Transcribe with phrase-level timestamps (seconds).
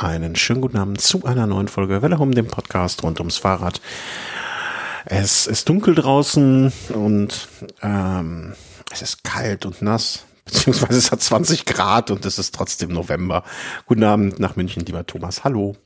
[0.00, 3.82] einen schönen guten Abend zu einer neuen Folge Welle um dem Podcast rund ums Fahrrad.
[5.04, 7.48] Es ist dunkel draußen und
[7.82, 8.54] ähm,
[8.90, 13.44] es ist kalt und nass, beziehungsweise es hat 20 Grad und es ist trotzdem November.
[13.84, 15.44] Guten Abend nach München, lieber Thomas.
[15.44, 15.76] Hallo.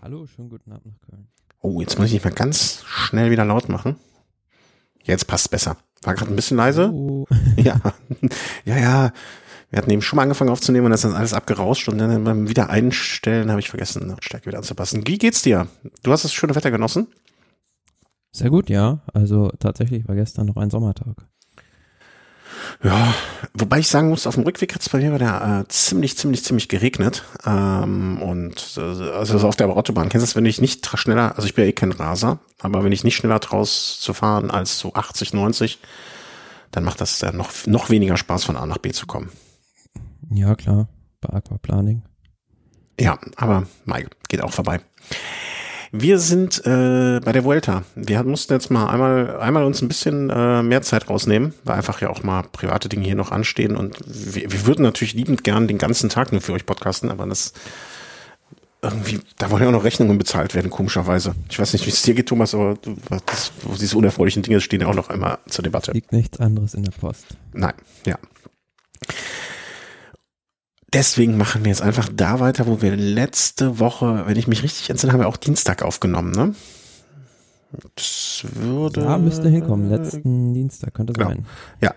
[0.00, 1.28] Hallo, schönen guten Abend nach Köln.
[1.60, 3.96] Oh, jetzt muss ich mich mal ganz schnell wieder laut machen.
[5.02, 5.76] Jetzt passt besser.
[6.02, 6.90] War gerade ein bisschen leise.
[6.92, 7.26] Oh.
[7.56, 7.80] Ja,
[8.64, 9.12] ja, ja.
[9.74, 12.22] Wir hatten eben schon mal angefangen aufzunehmen und das ist dann alles abgerauscht und dann
[12.22, 15.04] beim Wiedereinstellen habe ich vergessen, Lautstärke wieder anzupassen.
[15.08, 15.66] Wie geht's dir?
[16.04, 17.08] Du hast das schöne Wetter genossen?
[18.30, 19.00] Sehr gut, ja.
[19.12, 21.16] Also tatsächlich war gestern noch ein Sommertag.
[22.84, 23.14] Ja,
[23.54, 26.44] wobei ich sagen muss, auf dem Rückweg hat es bei mir wieder äh, ziemlich, ziemlich,
[26.44, 27.24] ziemlich geregnet.
[27.44, 31.46] Ähm, und äh, also auf der Autobahn, kennst du das, wenn ich nicht schneller, also
[31.48, 34.78] ich bin ja eh kein Raser, aber wenn ich nicht schneller draus zu fahren als
[34.78, 35.80] so 80, 90,
[36.70, 39.30] dann macht das dann noch, noch weniger Spaß, von A nach B zu kommen.
[40.30, 40.88] Ja, klar.
[41.20, 42.02] Bei Aquaplaning.
[43.00, 44.80] Ja, aber Mai geht auch vorbei.
[45.96, 47.84] Wir sind äh, bei der Vuelta.
[47.94, 52.00] Wir mussten jetzt mal einmal, einmal uns ein bisschen äh, mehr Zeit rausnehmen, weil einfach
[52.00, 55.68] ja auch mal private Dinge hier noch anstehen und wir, wir würden natürlich liebend gern
[55.68, 57.52] den ganzen Tag nur für euch podcasten, aber das
[58.82, 61.34] irgendwie, da wollen ja auch noch Rechnungen bezahlt werden, komischerweise.
[61.48, 62.76] Ich weiß nicht, wie es dir geht, Thomas, aber
[63.26, 65.92] das, diese unerfreulichen Dinge stehen ja auch noch einmal zur Debatte.
[65.92, 67.24] Liegt nichts anderes in der Post.
[67.52, 68.18] Nein, ja.
[70.94, 74.90] Deswegen machen wir jetzt einfach da weiter, wo wir letzte Woche, wenn ich mich richtig
[74.90, 76.54] entsinne, haben wir auch Dienstag aufgenommen, ne?
[77.96, 79.00] Das würde.
[79.02, 79.90] Ja, müsste hinkommen.
[79.90, 81.28] Letzten Dienstag könnte Genau.
[81.28, 81.46] sein.
[81.80, 81.92] Ja.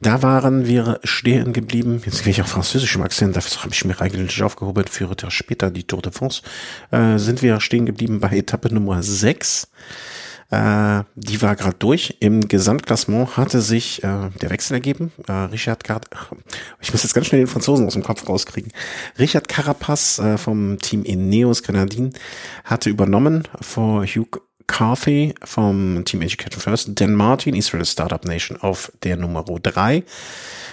[0.00, 2.00] Da waren wir stehen geblieben.
[2.04, 5.70] Jetzt kriege ich auch französisch im Akzent, dafür habe ich mir eigentlich aufgehoben für später
[5.70, 6.42] die Tour de France.
[6.90, 9.68] Äh, sind wir stehen geblieben bei Etappe Nummer 6.
[10.50, 12.16] Äh, die war gerade durch.
[12.20, 15.12] Im Gesamtklassement hatte sich äh, der Wechsel ergeben.
[15.26, 16.00] Äh, Richard Car
[16.80, 18.72] ich muss jetzt ganz schnell den Franzosen aus dem Kopf rauskriegen.
[19.18, 22.14] Richard Carapaz äh, vom Team Ineos Grenadin
[22.64, 28.92] hatte übernommen vor Hugh Carthy vom Team Education First, Dan Martin, Israel Startup Nation auf
[29.02, 30.04] der Nummer 3.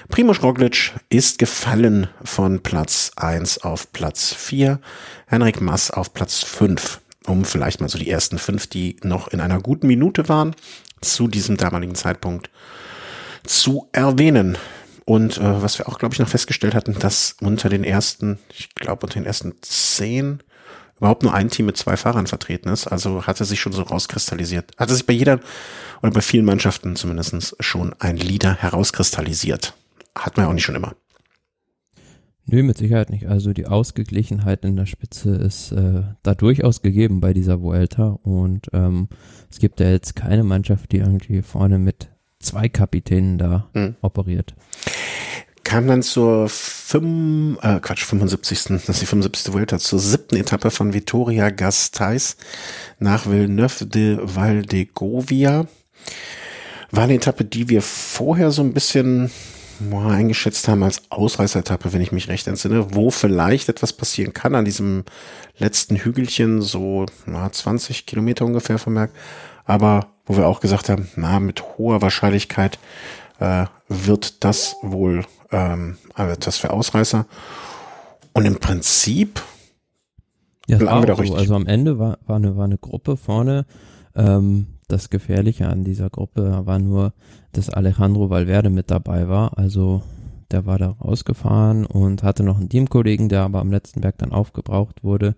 [0.10, 4.80] Primoz Roglic ist gefallen von Platz 1 auf Platz 4.
[5.28, 7.02] Henrik Mass auf Platz 5.
[7.28, 10.56] Um vielleicht mal so die ersten fünf, die noch in einer guten Minute waren,
[11.02, 12.50] zu diesem damaligen Zeitpunkt
[13.44, 14.58] zu erwähnen.
[15.06, 18.74] Und äh, was wir auch, glaube ich, noch festgestellt hatten, dass unter den ersten, ich
[18.74, 20.42] glaube, unter den ersten zehn
[20.98, 22.88] überhaupt nur ein Team mit zwei Fahrern vertreten ist.
[22.88, 24.72] Also hatte sich schon so rauskristallisiert.
[24.78, 25.40] Hatte sich bei jeder
[26.02, 29.74] oder bei vielen Mannschaften zumindest schon ein Leader herauskristallisiert.
[30.18, 30.96] Hat man ja auch nicht schon immer.
[32.48, 33.26] Nö, mit Sicherheit nicht.
[33.28, 38.20] Also die Ausgeglichenheit in der Spitze ist äh, da durchaus gegeben bei dieser Vuelta.
[38.22, 39.08] Und ähm,
[39.52, 43.96] es gibt ja jetzt keine Mannschaft, die irgendwie vorne mit zwei Kapitänen da Mhm.
[44.02, 44.54] operiert.
[45.64, 48.66] Kam dann zur fünf, äh, Quatsch, 75.
[48.86, 49.52] Das ist die 75.
[49.52, 52.38] Vuelta, zur siebten Etappe von Vitoria Gasteiz
[53.00, 55.66] nach Villeneuve de Valdegovia.
[56.92, 59.32] War eine Etappe, die wir vorher so ein bisschen
[60.10, 64.66] eingeschätzt haben als Ausreißeretappe, wenn ich mich recht entsinne, wo vielleicht etwas passieren kann an
[64.66, 65.04] diesem
[65.58, 69.12] letzten Hügelchen, so na, 20 Kilometer ungefähr vom Berg,
[69.66, 72.80] aber wo wir auch gesagt haben, na, mit hoher Wahrscheinlichkeit
[73.40, 77.26] äh, wird das wohl ähm, wird das für Ausreißer.
[78.34, 79.42] Und im Prinzip,
[80.68, 81.22] Ja, Lagen wir da auch so.
[81.22, 81.40] richtig.
[81.40, 83.66] Also am Ende war, war, eine, war eine Gruppe vorne.
[84.16, 87.14] Ähm, das Gefährliche an dieser Gruppe war nur,
[87.52, 89.58] dass Alejandro Valverde mit dabei war.
[89.58, 90.02] Also
[90.52, 94.32] der war da rausgefahren und hatte noch einen Teamkollegen, der aber am letzten Berg dann
[94.32, 95.36] aufgebraucht wurde.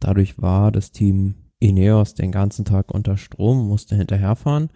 [0.00, 4.70] Dadurch war das Team Ineos den ganzen Tag unter Strom, musste hinterherfahren.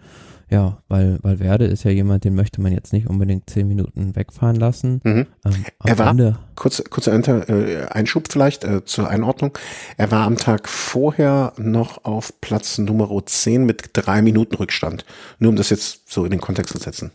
[0.53, 4.55] Ja, weil Valverde ist ja jemand, den möchte man jetzt nicht unbedingt zehn Minuten wegfahren
[4.55, 5.01] lassen.
[5.03, 5.25] mhm.
[5.45, 7.11] Ähm, Er war- Ende kurz, kurzer
[7.49, 9.57] äh, Einschub vielleicht äh, zur Einordnung.
[9.97, 15.05] Er war am Tag vorher noch auf Platz Nummer 10 mit drei Minuten Rückstand.
[15.39, 17.09] Nur um das jetzt so in den Kontext zu setzen.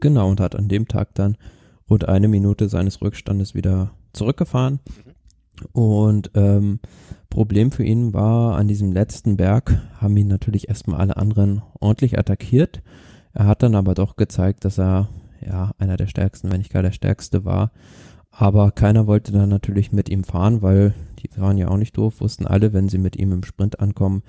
[0.00, 1.36] Genau, und hat an dem Tag dann
[1.90, 4.80] rund eine Minute seines Rückstandes wieder zurückgefahren.
[5.72, 6.80] Und ähm,
[7.30, 12.18] Problem für ihn war, an diesem letzten Berg haben ihn natürlich erstmal alle anderen ordentlich
[12.18, 12.82] attackiert.
[13.32, 15.08] Er hat dann aber doch gezeigt, dass er
[15.44, 17.70] ja einer der stärksten, wenn nicht gar der stärkste war.
[18.30, 22.20] Aber keiner wollte dann natürlich mit ihm fahren, weil die waren ja auch nicht doof,
[22.20, 24.22] wussten alle, wenn sie mit ihm im Sprint ankommen,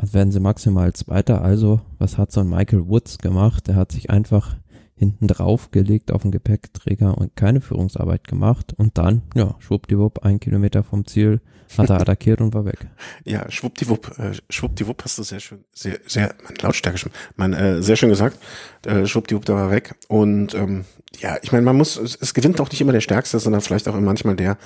[0.00, 1.42] werden sie maximal Zweiter.
[1.42, 3.68] Also, was hat so ein Michael Woods gemacht?
[3.68, 4.56] Er hat sich einfach
[4.94, 8.74] hinten drauf gelegt auf den Gepäckträger und keine Führungsarbeit gemacht.
[8.76, 11.40] Und dann, ja, schwuppdiwupp, ein Kilometer vom Ziel,
[11.76, 12.78] hat er attackiert und war weg.
[13.24, 17.82] Ja, schwuppdiwupp, äh, schwuppdiwupp hast du sehr schön, sehr, sehr, meine Lautstärke schon, mein, äh,
[17.82, 18.38] sehr schön gesagt.
[18.86, 19.94] Äh, schwuppdiwupp, da war weg.
[20.08, 20.84] Und ähm,
[21.20, 23.88] ja, ich meine, man muss, es, es gewinnt auch nicht immer der Stärkste, sondern vielleicht
[23.88, 24.56] auch manchmal der,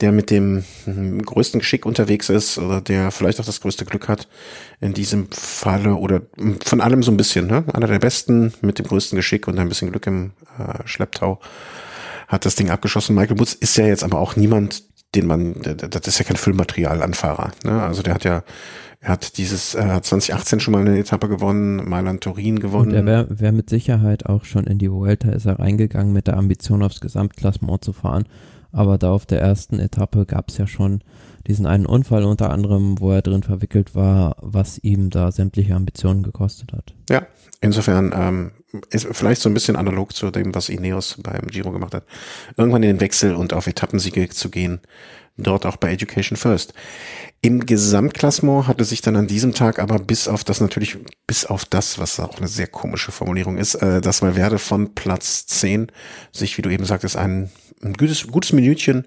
[0.00, 4.08] der mit dem hm, größten Geschick unterwegs ist oder der vielleicht auch das größte Glück
[4.08, 4.28] hat
[4.80, 7.64] in diesem Falle oder hm, von allem so ein bisschen, ne?
[7.72, 11.40] Einer der Besten mit dem größten Geschick und ein bisschen Glück im äh, Schlepptau
[12.28, 13.16] hat das Ding abgeschossen.
[13.16, 14.84] Michael Woods ist ja jetzt aber auch niemand,
[15.14, 17.52] den man, das ist ja kein Füllmaterial-Anfahrer.
[17.64, 17.82] Ne?
[17.82, 18.44] Also der hat ja,
[19.00, 22.90] er hat dieses äh, 2018 schon mal eine Etappe gewonnen, Mailand Turin gewonnen.
[22.90, 26.26] Und er wäre wär mit Sicherheit auch schon in die Vuelta ist er reingegangen mit
[26.26, 28.24] der Ambition aufs Gesamtklassement zu fahren.
[28.72, 31.00] Aber da auf der ersten Etappe gab es ja schon
[31.46, 36.22] diesen einen Unfall unter anderem, wo er drin verwickelt war, was ihm da sämtliche Ambitionen
[36.22, 36.94] gekostet hat.
[37.08, 37.26] Ja,
[37.60, 38.50] insofern ähm,
[38.90, 42.04] ist vielleicht so ein bisschen analog zu dem, was Ineos beim Giro gemacht hat.
[42.56, 44.80] Irgendwann in den Wechsel und auf Etappensiege zu gehen,
[45.36, 46.74] dort auch bei Education First.
[47.42, 51.64] Im Gesamtklassement hatte sich dann an diesem Tag aber bis auf das natürlich, bis auf
[51.64, 55.90] das, was auch eine sehr komische Formulierung ist, äh, dass Valverde von Platz 10
[56.32, 57.50] sich, wie du eben sagtest, ein,
[57.82, 59.06] ein gutes, gutes Minütchen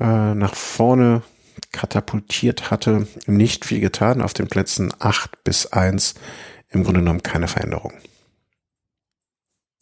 [0.00, 1.22] äh, nach vorne
[1.72, 4.22] katapultiert hatte, nicht viel getan.
[4.22, 6.14] Auf den Plätzen 8 bis 1
[6.70, 7.92] im Grunde genommen keine Veränderung.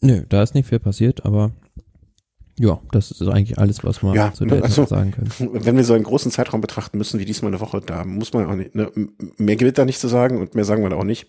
[0.01, 1.51] Nö, da ist nicht viel passiert, aber
[2.57, 5.31] ja, das ist eigentlich alles, was wir ja, zu der also, sagen können.
[5.65, 8.45] Wenn wir so einen großen Zeitraum betrachten müssen, wie diesmal eine Woche, da muss man
[8.45, 8.91] auch nicht, ne,
[9.37, 11.27] mehr gilt da nicht zu sagen und mehr sagen wir da auch nicht.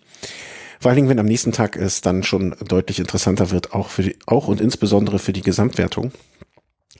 [0.79, 4.03] Vor allen Dingen, wenn am nächsten Tag es dann schon deutlich interessanter wird, auch für
[4.03, 6.11] die, auch und insbesondere für die Gesamtwertung.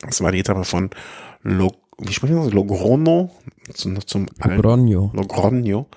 [0.02, 0.90] Das war die Etappe von
[1.44, 2.54] Lo, wie sprechen wir das?
[2.54, 3.32] Logrono
[3.74, 5.12] zum, zum Logronio.
[5.14, 5.88] Logronio.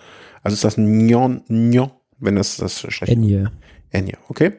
[0.43, 3.47] Also ist das Nyon, Nyon, wenn das das schlecht Enie.
[3.91, 4.52] Enie, okay.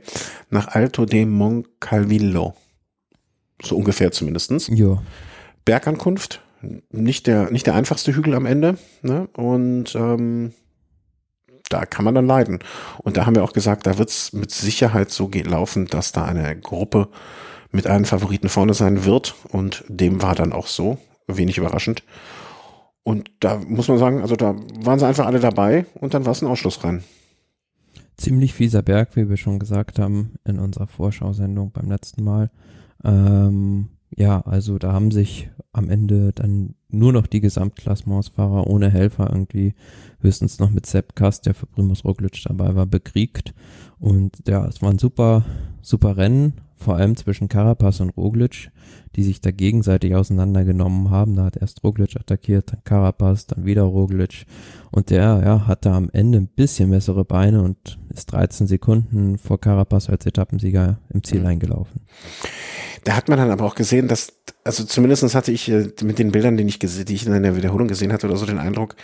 [0.49, 2.53] Nach Alto de Moncalvillo.
[3.63, 4.69] So ungefähr zumindestens.
[4.73, 5.01] Ja.
[5.65, 6.41] Bergankunft,
[6.91, 8.77] nicht der, nicht der einfachste Hügel am Ende.
[9.01, 9.27] Ne?
[9.33, 10.53] Und ähm,
[11.69, 12.59] da kann man dann leiden.
[12.99, 16.25] Und da haben wir auch gesagt, da wird es mit Sicherheit so laufen, dass da
[16.25, 17.07] eine Gruppe
[17.71, 19.35] mit einem Favoriten vorne sein wird.
[19.49, 20.97] Und dem war dann auch so,
[21.37, 22.03] wenig überraschend.
[23.03, 26.33] Und da muss man sagen, also da waren sie einfach alle dabei und dann war
[26.33, 27.03] es ein Ausschlussrennen.
[28.17, 32.51] Ziemlich fieser Berg, wie wir schon gesagt haben in unserer Vorschau-Sendung beim letzten Mal.
[33.03, 39.29] Ähm, ja, also da haben sich am Ende dann nur noch die Gesamtklassementsfahrer ohne Helfer
[39.31, 39.73] irgendwie
[40.19, 43.53] höchstens noch mit Sepp Kast, der für Primus Roglic dabei war, bekriegt.
[43.99, 45.45] Und ja, es war ein super,
[45.81, 48.71] super Rennen, vor allem zwischen Carapaz und Roglic,
[49.15, 51.35] die sich da gegenseitig auseinandergenommen haben.
[51.35, 54.45] Da hat erst Roglic attackiert, dann Carapaz, dann wieder Roglic.
[54.91, 59.59] Und der, ja, hatte am Ende ein bisschen bessere Beine und ist 13 Sekunden vor
[59.59, 61.47] Carapaz als Etappensieger im Ziel mhm.
[61.47, 62.01] eingelaufen.
[63.03, 66.31] Da hat man dann aber auch gesehen, dass, also zumindestens hatte ich äh, mit den
[66.31, 68.95] Bildern, die ich, die ich in der Wiederholung gesehen hatte oder so den Eindruck,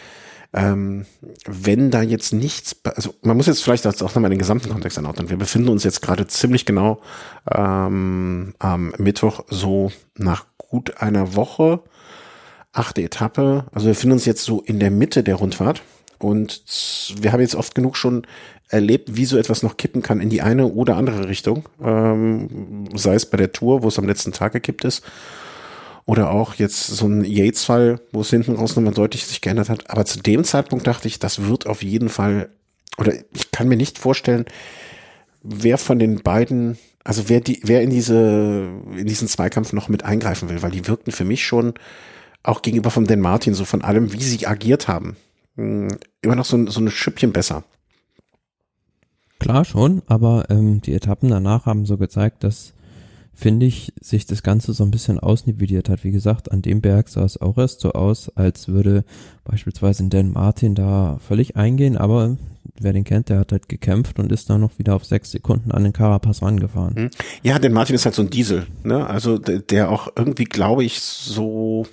[0.53, 1.05] ähm,
[1.45, 5.29] wenn da jetzt nichts, also man muss jetzt vielleicht auch nochmal den gesamten Kontext anordnen.
[5.29, 7.01] Wir befinden uns jetzt gerade ziemlich genau
[7.51, 11.81] ähm, am Mittwoch so nach gut einer Woche,
[12.71, 13.65] achte Etappe.
[13.71, 15.83] Also wir befinden uns jetzt so in der Mitte der Rundfahrt
[16.19, 16.63] und
[17.19, 18.25] wir haben jetzt oft genug schon
[18.69, 21.69] erlebt, wie so etwas noch kippen kann in die eine oder andere Richtung.
[21.81, 25.03] Ähm, sei es bei der Tour, wo es am letzten Tag gekippt ist.
[26.07, 29.89] Oder auch jetzt so ein Yates-Fall, wo es hinten raus nochmal deutlich sich geändert hat.
[29.89, 32.50] Aber zu dem Zeitpunkt dachte ich, das wird auf jeden Fall,
[32.98, 34.45] oder ich kann mir nicht vorstellen,
[35.44, 40.06] wer von den beiden, also wer die, wer in diese, in diesen Zweikampf noch mit
[40.06, 41.74] eingreifen will, weil die wirkten für mich schon
[42.42, 45.18] auch gegenüber von Dan Martin, so von allem, wie sie agiert haben,
[45.57, 45.90] hm,
[46.21, 47.66] immer noch so, so ein Schüppchen besser.
[49.40, 52.71] Klar schon, aber ähm, die Etappen danach haben so gezeigt, dass
[53.37, 56.03] finde ich, sich das Ganze so ein bisschen ausnivelliert hat.
[56.03, 59.06] Wie gesagt, an dem Berg sah es auch erst so aus, als würde
[59.44, 62.35] beispielsweise Dan Martin da völlig eingehen, aber
[62.79, 65.71] wer den kennt, der hat halt gekämpft und ist dann noch wieder auf sechs Sekunden
[65.71, 66.95] an den Carapaz rangefahren.
[66.95, 67.09] Hm.
[67.44, 69.06] Ja, Dan Martin ist halt so ein Diesel, ne?
[69.06, 71.85] Also der auch irgendwie, glaube ich, so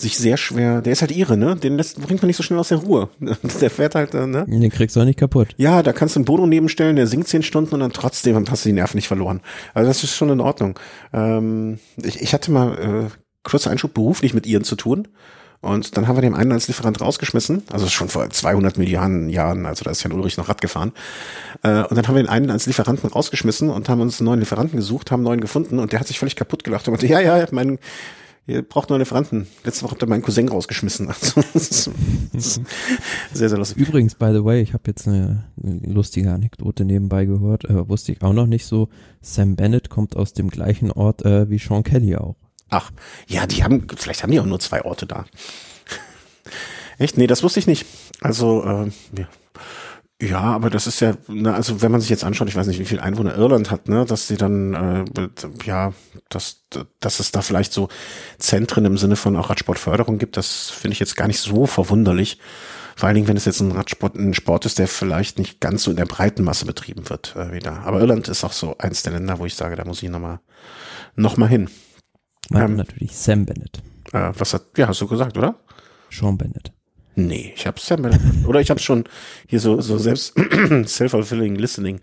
[0.00, 1.56] sich sehr schwer, der ist halt ihre, ne?
[1.56, 3.08] Den lässt, bringt man nicht so schnell aus der Ruhe.
[3.60, 4.46] Der fährt halt, äh, ne?
[4.46, 5.48] Den kriegst du auch nicht kaputt.
[5.56, 8.64] Ja, da kannst du einen Bodo nebenstellen, der singt zehn Stunden und dann trotzdem hast
[8.64, 9.40] du die Nerven nicht verloren.
[9.74, 10.78] Also das ist schon in Ordnung.
[11.12, 13.10] Ähm, ich, ich hatte mal äh,
[13.42, 15.08] kurzer Einschub beruflich mit ihren zu tun.
[15.60, 19.66] Und dann haben wir den einen als Lieferant rausgeschmissen, also schon vor 200 Millionen Jahren,
[19.66, 20.92] also da ist Jan Ulrich noch Rad gefahren.
[21.64, 24.38] Äh, und dann haben wir den einen als Lieferanten rausgeschmissen und haben uns einen neuen
[24.38, 27.08] Lieferanten gesucht, haben einen neuen gefunden und der hat sich völlig kaputt gelacht und meinte,
[27.08, 27.80] ja, ja, mein
[28.48, 29.46] Ihr braucht neue Lieferanten.
[29.62, 31.12] Letzte Woche habt ihr meinen Cousin rausgeschmissen.
[31.54, 31.92] Also,
[33.32, 33.76] sehr, sehr lustig.
[33.76, 37.64] Übrigens, by the way, ich habe jetzt eine, lustige Anekdote nebenbei gehört.
[37.66, 38.88] Äh, wusste ich auch noch nicht so.
[39.20, 42.36] Sam Bennett kommt aus dem gleichen Ort äh, wie Sean Kelly auch.
[42.70, 42.90] Ach,
[43.26, 45.26] ja, die haben, vielleicht haben die auch nur zwei Orte da.
[46.98, 47.18] Echt?
[47.18, 47.84] Nee, das wusste ich nicht.
[48.22, 49.28] Also, äh, ja.
[50.20, 52.80] Ja, aber das ist ja, na, also wenn man sich jetzt anschaut, ich weiß nicht,
[52.80, 55.28] wie viel Einwohner Irland hat, ne, dass sie dann, äh,
[55.64, 55.92] ja,
[56.28, 56.64] dass,
[56.98, 57.88] dass es da vielleicht so
[58.38, 62.38] Zentren im Sinne von auch Radsportförderung gibt, das finde ich jetzt gar nicht so verwunderlich.
[62.96, 65.84] Vor allen Dingen, wenn es jetzt ein Radsport, ein Sport ist, der vielleicht nicht ganz
[65.84, 67.84] so in der breiten Masse betrieben wird, äh, wieder.
[67.84, 70.40] Aber Irland ist auch so eins der Länder, wo ich sage, da muss ich nochmal,
[71.14, 71.70] noch mal hin.
[72.52, 73.82] Ähm, natürlich Sam Bennett.
[74.12, 75.60] Äh, was hat, ja, hast du gesagt, oder?
[76.10, 76.72] Sean Bennett.
[77.18, 79.02] Nee, ich hab's ja mal, oder ich hab's schon
[79.48, 80.34] hier so, so selbst
[80.86, 82.00] self-fulfilling listening.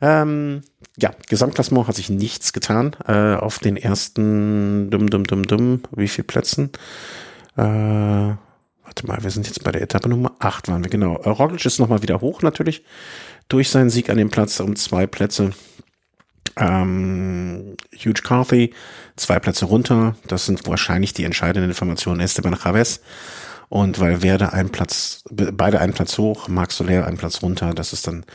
[0.00, 0.62] Ähm,
[0.96, 2.94] ja, Gesamtklassement hat sich nichts getan.
[3.08, 6.70] Äh, auf den ersten dumm, dumm, dumm, dumm, wie viel Plätzen?
[7.56, 11.16] Äh, warte mal, wir sind jetzt bei der Etappe Nummer 8 waren wir, genau.
[11.16, 12.84] Äh, Roglic ist nochmal wieder hoch natürlich
[13.48, 15.50] durch seinen Sieg an dem Platz um zwei Plätze.
[16.56, 18.74] Ähm, Huge Carthy,
[19.16, 20.14] zwei Plätze runter.
[20.28, 22.20] Das sind wahrscheinlich die entscheidenden Informationen.
[22.20, 23.00] Esteban Chavez
[23.72, 27.94] und weil Werde einen Platz, beide einen Platz hoch, Marc Soler einen Platz runter, das
[27.94, 28.26] ist dann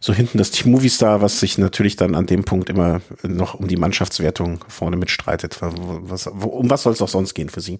[0.00, 3.68] so hinten das Team Movistar, was sich natürlich dann an dem Punkt immer noch um
[3.68, 5.56] die Mannschaftswertung vorne mitstreitet.
[5.62, 7.78] Was, um was soll es auch sonst gehen für sie?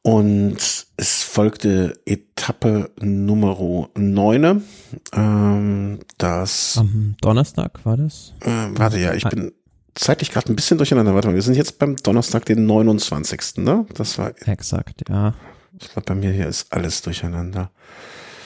[0.00, 4.64] Und es folgte Etappe Nummer 9.
[5.12, 8.32] Ähm, das Am Donnerstag war das?
[8.40, 9.52] Äh, warte, ja, ich bin
[9.96, 11.14] zeitlich gerade ein bisschen durcheinander.
[11.14, 13.58] Warte mal, wir sind jetzt beim Donnerstag, den 29.
[13.58, 13.86] Ne?
[13.94, 14.32] Das war.
[14.46, 15.34] Exakt, ja.
[15.80, 17.70] Ich glaube, bei mir hier ist alles durcheinander.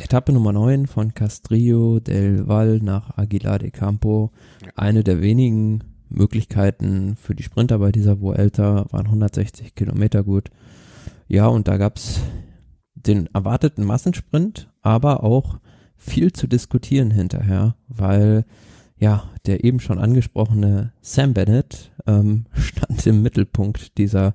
[0.00, 4.32] Etappe Nummer 9 von Castrillo del Val nach Aguilar de Campo.
[4.74, 10.50] Eine der wenigen Möglichkeiten für die Sprinter bei dieser Vuelta waren 160 Kilometer gut.
[11.28, 12.20] Ja, und da gab's
[12.94, 15.58] den erwarteten Massensprint, aber auch
[15.96, 18.44] viel zu diskutieren hinterher, weil
[19.00, 24.34] ja, der eben schon angesprochene Sam Bennett ähm, stand im Mittelpunkt dieser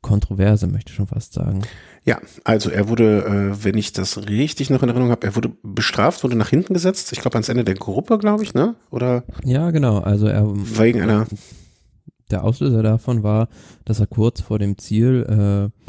[0.00, 1.62] Kontroverse, möchte ich schon fast sagen.
[2.04, 5.52] Ja, also er wurde, äh, wenn ich das richtig noch in Erinnerung habe, er wurde
[5.62, 7.12] bestraft, wurde nach hinten gesetzt.
[7.12, 8.76] Ich glaube ans Ende der Gruppe, glaube ich, ne?
[8.90, 9.24] Oder?
[9.44, 9.98] Ja, genau.
[9.98, 11.26] Also er wegen einer.
[12.30, 13.48] Der Auslöser davon war,
[13.84, 15.84] dass er kurz vor dem Ziel, äh,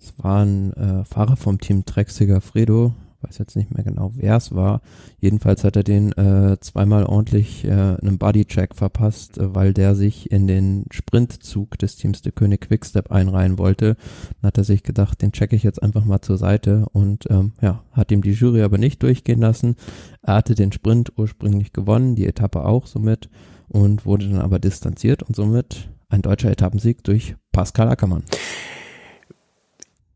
[0.00, 4.36] es war ein äh, Fahrer vom Team Trexiger Fredo, weiß jetzt nicht mehr genau, wer
[4.36, 4.80] es war.
[5.20, 10.30] Jedenfalls hat er den äh, zweimal ordentlich äh, einen Bodycheck verpasst, äh, weil der sich
[10.30, 13.96] in den Sprintzug des Teams de König Quickstep einreihen wollte.
[14.40, 17.52] Dann hat er sich gedacht, den checke ich jetzt einfach mal zur Seite und ähm,
[17.60, 19.76] ja, hat ihm die Jury aber nicht durchgehen lassen.
[20.22, 23.30] Er hatte den Sprint ursprünglich gewonnen, die Etappe auch somit
[23.68, 28.22] und wurde dann aber distanziert und somit ein deutscher Etappensieg durch Pascal Ackermann.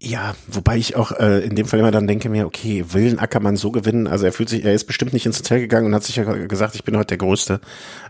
[0.00, 3.18] Ja, wobei ich auch äh, in dem Fall immer dann denke mir, okay, will ein
[3.18, 4.06] Ackermann so gewinnen?
[4.06, 6.24] Also er fühlt sich, er ist bestimmt nicht ins Hotel gegangen und hat sich ja
[6.24, 7.60] gesagt, ich bin heute der Größte,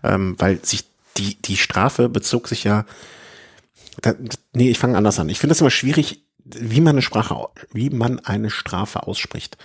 [0.04, 0.84] ähm, weil sich
[1.16, 2.84] die die Strafe bezog sich ja.
[4.02, 4.14] Da,
[4.52, 5.30] nee, ich fange anders an.
[5.30, 9.56] Ich finde es immer schwierig, wie man eine Sprache, wie man eine Strafe ausspricht.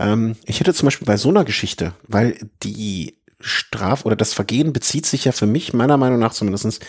[0.00, 4.72] Ähm, ich hätte zum Beispiel bei so einer Geschichte, weil die Straf oder das Vergehen
[4.72, 6.80] bezieht sich ja für mich meiner Meinung nach zumindestens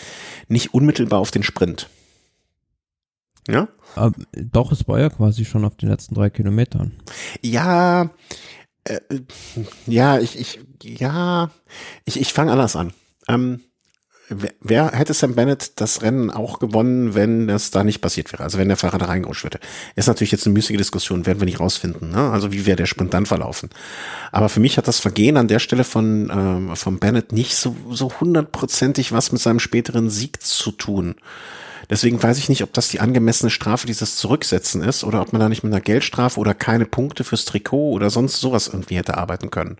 [0.48, 1.88] nicht unmittelbar auf den Sprint.
[3.48, 3.68] Ja?
[3.94, 6.92] Aber doch, es war ja quasi schon auf den letzten drei Kilometern.
[7.40, 8.10] Ja,
[8.84, 9.00] äh,
[9.86, 11.50] ja, ich, ich, ja,
[12.04, 12.92] ich, ich fange anders an.
[13.28, 13.60] Ähm,
[14.28, 18.42] wer, wer hätte Sam Bennett das Rennen auch gewonnen, wenn das da nicht passiert wäre?
[18.42, 19.60] Also wenn der Fahrer da reingerutscht wäre.
[19.94, 22.10] Ist natürlich jetzt eine müßige Diskussion, werden wir nicht rausfinden.
[22.10, 22.30] Ne?
[22.30, 23.70] Also wie wäre der Sprint dann verlaufen?
[24.30, 27.76] Aber für mich hat das Vergehen an der Stelle von, ähm, von Bennett nicht so,
[27.90, 31.16] so hundertprozentig was mit seinem späteren Sieg zu tun.
[31.90, 35.40] Deswegen weiß ich nicht, ob das die angemessene Strafe dieses Zurücksetzen ist oder ob man
[35.40, 39.16] da nicht mit einer Geldstrafe oder keine Punkte fürs Trikot oder sonst sowas irgendwie hätte
[39.18, 39.76] arbeiten können.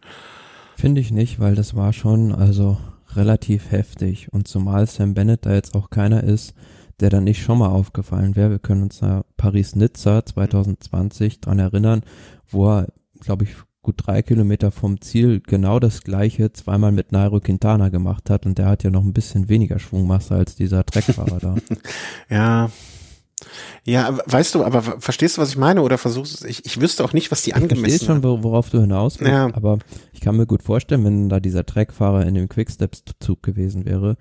[0.77, 2.79] Finde ich nicht, weil das war schon also
[3.15, 6.55] relativ heftig und zumal Sam Bennett da jetzt auch keiner ist,
[7.01, 8.51] der dann nicht schon mal aufgefallen wäre.
[8.51, 12.03] Wir können uns da Paris-Nizza 2020 dran erinnern,
[12.49, 12.89] wo er,
[13.21, 13.51] glaube ich,
[13.83, 18.57] gut drei Kilometer vom Ziel genau das gleiche zweimal mit Nairo Quintana gemacht hat und
[18.59, 21.57] der hat ja noch ein bisschen weniger Schwungmasse als dieser Treckfahrer da.
[22.31, 22.71] ja.
[23.85, 25.83] Ja, weißt du, aber verstehst du, was ich meine?
[25.83, 28.71] Oder versuchst du, ich, ich wüsste auch nicht, was die angemessen Ich verstehe schon, worauf
[28.71, 29.53] du hinaus willst, ja.
[29.53, 29.79] aber
[30.13, 34.17] ich kann mir gut vorstellen, wenn da dieser Treckfahrer in dem Quicksteps-Zug gewesen wäre,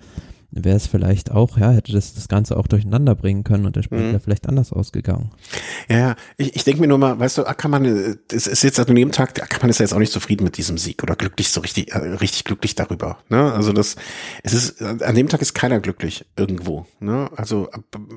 [0.51, 3.83] wäre es vielleicht auch, ja, hätte das das Ganze auch durcheinander bringen können und der
[3.83, 4.11] Spiel mhm.
[4.11, 5.31] wäre vielleicht anders ausgegangen.
[5.89, 7.85] Ja, ja, ich, ich denke mir nur mal, weißt du, Ackermann,
[8.31, 10.77] es ist jetzt an dem Tag, Ackermann ist ja jetzt auch nicht zufrieden mit diesem
[10.77, 13.19] Sieg oder glücklich, so richtig, äh, richtig glücklich darüber.
[13.29, 13.51] Ne?
[13.53, 13.95] Also das,
[14.43, 16.85] es ist, an dem Tag ist keiner glücklich irgendwo.
[16.99, 17.29] Ne?
[17.35, 17.69] Also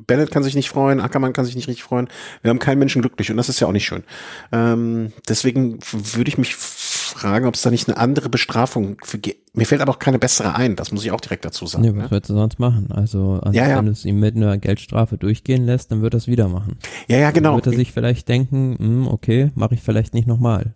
[0.06, 2.08] Bennett kann sich nicht freuen, Ackermann kann sich nicht richtig freuen.
[2.42, 4.02] Wir haben keinen Menschen glücklich und das ist ja auch nicht schön.
[4.50, 6.56] Ähm, deswegen würde ich mich
[7.04, 9.18] fragen, ob es da nicht eine andere Bestrafung für
[9.52, 11.84] mir fällt aber auch keine bessere ein, das muss ich auch direkt dazu sagen.
[11.84, 12.10] Nee, was ne?
[12.10, 12.88] würdest du sonst machen?
[12.90, 13.78] Also, also ja, ja.
[13.78, 16.78] wenn du es ihm mit einer Geldstrafe durchgehen lässt, dann wird er es wieder machen.
[17.06, 17.50] Ja, ja, genau.
[17.50, 20.74] Dann wird er sich vielleicht denken, hm, okay, mache ich vielleicht nicht nochmal.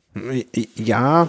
[0.76, 1.28] Ja,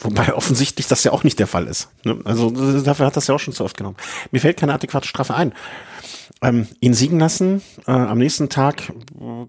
[0.00, 1.88] Wobei offensichtlich das ja auch nicht der Fall ist.
[2.04, 2.18] Ne?
[2.24, 2.50] Also
[2.82, 3.96] dafür hat das ja auch schon zu oft genommen.
[4.30, 5.52] Mir fällt keine adäquate Strafe ein
[6.42, 7.62] ähm, ihn siegen lassen.
[7.86, 8.92] Äh, am nächsten Tag,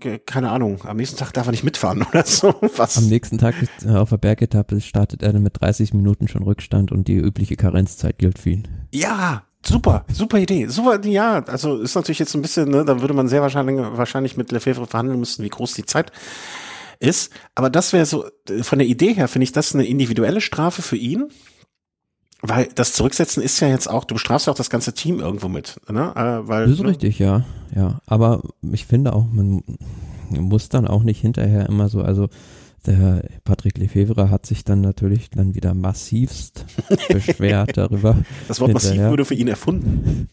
[0.04, 2.54] äh, keine Ahnung, am nächsten Tag darf er nicht mitfahren oder so.
[2.78, 2.98] Was?
[2.98, 3.56] Am nächsten Tag
[3.86, 7.56] äh, auf der Bergetappe startet er dann mit 30 Minuten schon Rückstand und die übliche
[7.56, 8.68] Karenzzeit gilt für ihn.
[8.92, 10.68] Ja, Super, super Idee.
[10.68, 14.38] Super, ja, also ist natürlich jetzt ein bisschen, ne, da würde man sehr wahrscheinlich, wahrscheinlich
[14.38, 16.14] mit Lefebvre verhandeln müssen, wie groß die Zeit
[17.00, 17.32] ist.
[17.56, 18.26] Aber das wäre so,
[18.62, 21.30] von der Idee her finde ich das eine individuelle Strafe für ihn.
[22.42, 25.50] Weil das Zurücksetzen ist ja jetzt auch, du bestrafst ja auch das ganze Team irgendwo
[25.50, 26.14] mit, ne?
[26.16, 26.90] Äh, weil, das ist ne?
[26.90, 27.44] richtig, ja,
[27.76, 28.00] ja.
[28.06, 28.42] Aber
[28.72, 29.64] ich finde auch, man
[30.30, 32.30] muss dann auch nicht hinterher immer so, also
[32.86, 36.66] der Patrick Lefevre hat sich dann natürlich dann wieder massivst
[37.10, 38.16] beschwert darüber.
[38.48, 40.30] Das Wort massiv wurde für ihn erfunden.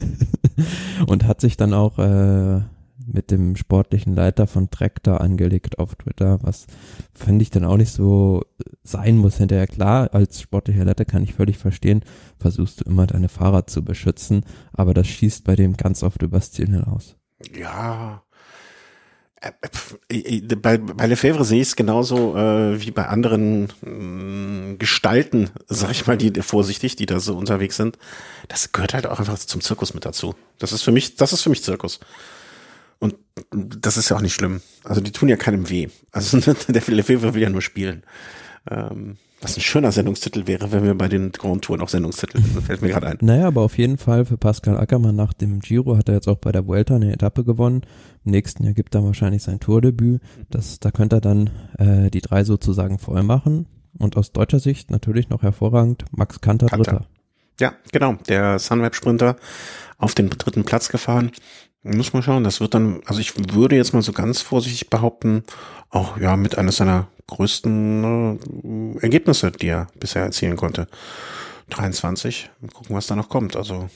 [1.07, 2.61] Und hat sich dann auch äh,
[3.07, 6.67] mit dem sportlichen Leiter von Traktor angelegt auf Twitter, was
[7.13, 8.43] finde ich dann auch nicht so
[8.83, 9.67] sein muss hinterher.
[9.67, 12.03] Klar, als sportlicher Leiter kann ich völlig verstehen,
[12.39, 16.53] versuchst du immer deine Fahrer zu beschützen, aber das schießt bei dem ganz oft übers
[16.53, 17.17] Ziel hinaus.
[17.55, 18.23] Ja,
[19.41, 25.51] äh, bei, bei Lefebvre sehe ich es genauso äh, wie bei anderen mh, mm, Gestalten,
[25.67, 27.99] sag ich mal, die vorsichtig, die da so unterwegs sind.
[28.49, 30.35] Das gehört halt auch einfach zum Zirkus mit dazu.
[30.59, 32.01] Das ist für mich, das ist für mich Zirkus.
[32.99, 33.17] Und
[33.50, 34.61] das ist ja auch nicht schlimm.
[34.85, 35.88] Also die tun ja keinem weh.
[36.12, 36.38] Also
[36.69, 38.03] der Lefebvre will ja nur spielen.
[38.71, 42.62] Ähm, was ein schöner Sendungstitel wäre, wenn wir bei den Grand Touren auch Sendungstitel hätten,
[42.62, 43.19] fällt mir gerade ein.
[43.21, 46.38] Naja, aber auf jeden Fall für Pascal Ackermann nach dem Giro hat er jetzt auch
[46.38, 47.83] bei der Vuelta eine Etappe gewonnen.
[48.25, 50.23] Im nächsten Jahr gibt er wahrscheinlich sein Tourdebüt.
[50.49, 53.67] Das, da könnte er dann äh, die drei sozusagen voll machen.
[53.99, 56.91] Und aus deutscher Sicht natürlich noch hervorragend Max Kanter, Kanter.
[56.91, 57.07] Dritter.
[57.61, 58.15] Ja, genau.
[58.29, 59.37] Der Sunweb-Sprinter
[59.99, 61.31] auf den dritten Platz gefahren.
[61.87, 62.45] Muss man schauen.
[62.45, 65.45] Das wird dann, also ich würde jetzt mal so ganz vorsichtig behaupten,
[65.90, 70.88] auch ja mit eines seiner größten äh, Ergebnisse, die er bisher erzielen konnte.
[71.71, 72.50] 23.
[72.61, 73.57] Mal gucken, was da noch kommt.
[73.57, 73.88] Also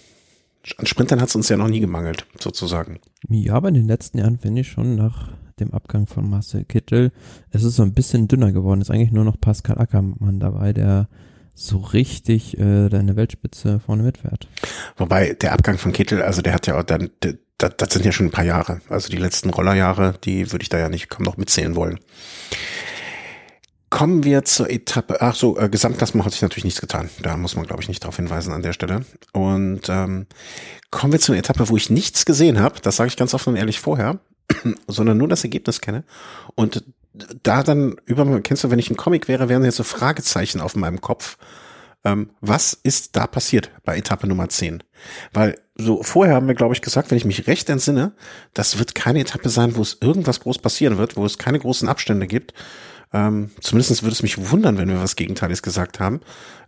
[0.77, 3.01] an Sprintern hat es uns ja noch nie gemangelt, sozusagen.
[3.29, 7.13] Ja, aber in den letzten Jahren finde ich schon nach dem Abgang von Marcel Kittel,
[7.51, 8.81] es ist so ein bisschen dünner geworden.
[8.81, 11.09] Ist eigentlich nur noch Pascal Ackermann dabei, der
[11.55, 14.49] so richtig äh, deine Weltspitze vorne mitfährt.
[14.97, 17.11] Wobei der Abgang von Kittel, also der hat ja auch dann,
[17.61, 18.81] das, das sind ja schon ein paar Jahre.
[18.89, 22.01] Also die letzten Rollerjahre, die würde ich da ja nicht kaum noch mitzählen wollen.
[23.91, 25.21] Kommen wir zur Etappe.
[25.21, 27.11] Ach so, äh, Gesamtklassement hat sich natürlich nichts getan.
[27.23, 29.05] Da muss man, glaube ich, nicht darauf hinweisen an der Stelle.
[29.33, 30.27] Und ähm,
[30.91, 32.81] kommen wir zu einer Etappe, wo ich nichts gesehen habe.
[32.81, 34.21] Das sage ich ganz offen und ehrlich vorher,
[34.87, 36.05] sondern nur das Ergebnis kenne.
[36.55, 36.85] Und
[37.43, 40.77] da dann über, kennst du, wenn ich ein Comic wäre, wären jetzt so Fragezeichen auf
[40.77, 41.37] meinem Kopf.
[42.05, 44.83] Ähm, was ist da passiert bei Etappe Nummer 10?
[45.33, 48.13] Weil so vorher haben wir, glaube ich, gesagt, wenn ich mich recht entsinne,
[48.55, 51.89] das wird keine Etappe sein, wo es irgendwas groß passieren wird, wo es keine großen
[51.89, 52.55] Abstände gibt.
[53.13, 56.21] Ähm, zumindest würde es mich wundern, wenn wir was Gegenteiliges gesagt haben.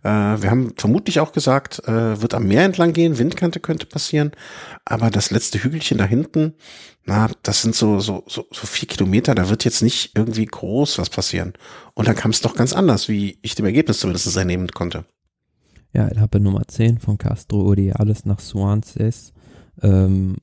[0.03, 4.31] Äh, wir haben vermutlich auch gesagt, äh, wird am Meer entlang gehen, Windkante könnte passieren,
[4.83, 6.55] aber das letzte Hügelchen da hinten,
[7.05, 10.97] na, das sind so, so, so, so vier Kilometer, da wird jetzt nicht irgendwie groß
[10.97, 11.53] was passieren.
[11.93, 15.05] Und dann kam es doch ganz anders, wie ich dem Ergebnis zumindest ernehmen konnte.
[15.93, 19.31] Ja, Etappe Nummer 10 von Castro Odiales nach Swansees.
[19.79, 20.37] Ähm,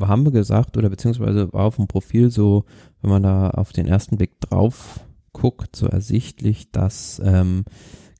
[0.00, 2.64] haben wir gesagt, oder beziehungsweise war auf dem Profil so,
[3.02, 5.00] wenn man da auf den ersten Blick drauf
[5.32, 7.64] guckt, so ersichtlich, dass ähm,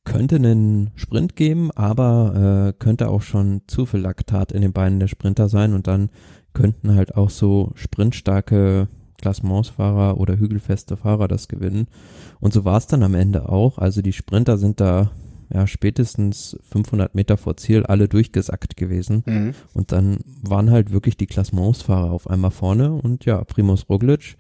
[0.04, 4.98] könnte einen Sprint geben, aber äh, könnte auch schon zu viel Laktat in den Beinen
[4.98, 6.10] der Sprinter sein und dann
[6.54, 11.86] könnten halt auch so sprintstarke Klassementsfahrer oder hügelfeste Fahrer das gewinnen.
[12.40, 13.78] Und so war es dann am Ende auch.
[13.78, 15.12] Also die Sprinter sind da
[15.52, 19.22] ja, spätestens 500 Meter vor Ziel alle durchgesackt gewesen.
[19.26, 19.54] Mhm.
[19.72, 22.92] Und dann waren halt wirklich die Klassementsfahrer auf einmal vorne.
[22.92, 24.36] Und ja, Primus Roglic,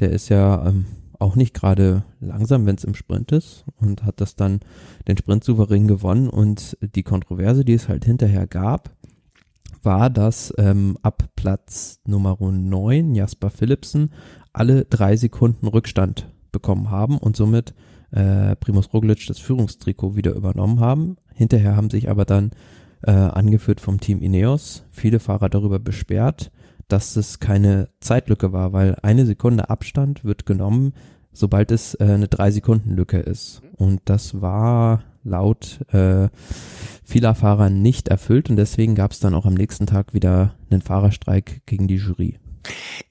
[0.00, 0.86] der ist ja ähm,
[1.18, 4.60] auch nicht gerade langsam, wenn es im Sprint ist und hat das dann
[5.06, 6.28] den Sprint souverän gewonnen.
[6.28, 8.90] Und die Kontroverse, die es halt hinterher gab,
[9.82, 14.12] war, dass ähm, ab Platz Nummer 9 Jasper Philipsen
[14.52, 17.74] alle drei Sekunden Rückstand bekommen haben und somit
[18.10, 21.16] äh, Primus Roglic das Führungstrikot wieder übernommen haben.
[21.34, 22.50] Hinterher haben sich aber dann
[23.02, 26.50] äh, angeführt vom Team Ineos viele Fahrer darüber besperrt,
[26.88, 30.94] dass es keine Zeitlücke war, weil eine Sekunde Abstand wird genommen,
[31.32, 33.62] sobald es äh, eine drei Sekunden Lücke ist.
[33.76, 36.28] Und das war laut äh,
[37.04, 40.82] vieler Fahrer nicht erfüllt und deswegen gab es dann auch am nächsten Tag wieder einen
[40.82, 42.38] Fahrerstreik gegen die Jury.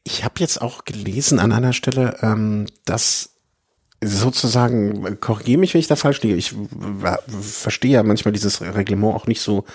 [0.04, 3.37] Ich habe jetzt auch gelesen an einer Stelle, ähm, dass
[4.04, 6.36] sozusagen, korrigiere mich, wenn ich da falsch liege.
[6.36, 6.54] Ich
[7.42, 9.66] verstehe ja manchmal dieses Reglement auch nicht so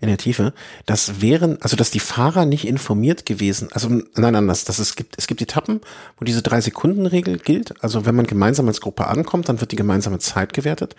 [0.00, 0.52] in der Tiefe.
[0.86, 5.16] Das wären, also dass die Fahrer nicht informiert gewesen, also nein, anders, dass es gibt,
[5.18, 5.80] es gibt Etappen,
[6.18, 7.74] wo diese drei Sekunden Regel gilt.
[7.82, 10.94] Also wenn man gemeinsam als Gruppe ankommt, dann wird die gemeinsame Zeit gewertet.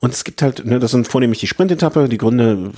[0.00, 2.08] Und es gibt halt, ne, das sind vornehmlich die Sprintetappe.
[2.08, 2.72] Die Gründe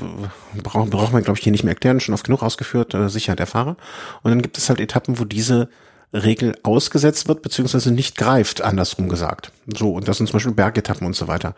[0.63, 3.39] braucht, braucht man, glaube ich, hier nicht mehr erklären, schon oft genug ausgeführt, äh, Sicherheit
[3.39, 3.77] der Fahrer.
[4.23, 5.71] Und dann gibt es halt Etappen, wo diese
[6.15, 9.51] Regel ausgesetzt wird, beziehungsweise nicht greift, andersrum gesagt.
[9.67, 11.55] So, und das sind zum Beispiel Bergetappen und so weiter.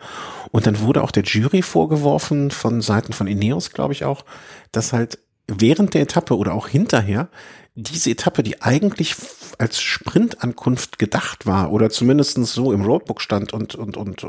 [0.51, 4.25] Und dann wurde auch der Jury vorgeworfen, von Seiten von Ineos, glaube ich auch,
[4.71, 7.29] dass halt während der Etappe oder auch hinterher
[7.75, 9.15] diese Etappe, die eigentlich
[9.59, 14.27] als Sprintankunft gedacht war oder zumindestens so im Roadbook stand und, und, und äh,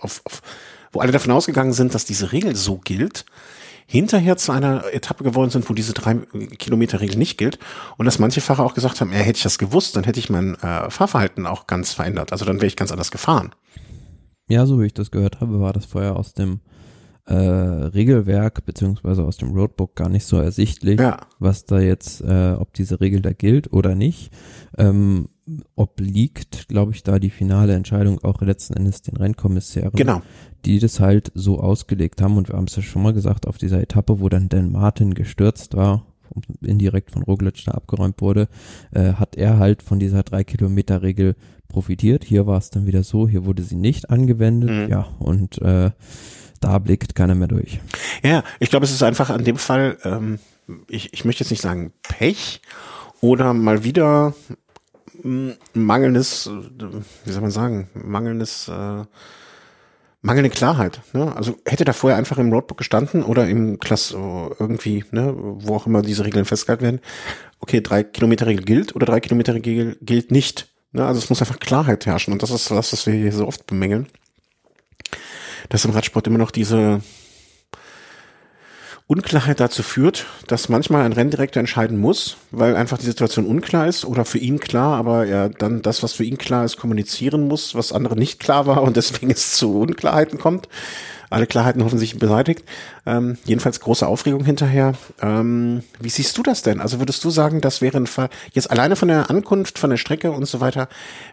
[0.00, 0.42] auf, auf,
[0.92, 3.24] wo alle davon ausgegangen sind, dass diese Regel so gilt,
[3.86, 6.14] hinterher zu einer Etappe geworden sind, wo diese drei
[6.58, 7.58] Kilometer Regel nicht gilt
[7.96, 10.30] und dass manche Fahrer auch gesagt haben, ja, hätte ich das gewusst, dann hätte ich
[10.30, 12.32] mein äh, Fahrverhalten auch ganz verändert.
[12.32, 13.54] Also dann wäre ich ganz anders gefahren.
[14.48, 16.60] Ja, so wie ich das gehört habe, war das vorher aus dem
[17.26, 21.18] äh, Regelwerk beziehungsweise aus dem Roadbook gar nicht so ersichtlich, ja.
[21.38, 24.30] was da jetzt, äh, ob diese Regel da gilt oder nicht.
[24.76, 25.28] Ähm,
[25.76, 30.22] obliegt, glaube ich, da die finale Entscheidung auch letzten Endes den Rennkommissären, genau.
[30.64, 32.36] die das halt so ausgelegt haben.
[32.36, 35.14] Und wir haben es ja schon mal gesagt, auf dieser Etappe, wo dann Dan Martin
[35.14, 36.06] gestürzt war,
[36.62, 38.48] indirekt von Roglic da abgeräumt wurde,
[38.92, 41.36] äh, hat er halt von dieser drei Kilometer Regel
[41.68, 42.24] profitiert.
[42.24, 44.88] Hier war es dann wieder so, hier wurde sie nicht angewendet, mhm.
[44.88, 45.90] ja, und äh,
[46.60, 47.80] da blickt keiner mehr durch.
[48.22, 50.38] Ja, ich glaube, es ist einfach an dem Fall, ähm,
[50.88, 52.62] ich, ich möchte jetzt nicht sagen Pech
[53.20, 54.34] oder mal wieder
[55.72, 56.50] mangelndes,
[57.24, 59.04] wie soll man sagen, mangelndes, äh,
[60.22, 61.00] mangelnde Klarheit.
[61.12, 61.34] Ne?
[61.34, 65.86] Also hätte da vorher einfach im Roadbook gestanden oder im Klass irgendwie, ne, wo auch
[65.86, 67.00] immer diese Regeln festgehalten werden.
[67.60, 70.68] Okay, drei Kilometer Regel gilt oder drei Kilometer Regel gilt nicht.
[70.92, 71.04] Ne?
[71.04, 73.66] Also es muss einfach Klarheit herrschen und das ist das, was wir hier so oft
[73.66, 74.06] bemängeln.
[75.68, 77.00] Dass im Radsport immer noch diese
[79.06, 84.06] Unklarheit dazu führt, dass manchmal ein Renndirektor entscheiden muss, weil einfach die Situation unklar ist
[84.06, 87.74] oder für ihn klar, aber er dann das, was für ihn klar ist, kommunizieren muss,
[87.74, 90.68] was andere nicht klar war und deswegen es zu Unklarheiten kommt.
[91.28, 92.64] Alle Klarheiten hoffentlich beseitigt.
[93.04, 94.94] Ähm, jedenfalls große Aufregung hinterher.
[95.20, 96.80] Ähm, wie siehst du das denn?
[96.80, 99.96] Also würdest du sagen, das wäre ein Fall, jetzt alleine von der Ankunft, von der
[99.96, 100.88] Strecke und so weiter,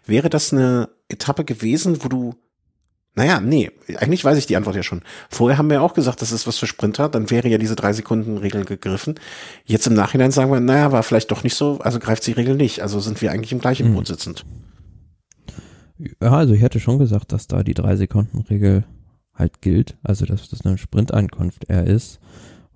[0.05, 2.35] wäre das eine Etappe gewesen, wo du
[3.13, 5.01] naja, nee, eigentlich weiß ich die Antwort ja schon.
[5.29, 7.91] Vorher haben wir auch gesagt, das ist was für Sprinter, dann wäre ja diese drei
[7.91, 9.15] Sekunden Regel gegriffen.
[9.65, 12.55] Jetzt im Nachhinein sagen wir, naja, war vielleicht doch nicht so, also greift die Regel
[12.55, 12.81] nicht.
[12.81, 13.95] Also sind wir eigentlich im gleichen hm.
[13.95, 14.45] Boot sitzend.
[15.97, 18.85] Ja, also ich hätte schon gesagt, dass da die drei Sekunden Regel
[19.33, 22.19] halt gilt, also dass das eine Sprintankunft eher ist.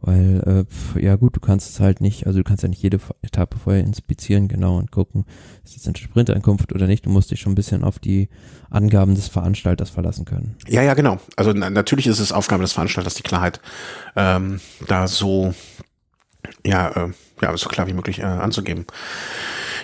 [0.05, 0.65] Weil,
[0.95, 3.57] äh, ja gut, du kannst es halt nicht, also du kannst ja nicht jede Etappe
[3.57, 5.25] vorher inspizieren, genau, und gucken,
[5.63, 7.07] ist das eine Sprintankunft oder nicht.
[7.07, 8.29] Du musst dich schon ein bisschen auf die
[8.69, 10.57] Angaben des Veranstalters verlassen können.
[10.67, 11.17] Ja, ja, genau.
[11.37, 13.59] Also na, natürlich ist es Aufgabe des Veranstalters, die Klarheit
[14.15, 15.55] ähm, da so,
[16.63, 18.85] ja, äh, ja, so klar wie möglich äh, anzugeben.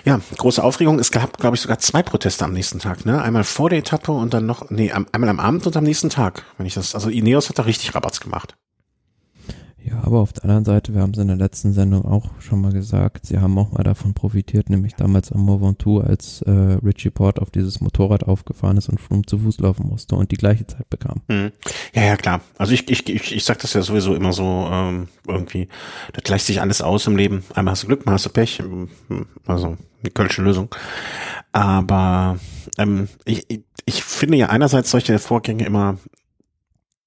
[0.04, 1.00] Ja, große Aufregung.
[1.00, 3.04] Es gab, glaube ich, sogar zwei Proteste am nächsten Tag.
[3.06, 3.20] Ne?
[3.20, 6.44] Einmal vor der Etappe und dann noch, nee, einmal am Abend und am nächsten Tag.
[6.58, 8.54] Wenn ich das, also Ineos hat da richtig Rabatz gemacht.
[9.84, 12.60] Ja, aber auf der anderen Seite, wir haben es in der letzten Sendung auch schon
[12.60, 16.50] mal gesagt, sie haben auch mal davon profitiert, nämlich damals am Mont Ventoux, als äh,
[16.50, 20.36] Richie Port auf dieses Motorrad aufgefahren ist und Froome zu Fuß laufen musste und die
[20.36, 21.22] gleiche Zeit bekam.
[21.26, 21.50] Mhm.
[21.94, 22.42] Ja, ja, klar.
[22.58, 25.68] Also ich, ich, ich, ich sag das ja sowieso immer so ähm, irgendwie,
[26.12, 27.42] das gleicht sich alles aus im Leben.
[27.54, 28.62] Einmal hast du Glück, mal hast du Pech.
[29.46, 30.72] Also eine kölsche Lösung.
[31.50, 32.38] Aber
[32.78, 35.98] ähm, ich, ich, ich finde ja einerseits solche Vorgänge immer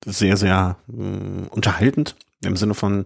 [0.06, 3.06] sehr, sehr mh, unterhaltend im Sinne von,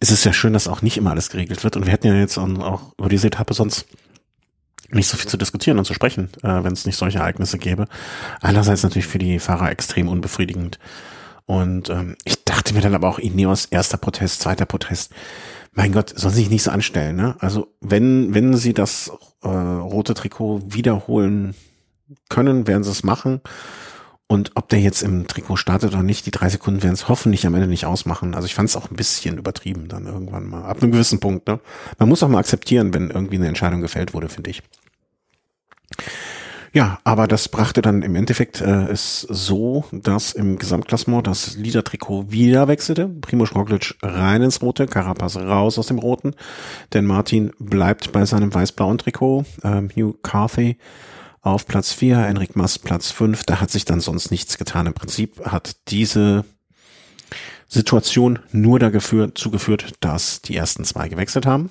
[0.00, 1.76] es ist ja schön, dass auch nicht immer alles geregelt wird.
[1.76, 3.86] Und wir hätten ja jetzt auch über diese Etappe sonst
[4.90, 7.86] nicht so viel zu diskutieren und zu sprechen, äh, wenn es nicht solche Ereignisse gäbe.
[8.40, 10.78] Einerseits natürlich für die Fahrer extrem unbefriedigend.
[11.44, 15.12] Und ähm, ich dachte mir dann aber auch, Ineos erster Protest, zweiter Protest.
[15.72, 17.36] Mein Gott, sollen sie sich nicht so anstellen, ne?
[17.38, 21.54] Also wenn, wenn sie das äh, rote Trikot wiederholen
[22.28, 23.40] können, werden sie es machen.
[24.30, 27.46] Und ob der jetzt im Trikot startet oder nicht, die drei Sekunden werden es hoffentlich
[27.46, 28.34] am Ende nicht ausmachen.
[28.34, 30.64] Also ich fand es auch ein bisschen übertrieben dann irgendwann mal.
[30.64, 31.48] Ab einem gewissen Punkt.
[31.48, 31.60] Ne?
[31.98, 34.62] Man muss auch mal akzeptieren, wenn irgendwie eine Entscheidung gefällt wurde, finde ich.
[36.74, 42.30] Ja, aber das brachte dann im Endeffekt äh, es so, dass im Gesamtklassement das Liedertrikot
[42.30, 43.08] wieder wechselte.
[43.08, 46.34] Primo Roglic rein ins Rote, Carapaz raus aus dem Roten.
[46.92, 49.46] Denn Martin bleibt bei seinem weiß-blauen Trikot.
[49.64, 50.76] Ähm, Hugh Carthy
[51.40, 53.44] auf Platz 4, Enric Mas Platz 5.
[53.44, 54.86] Da hat sich dann sonst nichts getan.
[54.86, 56.44] Im Prinzip hat diese
[57.68, 61.70] Situation nur dazu geführt, dass die ersten zwei gewechselt haben.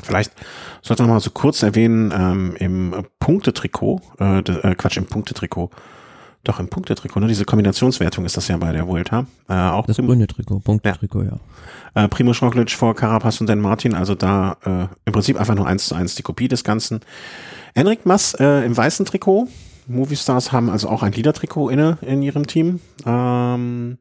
[0.00, 0.32] Vielleicht
[0.80, 5.70] sollte man mal so kurz erwähnen, ähm, im Punktetrikot, äh, äh, Quatsch, im Punktetrikot,
[6.44, 7.26] doch im Punktetrikot, ne?
[7.26, 9.26] diese Kombinationswertung ist das ja bei der Vuelta.
[9.48, 11.40] Äh, auch das grüne Trikot, Punktetrikot, ja.
[11.94, 12.04] ja.
[12.04, 15.66] Äh, Primo Roglic vor Carapaz und Dan Martin, also da äh, im Prinzip einfach nur
[15.66, 17.00] eins zu eins die Kopie des Ganzen.
[17.74, 19.48] Enric Mass äh, im weißen Trikot.
[19.86, 22.80] Moviestars haben also auch ein Liedertrikot inne in ihrem Team.
[23.06, 23.98] Ähm,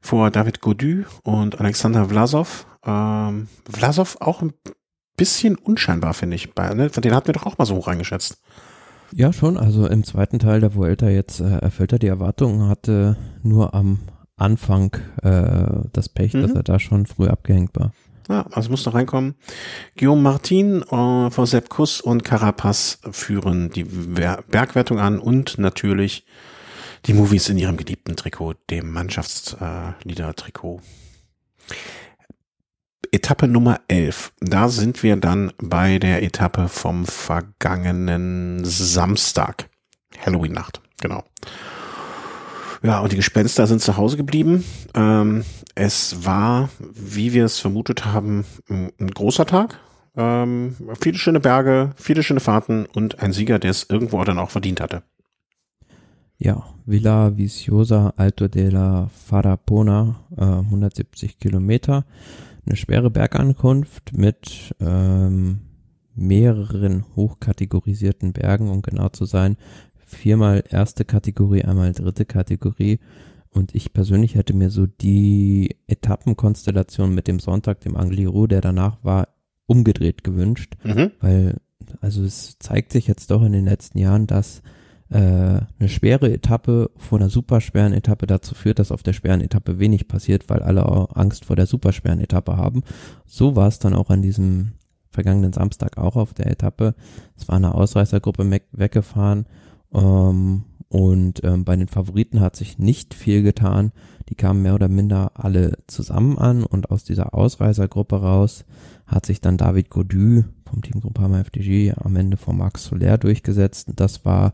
[0.00, 2.66] vor David Godu und Alexander Vlasov.
[2.84, 4.52] Ähm, Vlasov auch ein
[5.16, 6.54] bisschen unscheinbar, finde ich.
[6.54, 6.88] Bei, ne?
[6.88, 8.40] Den hatten wir doch auch mal so hoch eingeschätzt.
[9.12, 9.58] Ja, schon.
[9.58, 13.98] Also im zweiten Teil der Vuelta jetzt äh, erfüllt er die Erwartungen, hatte nur am
[14.36, 16.42] Anfang äh, das Pech, mhm.
[16.42, 17.92] dass er da schon früh abgehängt war.
[18.30, 19.34] Ja, also muss noch reinkommen.
[19.96, 26.24] Guillaume Martin äh, vor Sepp Kuss und Carapaz führen die Bergwertung an und natürlich
[27.06, 30.80] die Movies in ihrem geliebten Trikot, dem Mannschaftslieder-Trikot.
[33.10, 34.32] Etappe Nummer 11.
[34.38, 39.68] Da sind wir dann bei der Etappe vom vergangenen Samstag.
[40.24, 41.24] Halloween-Nacht, genau.
[42.82, 44.64] Ja, und die Gespenster sind zu Hause geblieben.
[44.94, 49.78] Ähm, es war, wie wir es vermutet haben, ein, ein großer Tag.
[50.16, 54.50] Ähm, viele schöne Berge, viele schöne Fahrten und ein Sieger, der es irgendwo dann auch
[54.50, 55.02] verdient hatte.
[56.38, 62.06] Ja, Villa Viciosa Alto della Farapona, äh, 170 Kilometer.
[62.66, 65.60] Eine schwere Bergankunft mit ähm,
[66.14, 69.56] mehreren hochkategorisierten Bergen, um genau zu sein.
[70.10, 72.98] Viermal erste Kategorie, einmal dritte Kategorie.
[73.50, 78.98] Und ich persönlich hätte mir so die Etappenkonstellation mit dem Sonntag, dem Angliru, der danach
[79.02, 79.28] war,
[79.66, 80.76] umgedreht gewünscht.
[80.84, 81.12] Mhm.
[81.20, 81.60] Weil,
[82.00, 84.62] also es zeigt sich jetzt doch in den letzten Jahren, dass
[85.10, 89.78] äh, eine schwere Etappe vor einer superschweren Etappe dazu führt, dass auf der schweren Etappe
[89.78, 90.84] wenig passiert, weil alle
[91.16, 92.82] Angst vor der superschweren Etappe haben.
[93.26, 94.72] So war es dann auch an diesem
[95.10, 96.94] vergangenen Samstag auch auf der Etappe.
[97.36, 99.46] Es war eine Ausreißergruppe weggefahren
[99.94, 103.92] ähm, und ähm, bei den Favoriten hat sich nicht viel getan.
[104.28, 108.64] Die kamen mehr oder minder alle zusammen an und aus dieser Ausreißergruppe raus
[109.06, 113.88] hat sich dann David Godu vom Team Groupama FDG am Ende von Max Soler durchgesetzt.
[113.88, 114.52] Und das war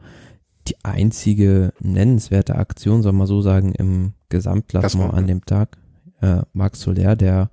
[0.69, 5.79] die einzige nennenswerte Aktion, soll man so sagen, im Gesamtklassement an dem Tag.
[6.21, 7.51] Äh, Max Soler, der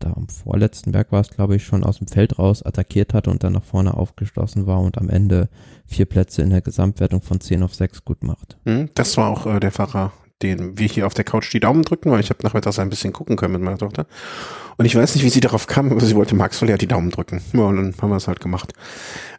[0.00, 3.30] da am vorletzten Berg war es, glaube ich, schon aus dem Feld raus attackiert hatte
[3.30, 5.48] und dann nach vorne aufgeschlossen war und am Ende
[5.86, 8.58] vier Plätze in der Gesamtwertung von 10 auf 6 gut macht.
[8.64, 11.82] Hm, das war auch äh, der Fahrer, den wir hier auf der Couch die Daumen
[11.82, 14.06] drücken, weil ich habe nachmittags ein bisschen gucken können mit meiner Tochter.
[14.78, 17.10] Und ich weiß nicht, wie sie darauf kam, aber sie wollte Max Soler die Daumen
[17.10, 17.42] drücken.
[17.52, 18.72] Ja, und dann haben wir es halt gemacht.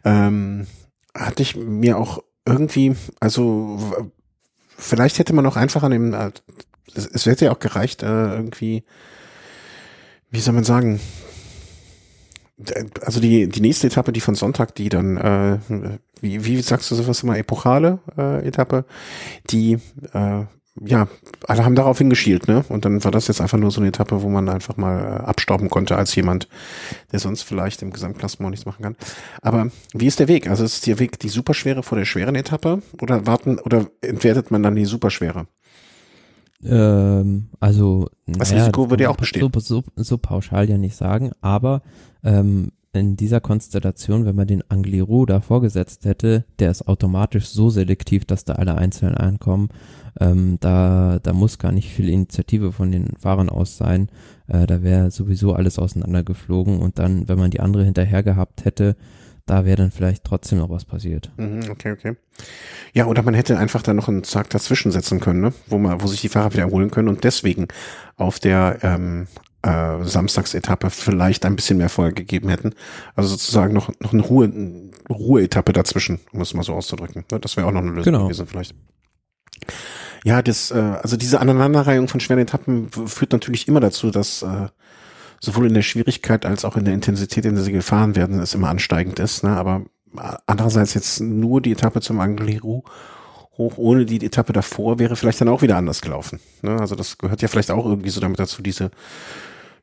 [0.04, 0.66] Ähm,
[1.14, 3.78] hatte ich mir auch irgendwie, also
[4.76, 6.30] vielleicht hätte man auch einfach an dem, äh,
[6.94, 8.84] es, es hätte ja auch gereicht, äh, irgendwie,
[10.32, 10.98] wie soll man sagen,
[13.02, 15.58] also die, die nächste Etappe, die von Sonntag, die dann, äh,
[16.20, 18.84] wie, wie sagst du sowas immer, epochale äh, Etappe,
[19.50, 19.78] die
[20.12, 20.44] äh,
[20.80, 21.06] ja,
[21.46, 22.64] alle haben darauf hingeschielt, ne?
[22.70, 25.22] Und dann war das jetzt einfach nur so eine Etappe, wo man einfach mal äh,
[25.24, 26.48] abstauben konnte als jemand,
[27.12, 28.96] der sonst vielleicht im Gesamtklassement nichts machen kann.
[29.42, 30.48] Aber wie ist der Weg?
[30.48, 34.62] Also ist der Weg die superschwere vor der schweren Etappe oder warten oder entwertet man
[34.62, 35.46] dann die superschwere?
[36.64, 39.50] Ähm, also das naja, Risiko würde ja auch bestehen.
[39.52, 41.82] So, so, so pauschal ja nicht sagen, aber
[42.22, 47.70] ähm, in dieser Konstellation, wenn man den Angliru da vorgesetzt hätte, der ist automatisch so
[47.70, 49.70] selektiv, dass da alle einzeln ankommen.
[50.20, 54.08] Ähm, da, da muss gar nicht viel Initiative von den Fahrern aus sein.
[54.46, 58.96] Äh, da wäre sowieso alles auseinandergeflogen und dann, wenn man die andere hinterher gehabt hätte,
[59.46, 61.30] da wäre dann vielleicht trotzdem noch was passiert.
[61.36, 62.16] Mhm, okay, okay.
[62.92, 65.52] Ja, oder man hätte einfach da noch einen Tag dazwischen setzen können, ne?
[65.66, 67.68] wo man, wo sich die Fahrer wieder erholen können und deswegen
[68.16, 69.26] auf der ähm,
[69.62, 72.74] äh, Samstagsetappe vielleicht ein bisschen mehr Feuer gegeben hätten.
[73.14, 74.50] Also sozusagen noch, noch eine Ruhe,
[75.08, 77.24] Ruheetappe dazwischen, um es mal so auszudrücken.
[77.28, 78.24] Das wäre auch noch eine Lösung genau.
[78.24, 78.74] gewesen vielleicht.
[80.24, 84.68] Ja, das, äh, also diese Aneinanderreihung von schweren Etappen führt natürlich immer dazu, dass äh,
[85.42, 88.54] sowohl in der Schwierigkeit als auch in der Intensität, in der sie gefahren werden, es
[88.54, 89.42] immer ansteigend ist.
[89.42, 89.50] Ne?
[89.50, 89.82] Aber
[90.46, 92.84] andererseits jetzt nur die Etappe zum Angliru
[93.58, 96.40] hoch ohne die Etappe davor wäre vielleicht dann auch wieder anders gelaufen.
[96.62, 96.78] Ne?
[96.78, 98.92] Also das gehört ja vielleicht auch irgendwie so damit dazu, diese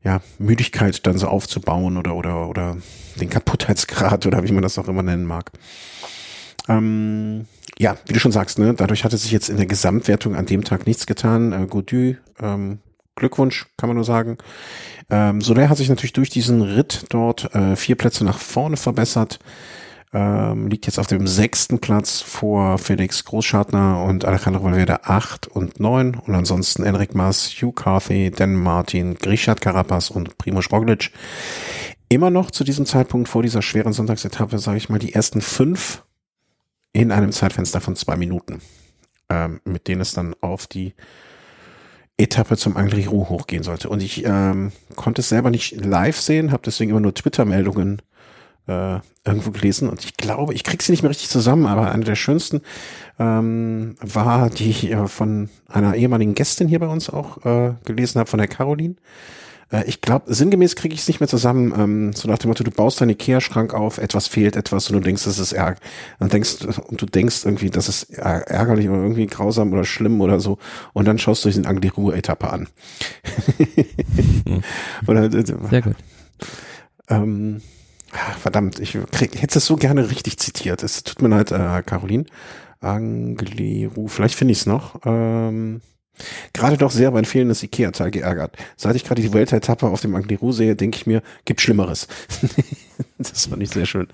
[0.02, 2.78] ja, Müdigkeit dann so aufzubauen oder, oder, oder
[3.19, 5.52] den Kaputtheitsgrad oder wie man das auch immer nennen mag.
[6.69, 10.45] Ähm, ja, wie du schon sagst, ne, dadurch hatte sich jetzt in der Gesamtwertung an
[10.45, 11.52] dem Tag nichts getan.
[11.52, 12.80] Äh, Gaudu, ähm,
[13.20, 14.38] Glückwunsch, kann man nur sagen.
[15.10, 19.40] Ähm, Soler hat sich natürlich durch diesen Ritt dort äh, vier Plätze nach vorne verbessert
[20.12, 25.80] ähm, liegt jetzt auf dem sechsten Platz vor Felix Großschartner und Alejandro Valverde acht und
[25.80, 31.12] neun und ansonsten Enric Mas, Hugh Carthy, Dan Martin, Grishad Carapaz und Primoz Roglic.
[32.10, 36.04] immer noch zu diesem Zeitpunkt vor dieser schweren Sonntagsetappe, sage ich mal, die ersten fünf
[36.92, 38.62] in einem Zeitfenster von zwei Minuten,
[39.30, 40.96] ähm, mit denen es dann auf die
[42.20, 43.90] Etappe zum Angliru hochgehen sollte.
[43.90, 48.02] Und ich ähm, konnte es selber nicht live sehen, habe deswegen immer nur Twitter-Meldungen
[48.68, 49.90] äh, irgendwo gelesen.
[49.90, 52.62] Und ich glaube, ich krieg sie nicht mehr richtig zusammen, aber eine der schönsten
[53.20, 58.20] ähm, war, die ich äh, von einer ehemaligen Gästin hier bei uns auch äh, gelesen
[58.20, 58.96] habe, von der Caroline.
[59.72, 62.64] Äh, ich glaube, sinngemäß kriege ich es nicht mehr zusammen, ähm, so nach dem Motto,
[62.64, 65.80] du baust deinen Ikea-Schrank auf, etwas fehlt etwas und du denkst, das ist ärg
[66.20, 70.40] und denkst, und du denkst irgendwie, das ist ärgerlich oder irgendwie grausam oder schlimm oder
[70.40, 70.58] so
[70.94, 72.68] und dann schaust du diesen die Ruhe-Etappe an.
[74.46, 74.62] mhm.
[75.08, 75.96] oder, äh, Sehr gut.
[77.08, 77.62] Ähm,
[78.40, 80.84] verdammt, ich krieg, hätte es so gerne richtig zitiert.
[80.84, 82.26] Es tut mir leid, äh, Caroline.
[82.82, 85.02] Angliru, vielleicht finde ich es noch.
[85.06, 85.82] Ähm,
[86.54, 88.56] Gerade doch sehr mein fehlendes Ikea-Teil geärgert.
[88.76, 92.08] Seit ich gerade die Weltetappe auf dem Angliru sehe, denke ich mir, gibt Schlimmeres.
[93.18, 94.08] das fand ich sehr schön.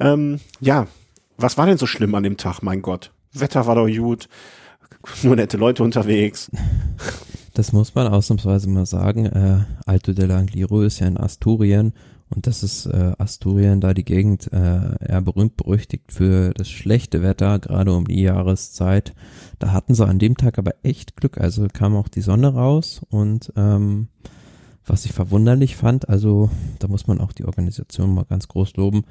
[0.00, 0.86] Ähm, ja,
[1.36, 3.12] was war denn so schlimm an dem Tag, mein Gott?
[3.32, 4.28] Wetter war doch gut,
[5.22, 6.50] nur nette Leute unterwegs.
[7.54, 9.26] Das muss man ausnahmsweise mal sagen.
[9.26, 11.94] Äh, Alto dell'Angliru ist ja in Asturien
[12.34, 17.22] und das ist äh, Asturien, da die Gegend äh, eher berühmt berüchtigt für das schlechte
[17.22, 19.14] Wetter, gerade um die Jahreszeit.
[19.58, 21.38] Da hatten sie an dem Tag aber echt Glück.
[21.38, 24.08] Also kam auch die Sonne raus und ähm,
[24.84, 29.04] was ich verwunderlich fand, also da muss man auch die Organisation mal ganz groß loben,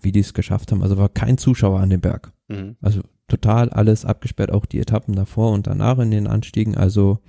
[0.00, 0.82] wie die es geschafft haben.
[0.82, 2.32] Also war kein Zuschauer an dem Berg.
[2.48, 2.76] Mhm.
[2.80, 6.76] Also total alles abgesperrt, auch die Etappen davor und danach in den Anstiegen.
[6.76, 7.20] Also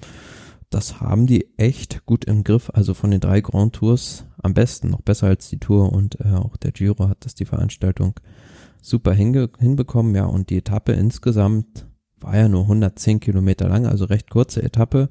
[0.74, 2.72] das haben die echt gut im Griff.
[2.74, 6.34] Also von den drei Grand Tours am besten, noch besser als die Tour und äh,
[6.34, 8.20] auch der Giro hat das die Veranstaltung
[8.82, 10.16] super hinbekommen.
[10.16, 11.86] Ja, und die Etappe insgesamt
[12.20, 15.10] war ja nur 110 Kilometer lang, also recht kurze Etappe,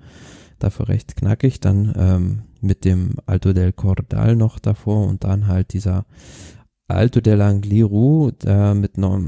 [0.59, 1.61] dafür recht knackig.
[1.61, 6.07] Dann ähm, mit dem Alto del Cordal noch davor und dann halt dieser
[6.95, 9.21] Alto dell'Angliru, da mit noch,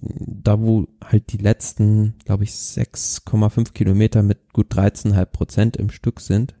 [0.00, 6.20] da wo halt die letzten, glaube ich, 6,5 Kilometer mit gut 13,5 Prozent im Stück
[6.20, 6.54] sind.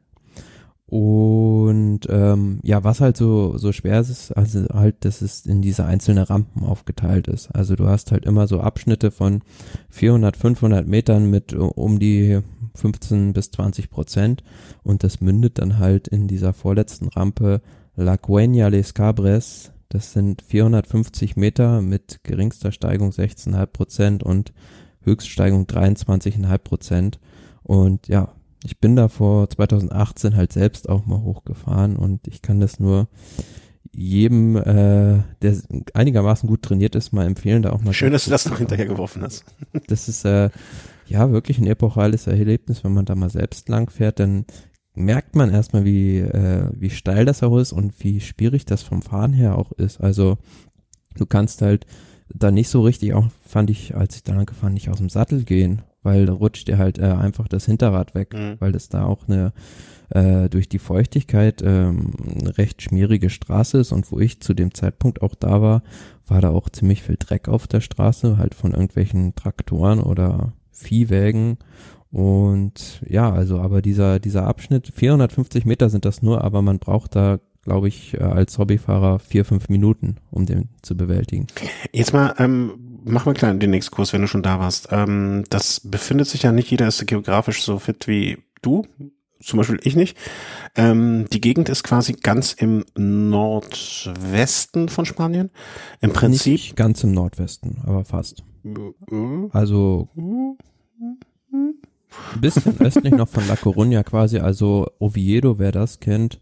[0.90, 5.84] Und ähm, ja, was halt so, so schwer ist, also halt, dass es in diese
[5.84, 7.46] einzelnen Rampen aufgeteilt ist.
[7.54, 9.42] Also du hast halt immer so Abschnitte von
[9.90, 12.40] 400, 500 Metern mit um die
[12.74, 14.42] 15 bis 20 Prozent
[14.82, 17.62] und das mündet dann halt in dieser vorletzten Rampe
[17.94, 19.70] La Cueña Les Cabres.
[19.90, 24.52] Das sind 450 Meter mit geringster Steigung 16,5 Prozent und
[25.02, 27.20] Höchststeigung 23,5 Prozent.
[27.64, 28.32] Und ja,
[28.64, 33.08] ich bin da vor 2018 halt selbst auch mal hochgefahren und ich kann das nur
[33.92, 35.56] jedem, äh, der
[35.94, 37.92] einigermaßen gut trainiert ist, mal empfehlen, da auch mal.
[37.92, 39.44] Schön, dass du das noch hinterher geworfen hast.
[39.88, 40.50] das ist äh,
[41.08, 44.44] ja wirklich ein epochales Erlebnis, wenn man da mal selbst lang fährt, dann
[44.94, 49.02] merkt man erstmal, wie, äh, wie steil das auch ist und wie schwierig das vom
[49.02, 50.00] Fahren her auch ist.
[50.00, 50.38] Also
[51.16, 51.86] du kannst halt
[52.32, 55.08] da nicht so richtig, auch fand ich, als ich da lang gefahren, nicht aus dem
[55.08, 58.56] Sattel gehen, weil da rutscht dir halt äh, einfach das Hinterrad weg, mhm.
[58.58, 59.52] weil das da auch eine
[60.10, 64.74] äh, durch die Feuchtigkeit ähm, eine recht schmierige Straße ist und wo ich zu dem
[64.74, 65.82] Zeitpunkt auch da war,
[66.26, 71.58] war da auch ziemlich viel Dreck auf der Straße, halt von irgendwelchen Traktoren oder Viehwägen
[72.10, 77.14] und ja, also aber dieser dieser Abschnitt 450 Meter sind das nur, aber man braucht
[77.14, 81.46] da glaube ich, äh, als Hobbyfahrer vier, fünf Minuten, um den zu bewältigen.
[81.92, 84.88] Jetzt mal ähm, mach mal klar den nächsten Kurs, wenn du schon da warst.
[84.90, 88.86] Ähm, das befindet sich ja nicht jeder ist geografisch so fit wie du.
[89.42, 90.18] Zum Beispiel ich nicht.
[90.76, 95.50] Ähm, die Gegend ist quasi ganz im Nordwesten von Spanien.
[96.02, 96.52] Im Prinzip.
[96.52, 98.44] Nicht ganz im Nordwesten, aber fast.
[99.52, 100.10] Also
[102.34, 106.40] ein bisschen östlich noch von La Coruña quasi, also Oviedo, wer das kennt,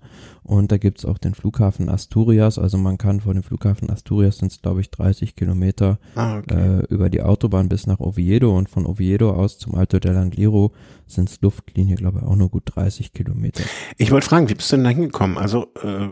[0.48, 2.58] und da gibt's auch den Flughafen Asturias.
[2.58, 6.78] Also man kann vor dem Flughafen Asturias sind es, glaube ich, 30 Kilometer ah, okay.
[6.78, 8.56] äh, über die Autobahn bis nach Oviedo.
[8.56, 10.70] Und von Oviedo aus zum Alto del Angliru
[11.06, 13.62] sind es Luftlinie, glaube ich, auch nur gut 30 Kilometer.
[13.98, 15.36] Ich wollte fragen, wie bist du denn da hingekommen?
[15.36, 16.08] Also äh,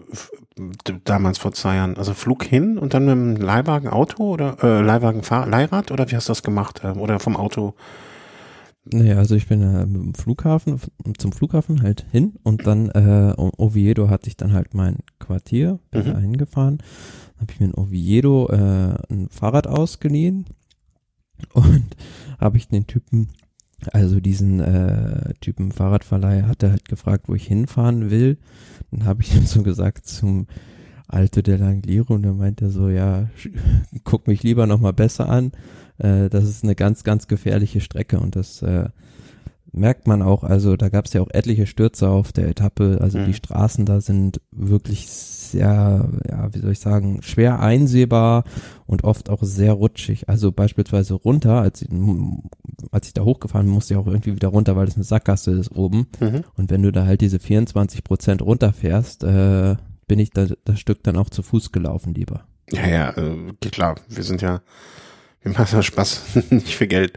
[1.04, 1.96] damals vor zwei Jahren.
[1.96, 6.14] Also Flug hin und dann mit einem Leihwagen Auto oder äh, Leihwagen Leihrad oder wie
[6.14, 6.82] hast du das gemacht?
[6.84, 7.74] Äh, oder vom Auto?
[8.92, 10.80] Nee, also ich bin äh, mit dem Flughafen,
[11.18, 16.02] zum Flughafen halt hin und dann äh, Oviedo hatte ich dann halt mein Quartier, bin
[16.02, 16.12] mhm.
[16.12, 16.78] da hingefahren,
[17.40, 20.46] habe ich mir in Oviedo äh, ein Fahrrad ausgeliehen
[21.52, 21.96] und
[22.38, 23.28] habe ich den Typen,
[23.92, 28.38] also diesen äh, Typen Fahrradverleih, hat er halt gefragt, wo ich hinfahren will.
[28.92, 30.46] Dann habe ich ihm so gesagt zum
[31.08, 33.30] Alto der Langliro und dann meint er so, ja,
[34.04, 35.50] guck mich lieber nochmal besser an
[35.98, 38.88] äh, das ist eine ganz, ganz gefährliche Strecke und das äh,
[39.72, 43.18] merkt man auch, also da gab es ja auch etliche Stürze auf der Etappe, also
[43.18, 43.26] mhm.
[43.26, 48.44] die Straßen da sind wirklich sehr, ja, wie soll ich sagen, schwer einsehbar
[48.86, 50.28] und oft auch sehr rutschig.
[50.28, 51.88] Also beispielsweise runter, als ich,
[52.90, 55.52] als ich da hochgefahren bin, musste ich auch irgendwie wieder runter, weil es eine Sackgasse
[55.52, 56.06] ist oben.
[56.20, 56.44] Mhm.
[56.56, 59.76] Und wenn du da halt diese 24 Prozent runterfährst, äh,
[60.08, 62.44] bin ich da, das Stück dann auch zu Fuß gelaufen lieber.
[62.70, 63.96] Ja, ja, äh, klar.
[64.08, 64.60] Wir sind ja,
[65.46, 67.12] wir machen ja Spaß, nicht für Geld.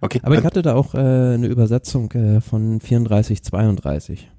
[0.00, 0.20] Okay.
[0.22, 4.30] Aber ich hatte da auch äh, eine Übersetzung äh, von 34, 32.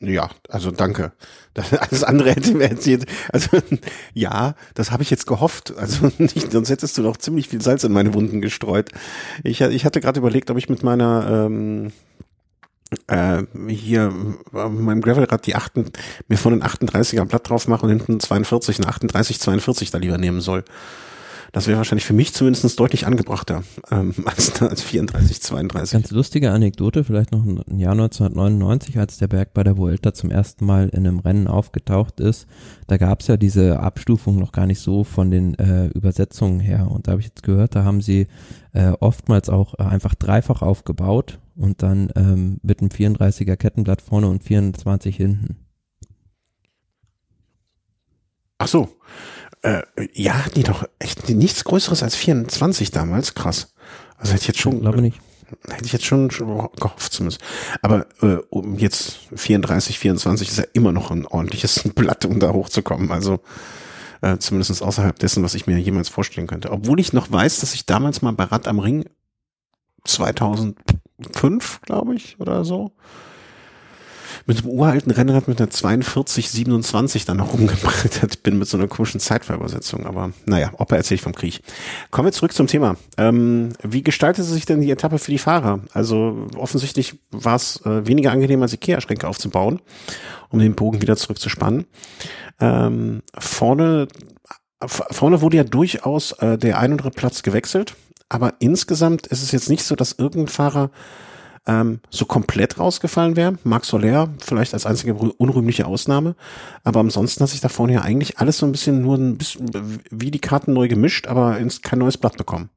[0.00, 1.12] Ja, also danke.
[1.54, 3.06] Das, alles andere hätte mir erzählt.
[3.32, 3.58] Also
[4.14, 5.74] ja, das habe ich jetzt gehofft.
[5.76, 8.90] Also nicht, sonst hättest du noch ziemlich viel Salz in meine Wunden gestreut.
[9.44, 11.92] Ich, ich hatte gerade überlegt, ob ich mit meiner ähm,
[13.06, 14.12] äh, hier
[14.52, 15.86] äh, meinem Gravelrad die achten,
[16.28, 20.18] mir von den 38er Blatt drauf mache und hinten 42, eine 38, 42 da lieber
[20.18, 20.64] nehmen soll.
[21.52, 25.92] Das wäre wahrscheinlich für mich zumindest deutlich angebrachter ähm, als, als 34, 32.
[25.92, 30.30] Ganz lustige Anekdote, vielleicht noch ein Jahr 1999, als der Berg bei der Vuelta zum
[30.30, 32.46] ersten Mal in einem Rennen aufgetaucht ist.
[32.86, 36.90] Da gab es ja diese Abstufung noch gar nicht so von den äh, Übersetzungen her.
[36.90, 38.28] Und da habe ich jetzt gehört, da haben sie
[38.72, 44.28] äh, oftmals auch äh, einfach dreifach aufgebaut und dann ähm, mit einem 34er Kettenblatt vorne
[44.28, 45.56] und 24 hinten.
[48.56, 48.88] Ach so.
[49.62, 49.82] Äh,
[50.12, 53.34] ja, die doch echt nichts Größeres als 24 damals.
[53.34, 53.74] Krass.
[54.16, 54.74] Also hätte ich jetzt schon.
[54.76, 55.20] Ich glaube nicht.
[55.68, 57.40] Hätte ich jetzt schon, schon gehofft zumindest.
[57.82, 62.52] Aber äh, um jetzt 34, 24 ist ja immer noch ein ordentliches Blatt, um da
[62.52, 63.12] hochzukommen.
[63.12, 63.40] Also
[64.22, 66.70] äh, zumindest außerhalb dessen, was ich mir jemals vorstellen könnte.
[66.70, 69.04] Obwohl ich noch weiß, dass ich damals mal bei Rad am Ring
[70.04, 72.92] 2005, glaube ich, oder so,
[74.46, 78.88] mit einem uralten Rennrad mit einer 42, 27 dann noch rumgebrettert bin mit so einer
[78.88, 80.06] komischen Zeitverübersetzung.
[80.06, 81.60] Aber naja, Opa erzähle ich vom Krieg.
[82.10, 82.96] Kommen wir zurück zum Thema.
[83.18, 85.80] Ähm, wie gestaltete sich denn die Etappe für die Fahrer?
[85.92, 89.80] Also offensichtlich war es äh, weniger angenehm, als Ikea-Schränke aufzubauen,
[90.50, 91.86] um den Bogen wieder zurückzuspannen.
[92.60, 94.08] Ähm, vorne
[94.84, 97.94] Vorne wurde ja durchaus äh, der ein oder andere Platz gewechselt,
[98.28, 100.90] aber insgesamt ist es jetzt nicht so, dass irgendein Fahrer
[101.66, 103.58] ähm, so komplett rausgefallen wäre.
[103.64, 106.34] Marc Soler vielleicht als einzige unrühmliche Ausnahme.
[106.84, 109.70] Aber ansonsten hat sich da vorne ja eigentlich alles so ein bisschen nur ein bisschen
[110.10, 112.70] wie die Karten neu gemischt, aber kein neues Blatt bekommen.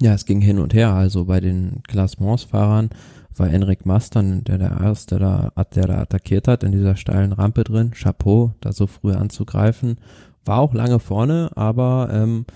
[0.00, 0.92] Ja, es ging hin und her.
[0.92, 2.90] Also bei den Klassementsfahrern
[3.34, 7.64] war Enric Mastern, der der erste da, der da attackiert hat in dieser steilen Rampe
[7.64, 7.92] drin.
[7.92, 9.98] Chapeau, da so früh anzugreifen.
[10.44, 12.46] War auch lange vorne, aber ähm,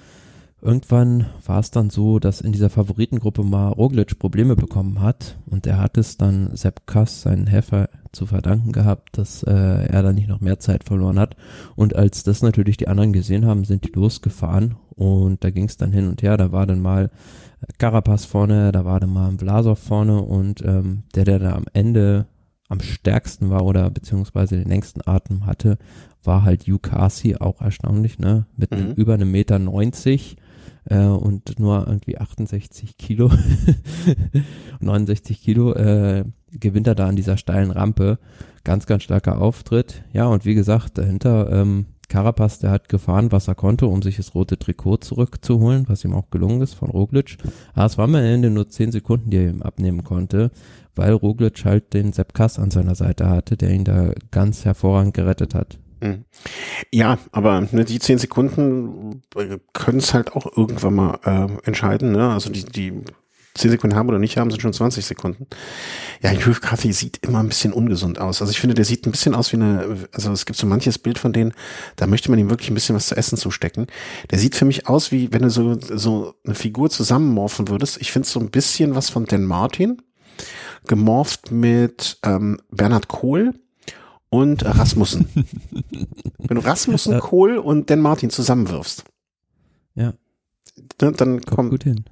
[0.62, 5.66] Irgendwann war es dann so, dass in dieser Favoritengruppe mal Roglic Probleme bekommen hat und
[5.66, 10.12] er hat es dann Sepp Kass, seinen Helfer, zu verdanken gehabt, dass äh, er da
[10.12, 11.36] nicht noch mehr Zeit verloren hat.
[11.76, 15.76] Und als das natürlich die anderen gesehen haben, sind die losgefahren und da ging es
[15.76, 16.36] dann hin und her.
[16.36, 17.10] Da war dann mal
[17.78, 22.26] Carapaz vorne, da war dann mal Vlasov vorne und ähm, der, der da am Ende
[22.68, 25.76] am stärksten war oder beziehungsweise den längsten Atem hatte,
[26.22, 28.46] war halt Carsi, auch erstaunlich, ne?
[28.56, 28.92] Mit mhm.
[28.92, 30.36] über einem Meter 90
[30.84, 33.30] äh, und nur irgendwie 68 Kilo,
[34.80, 38.18] 69 Kilo äh, gewinnt er da an dieser steilen Rampe.
[38.64, 40.04] Ganz, ganz starker Auftritt.
[40.12, 44.16] Ja, und wie gesagt, dahinter ähm, Carapaz, der hat gefahren, was er konnte, um sich
[44.16, 47.38] das rote Trikot zurückzuholen, was ihm auch gelungen ist von Roglic.
[47.72, 50.50] Aber es waren am Ende nur 10 Sekunden, die er ihm abnehmen konnte,
[50.94, 55.14] weil Roglic halt den Sepp Kass an seiner Seite hatte, der ihn da ganz hervorragend
[55.14, 55.78] gerettet hat.
[56.00, 56.24] Mhm.
[56.90, 62.12] Ja, aber ne, die zehn Sekunden äh, können es halt auch irgendwann mal äh, entscheiden.
[62.12, 62.30] Ne?
[62.30, 63.02] Also die, die
[63.54, 65.46] zehn Sekunden haben oder nicht haben, sind schon 20 Sekunden.
[66.22, 68.40] Ja, Hugh Cathy sieht immer ein bisschen ungesund aus.
[68.40, 70.98] Also ich finde, der sieht ein bisschen aus wie eine, also es gibt so manches
[70.98, 71.52] Bild von denen,
[71.96, 73.86] da möchte man ihm wirklich ein bisschen was zu essen zustecken.
[74.30, 78.00] Der sieht für mich aus, wie wenn du so, so eine Figur zusammenmorphen würdest.
[78.00, 80.00] Ich finde so ein bisschen was von Dan Martin,
[80.86, 83.54] gemorpht mit ähm, Bernhard Kohl
[84.30, 85.26] und Rasmussen.
[86.38, 87.18] Wenn du Rasmussen, ja.
[87.20, 89.04] Kohl und Dan Martin zusammenwirfst.
[89.94, 90.14] Ja.
[91.02, 92.04] Ne, dann kommt, hin.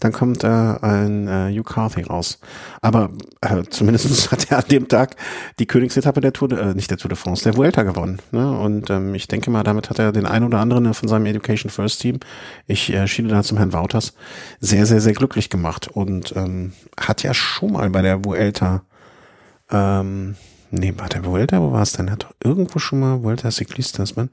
[0.00, 2.38] dann kommt äh, ein äh, Hugh Carthy raus.
[2.80, 3.10] Aber
[3.40, 5.16] äh, zumindest hat er an dem Tag
[5.58, 8.20] die Königsetappe der Tour, de, äh, nicht der Tour de France, der Vuelta gewonnen.
[8.30, 8.50] Ne?
[8.58, 11.70] Und ähm, ich denke mal, damit hat er den ein oder anderen von seinem Education
[11.70, 12.20] First Team,
[12.66, 14.14] ich äh, schiele da zum Herrn Wouters,
[14.60, 15.88] sehr, sehr, sehr glücklich gemacht.
[15.88, 18.82] Und ähm, hat ja schon mal bei der Vuelta
[19.70, 20.36] ähm,
[20.74, 22.10] Nee, war der Vuelta, wo war es denn?
[22.10, 24.30] Hat doch irgendwo schon mal Vuelta Ciclistas, man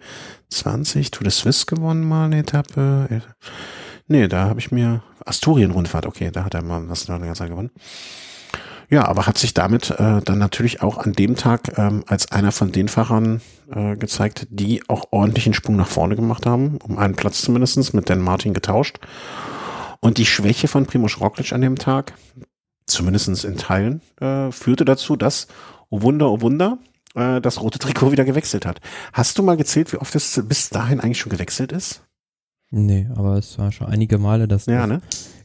[0.49, 3.21] 20 Tour de Suisse gewonnen mal eine Etappe.
[4.07, 7.49] Nee, da habe ich mir Asturien-Rundfahrt, okay, da hat er mal was eine ganze Zeit
[7.49, 7.71] gewonnen.
[8.89, 12.53] Ja, aber hat sich damit äh, dann natürlich auch an dem Tag ähm, als einer
[12.53, 17.15] von den Fahrern äh, gezeigt, die auch ordentlichen Sprung nach vorne gemacht haben, um einen
[17.15, 18.99] Platz zumindestens mit Dan Martin getauscht.
[19.99, 22.13] Und die Schwäche von Primoz Roglic an dem Tag,
[22.85, 25.47] zumindest in Teilen, äh, führte dazu, dass,
[25.89, 26.77] oh Wunder, oh Wunder,
[27.15, 28.79] äh, das rote Trikot wieder gewechselt hat.
[29.13, 32.03] Hast du mal gezählt, wie oft es bis dahin eigentlich schon gewechselt ist?
[32.71, 35.01] Nee, aber es war schon einige Male, dass Ja, ne?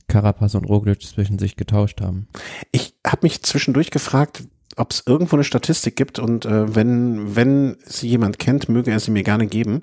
[0.08, 2.28] Carapaz und Roglic zwischen sich getauscht haben.
[2.72, 4.44] Ich habe mich zwischendurch gefragt,
[4.76, 9.00] ob es irgendwo eine Statistik gibt und äh, wenn, wenn sie jemand kennt, möge er
[9.00, 9.82] sie mir gerne geben,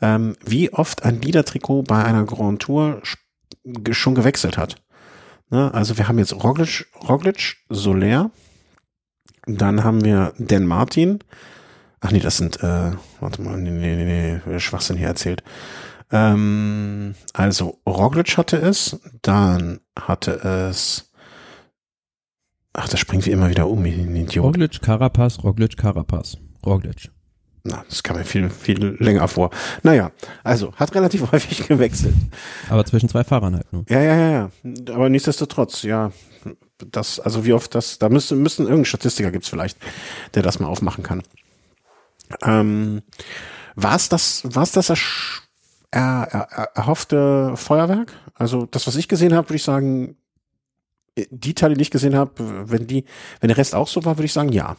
[0.00, 4.76] ähm, wie oft ein Liedertrikot bei einer Grand Tour sch- schon gewechselt hat.
[5.50, 5.74] Ne?
[5.74, 8.30] Also wir haben jetzt Roglic, Roglic, Soler,
[9.46, 11.20] dann haben wir Dan Martin,
[12.00, 15.42] ach nee, das sind, äh, warte mal, nee, nee, nee, Schwachsinn hier erzählt.
[16.12, 21.10] Ähm, also Roglic hatte es, dann hatte es
[22.72, 24.44] Ach, das springt wie immer wieder um, Idiot.
[24.44, 26.36] Roglic, Carapaz, Roglic, Carapaz.
[26.64, 27.10] Roglic.
[27.70, 29.50] Na, das kam mir viel, viel länger vor.
[29.82, 30.10] Naja,
[30.42, 32.14] also, hat relativ häufig gewechselt.
[32.68, 33.84] Aber zwischen zwei Fahrern halt nur.
[33.88, 34.50] Ja, ja, ja, ja.
[34.94, 36.12] Aber nichtsdestotrotz, ja.
[36.90, 39.78] Das, also wie oft das, da müssen, müssen irgendein Statistiker gibt's vielleicht,
[40.34, 41.22] der das mal aufmachen kann.
[42.42, 43.02] Ähm,
[43.74, 45.40] war es das, war es das ersch-
[45.90, 48.12] er, er, er, erhoffte Feuerwerk?
[48.34, 50.16] Also das, was ich gesehen habe, würde ich sagen,
[51.30, 52.32] die Teile, die ich gesehen habe,
[52.70, 53.04] wenn die,
[53.40, 54.76] wenn der Rest auch so war, würde ich sagen, ja.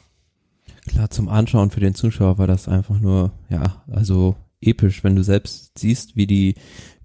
[0.92, 5.24] Klar, zum Anschauen für den Zuschauer war das einfach nur, ja, also episch, wenn du
[5.24, 6.56] selbst siehst, wie die,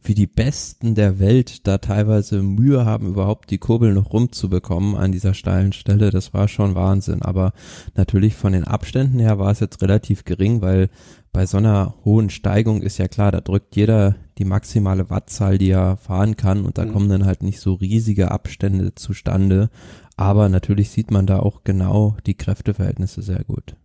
[0.03, 5.13] wie die Besten der Welt da teilweise Mühe haben, überhaupt die Kurbel noch rumzubekommen an
[5.13, 6.11] dieser steilen Stelle.
[6.11, 7.23] Das war schon Wahnsinn.
[7.23, 7.53] Aber
[7.95, 10.91] natürlich von den Abständen her war es jetzt relativ gering, weil
[11.33, 15.71] bei so einer hohen Steigung ist ja klar, da drückt jeder die maximale Wattzahl, die
[15.71, 16.93] er fahren kann und da Mhm.
[16.93, 19.71] kommen dann halt nicht so riesige Abstände zustande.
[20.17, 23.77] Aber natürlich sieht man da auch genau die Kräfteverhältnisse sehr gut.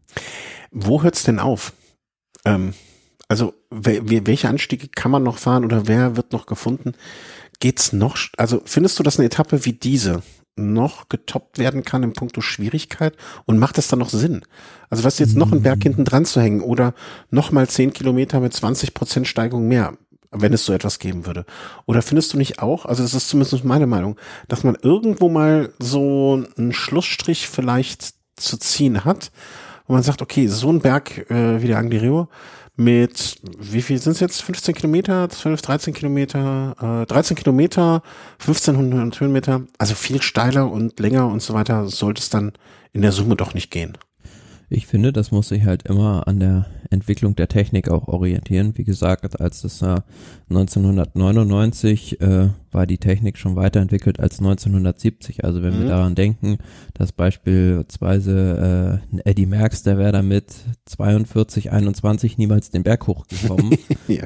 [0.72, 1.74] Wo hört's denn auf?
[2.46, 2.74] Ähm,
[3.28, 6.94] also wel- wel- welche Anstiege kann man noch fahren oder wer wird noch gefunden?
[7.60, 8.18] Geht's noch?
[8.38, 10.24] Also findest du, dass eine Etappe wie diese
[10.58, 13.16] noch getoppt werden kann in puncto Schwierigkeit
[13.46, 14.42] und macht es dann noch Sinn?
[14.90, 16.94] Also was jetzt noch einen Berg hinten dran zu hängen oder
[17.30, 19.98] noch mal zehn Kilometer mit 20 Prozent Steigung mehr,
[20.32, 21.46] wenn es so etwas geben würde?
[21.86, 24.18] Oder findest du nicht auch, also das ist zumindest meine Meinung,
[24.48, 29.32] dass man irgendwo mal so einen Schlussstrich vielleicht zu ziehen hat,
[29.88, 32.28] wo man sagt, okay, so ein Berg äh, wie der Angliru
[32.78, 34.42] mit, wie viel sind es jetzt?
[34.42, 38.02] 15 Kilometer, 12, 13 Kilometer, äh, 13 Kilometer,
[38.40, 42.54] 1500 Höhenmeter, also viel steiler und länger und so weiter sollte es dann
[42.94, 43.98] in der Summe doch nicht gehen.
[44.70, 48.78] Ich finde, das muss sich halt immer an der Entwicklung der Technik auch orientieren.
[48.78, 50.02] Wie gesagt, als das äh,
[50.50, 55.44] 1999 äh, war die Technik schon weiterentwickelt als 1970.
[55.44, 55.82] Also wenn Mhm.
[55.84, 56.58] wir daran denken,
[56.94, 60.54] dass beispielsweise äh, Eddie Merckx, der wäre damit
[60.86, 63.78] 42, 21 niemals den Berg hochgekommen.
[64.08, 64.24] ja.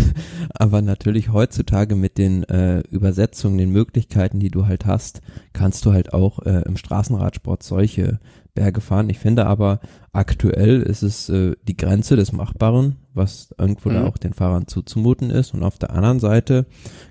[0.54, 5.20] Aber natürlich heutzutage mit den äh, Übersetzungen, den Möglichkeiten, die du halt hast,
[5.52, 8.20] kannst du halt auch äh, im Straßenradsport solche
[8.54, 9.10] Berge fahren.
[9.10, 9.80] Ich finde aber
[10.12, 14.06] aktuell ist es äh, die Grenze des Machbaren, was irgendwo da Mhm.
[14.06, 15.54] auch den Fahrern zuzumuten ist.
[15.54, 16.66] Und auf der anderen Seite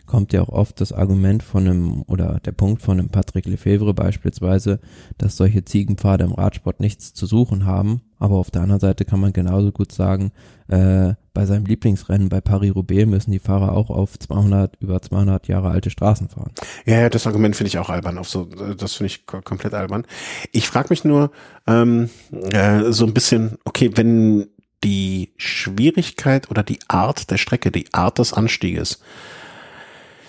[0.06, 3.94] kommt ja auch oft das Argument von einem oder der Punkt von einem Patrick Lefevre
[3.94, 4.80] beispielsweise,
[5.18, 8.02] dass solche Ziegenpfade im Radsport nichts zu suchen haben.
[8.20, 10.32] Aber auf der anderen Seite kann man genauso gut sagen,
[10.68, 15.70] äh, bei seinem Lieblingsrennen bei Paris-Roubaix müssen die Fahrer auch auf 200, über 200 Jahre
[15.70, 16.52] alte Straßen fahren.
[16.86, 18.18] Ja, ja, das Argument finde ich auch albern.
[18.18, 20.06] Auf so, das finde ich ko- komplett albern.
[20.52, 21.32] Ich frage mich nur
[21.68, 22.10] ähm,
[22.52, 24.48] äh, so ein bisschen, okay, wenn
[24.84, 29.00] die Schwierigkeit oder die Art der Strecke, die Art des Anstieges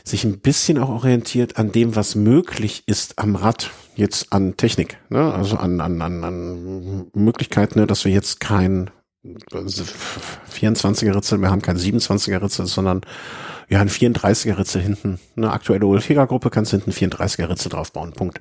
[0.04, 4.98] sich ein bisschen auch orientiert an dem, was möglich ist am Rad, jetzt an Technik,
[5.10, 5.32] ne?
[5.32, 7.86] also an, an, an, an Möglichkeiten, ne?
[7.86, 8.90] dass wir jetzt kein
[9.24, 13.02] 24er Ritzel mehr haben, kein 27er Ritzel, sondern
[13.68, 15.20] ja, ein 34er Ritzel hinten.
[15.36, 18.40] Eine aktuelle Ulfega-Gruppe kannst du hinten 34er Ritzel draufbauen, Punkt.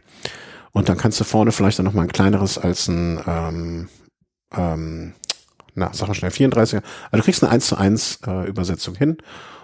[0.72, 3.89] Und dann kannst du vorne vielleicht dann noch mal ein kleineres als ein, ähm,
[4.55, 5.14] ähm,
[5.76, 6.82] na, sag mal schnell, 34er.
[7.11, 9.17] Also du kriegst eine 1 zu 1 äh, Übersetzung hin.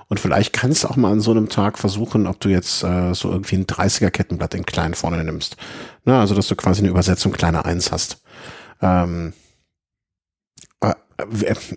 [0.09, 3.13] Und vielleicht kannst du auch mal an so einem Tag versuchen, ob du jetzt äh,
[3.13, 5.57] so irgendwie ein 30er Kettenblatt in klein vorne nimmst.
[6.05, 8.21] Na, also dass du quasi eine Übersetzung kleiner 1 hast.
[8.81, 9.46] Ähm, äh,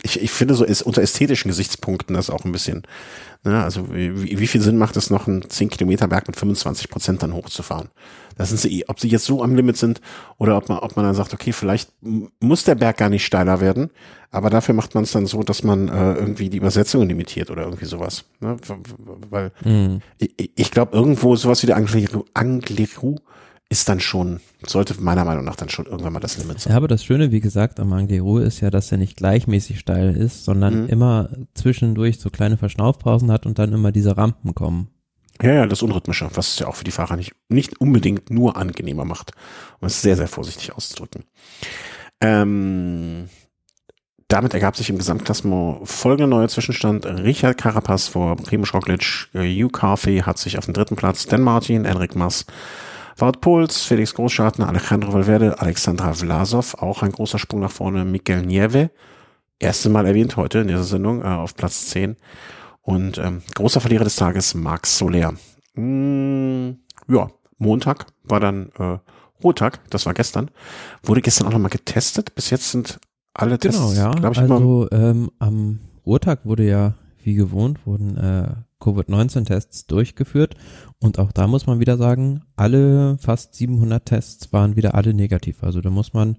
[0.02, 2.82] ich, ich finde so ist unter ästhetischen Gesichtspunkten das auch ein bisschen,
[3.44, 6.88] ne, also wie, wie viel Sinn macht es noch, einen 10 Kilometer Berg mit 25
[6.90, 7.88] Prozent dann hochzufahren?
[8.36, 10.00] Da sind sie, ob sie jetzt so am Limit sind
[10.38, 11.90] oder ob man, ob man dann sagt, okay, vielleicht
[12.40, 13.90] muss der Berg gar nicht steiler werden,
[14.30, 17.64] aber dafür macht man es dann so, dass man äh, irgendwie die Übersetzungen limitiert oder
[17.64, 18.24] irgendwie sowas.
[18.40, 18.56] Ne?
[19.30, 20.00] Weil Mhm.
[20.18, 23.16] ich, ich glaube, irgendwo sowas wie der Angliru, Angliru
[23.72, 26.72] ist dann schon, sollte meiner Meinung nach dann schon irgendwann mal das Limit sein.
[26.72, 30.16] Ja, aber das Schöne, wie gesagt, am Angliru ist ja, dass er nicht gleichmäßig steil
[30.16, 30.88] ist, sondern Mhm.
[30.88, 34.88] immer zwischendurch so kleine Verschnaufpausen hat und dann immer diese Rampen kommen.
[35.40, 38.56] Ja, ja, das Unrhythmische, was es ja auch für die Fahrer nicht, nicht unbedingt nur
[38.56, 39.30] angenehmer macht,
[39.80, 41.22] um es sehr, sehr vorsichtig auszudrücken.
[42.20, 43.28] Ähm,
[44.28, 47.06] damit ergab sich im Gesamtklassement folgender neuer Zwischenstand.
[47.06, 51.84] Richard Carapaz vor Primoz Roglic, Hugh Carthy hat sich auf den dritten Platz, Dan Martin,
[51.84, 52.44] Enric Mas,
[53.16, 58.42] Wout Puls, Felix Großschartner, Alejandro Valverde, Alexandra Vlasov, auch ein großer Sprung nach vorne, Mikel
[58.42, 58.90] Nieve,
[59.58, 62.16] erste Mal erwähnt heute in dieser Sendung, äh, auf Platz 10
[62.82, 65.34] und ähm, großer Verlierer des Tages, Max Soler.
[65.74, 66.70] Mm,
[67.08, 68.98] ja, Montag war dann äh,
[69.42, 70.50] Ruhetag, das war gestern.
[71.02, 72.34] Wurde gestern auch nochmal getestet.
[72.34, 72.98] Bis jetzt sind
[73.34, 74.10] alle Tests, genau, ja.
[74.12, 78.48] glaube ich, also ähm, am Ruhetag wurde ja, wie gewohnt, wurden äh,
[78.80, 80.54] Covid-19-Tests durchgeführt.
[80.98, 85.62] Und auch da muss man wieder sagen, alle fast 700 Tests waren wieder alle negativ.
[85.62, 86.36] Also da muss man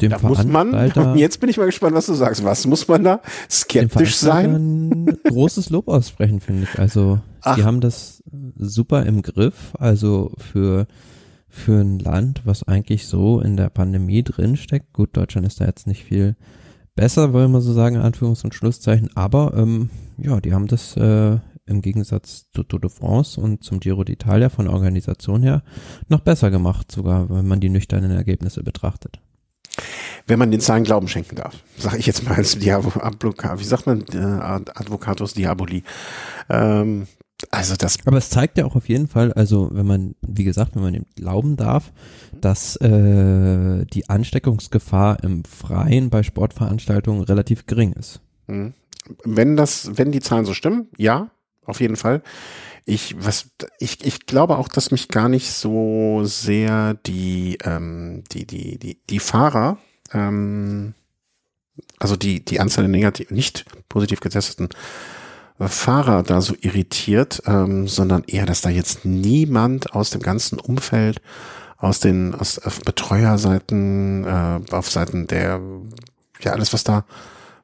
[0.00, 1.04] dem da muss Veranstalter...
[1.04, 2.44] Man, jetzt bin ich mal gespannt, was du sagst.
[2.44, 3.20] Was muss man da
[3.50, 5.18] skeptisch sein?
[5.24, 6.78] großes Lob aussprechen, finde ich.
[6.78, 7.56] Also Ach.
[7.56, 8.22] die haben das
[8.56, 9.74] super im Griff.
[9.78, 10.86] Also für
[11.50, 14.92] für ein Land, was eigentlich so in der Pandemie drinsteckt.
[14.92, 16.36] Gut, Deutschland ist da jetzt nicht viel
[16.94, 20.96] besser, wollen wir so sagen, in Anführungs- und Schlusszeichen, aber ähm, ja, die haben das
[20.96, 21.38] äh,
[21.68, 25.62] im Gegensatz zu Tour de France und zum Giro d'Italia von der Organisation her
[26.08, 29.20] noch besser gemacht, sogar wenn man die nüchternen Ergebnisse betrachtet.
[30.26, 33.86] Wenn man den Zahlen Glauben schenken darf, sage ich jetzt mal als Diabo, wie sagt
[33.86, 35.84] man, äh, Advocatus Diaboli.
[36.48, 37.06] Ähm,
[37.50, 37.98] also das.
[38.04, 40.92] Aber es zeigt ja auch auf jeden Fall, also wenn man, wie gesagt, wenn man
[40.92, 41.92] dem glauben darf,
[42.40, 48.20] dass äh, die Ansteckungsgefahr im Freien bei Sportveranstaltungen relativ gering ist.
[48.48, 48.74] Mhm.
[49.24, 51.30] Wenn das, wenn die Zahlen so stimmen, ja,
[51.68, 52.22] auf jeden Fall.
[52.84, 58.46] Ich, was, ich, ich glaube auch, dass mich gar nicht so sehr die, ähm, die,
[58.46, 59.78] die, die, die Fahrer,
[60.12, 60.94] ähm,
[61.98, 64.70] also die, die Anzahl der negativ, nicht positiv getesteten
[65.60, 71.20] Fahrer da so irritiert, ähm, sondern eher, dass da jetzt niemand aus dem ganzen Umfeld,
[71.78, 75.60] aus den aus, Betreuerseiten, äh, auf Seiten der,
[76.40, 77.04] ja alles was da,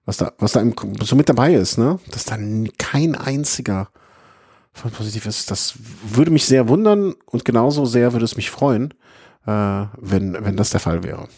[0.05, 2.37] was da, was da im, so mit dabei ist, ne, dass da
[2.79, 3.89] kein einziger
[4.73, 5.51] von positiv ist.
[5.51, 5.75] Das
[6.07, 8.93] würde mich sehr wundern und genauso sehr würde es mich freuen,
[9.47, 11.29] äh, wenn wenn das der Fall wäre.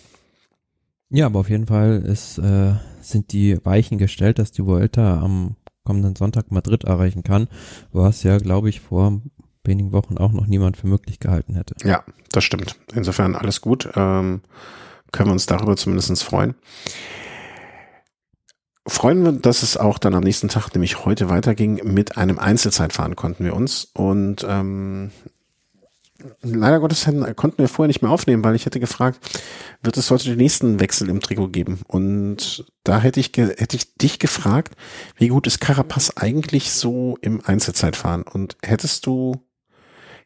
[1.10, 5.54] Ja, aber auf jeden Fall ist, äh, sind die Weichen gestellt, dass die Vuelta am
[5.84, 7.48] kommenden Sonntag Madrid erreichen kann,
[7.92, 9.20] was ja, glaube ich, vor
[9.64, 11.74] wenigen Wochen auch noch niemand für möglich gehalten hätte.
[11.86, 12.76] Ja, das stimmt.
[12.94, 13.88] Insofern alles gut.
[13.94, 14.40] Ähm,
[15.12, 16.54] können wir uns darüber zumindest freuen.
[18.88, 23.16] Freuen wir, dass es auch dann am nächsten Tag, nämlich heute weiterging, mit einem Einzelzeitfahren
[23.16, 23.90] konnten wir uns.
[23.94, 25.10] Und ähm,
[26.42, 29.18] leider Gottes konnten wir vorher nicht mehr aufnehmen, weil ich hätte gefragt,
[29.82, 31.80] wird es heute den nächsten Wechsel im Trikot geben?
[31.88, 34.76] Und da hätte ich, hätte ich dich gefragt,
[35.16, 38.22] wie gut ist Carapaz eigentlich so im Einzelzeitfahren?
[38.22, 39.42] Und hättest du,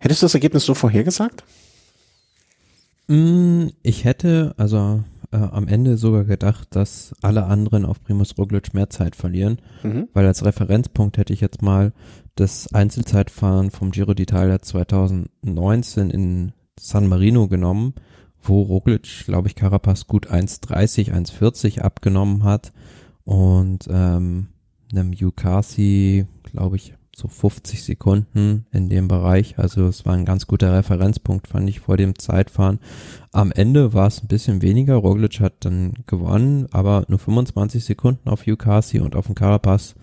[0.01, 1.45] hättest du das Ergebnis so vorhergesagt?
[3.09, 5.03] Mm, ich hätte, also
[5.33, 10.09] äh, am Ende sogar gedacht, dass alle anderen auf Primus Roglic mehr Zeit verlieren, mhm.
[10.13, 11.93] weil als Referenzpunkt hätte ich jetzt mal
[12.35, 17.95] das Einzelzeitfahren vom Giro d'Italia 2019 in San Marino genommen,
[18.43, 22.73] wo Roglic, glaube ich, Carapaz gut 1,30, 1,40 abgenommen hat
[23.25, 24.49] und ähm,
[24.93, 29.59] einem Yukasi, glaube ich, so 50 Sekunden in dem Bereich.
[29.59, 32.81] Also es war ein ganz guter Referenzpunkt, fand ich, vor dem Zeitfahren.
[33.33, 34.95] Am Ende war es ein bisschen weniger.
[34.97, 39.95] Roglic hat dann gewonnen, aber nur 25 Sekunden auf Yukasi und auf dem Carapaz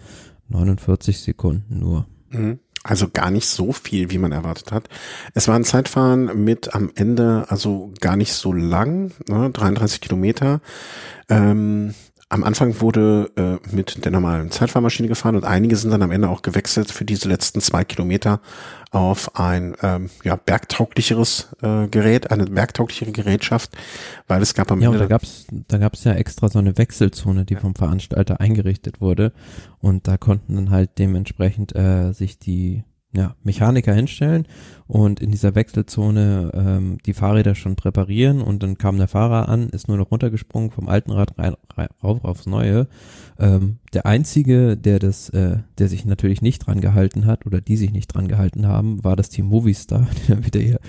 [0.50, 2.06] 49 Sekunden nur.
[2.30, 2.60] Mhm.
[2.84, 4.88] Also gar nicht so viel, wie man erwartet hat.
[5.34, 10.62] Es war ein Zeitfahren mit am Ende, also gar nicht so lang, ne, 33 Kilometer.
[11.28, 11.94] Ähm,
[12.30, 16.30] am Anfang wurde äh, mit der normalen Zeitfahrmaschine gefahren und einige sind dann am Ende
[16.30, 18.42] auch gewechselt für diese letzten zwei Kilometer
[18.92, 23.78] auf ein ähm, ja, bergtauglicheres äh, Gerät, eine bergtauglichere Gerätschaft,
[24.28, 25.00] weil es gab am ja, Ende.
[25.00, 29.32] Ja, da gab's da gab's ja extra so eine Wechselzone, die vom Veranstalter eingerichtet wurde
[29.80, 32.84] und da konnten dann halt dementsprechend äh, sich die
[33.14, 34.48] ja, Mechaniker hinstellen
[34.86, 39.70] und in dieser Wechselzone ähm, die Fahrräder schon präparieren und dann kam der Fahrer an,
[39.70, 42.88] ist nur noch runtergesprungen vom alten Rad rein, rein rauf aufs neue.
[43.40, 47.78] Ähm, der einzige, der das, äh, der sich natürlich nicht dran gehalten hat oder die
[47.78, 50.80] sich nicht dran gehalten haben, war das Team Movistar, die dann wieder ihr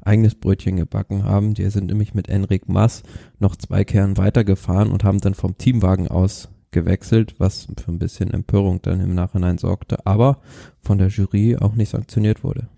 [0.00, 1.54] eigenes Brötchen gebacken haben.
[1.54, 3.02] Die sind nämlich mit Enric Mass
[3.40, 8.32] noch zwei Kern weitergefahren und haben dann vom Teamwagen aus gewechselt, was für ein bisschen
[8.32, 10.40] Empörung dann im Nachhinein sorgte, aber
[10.84, 12.68] von der Jury auch nicht sanktioniert wurde.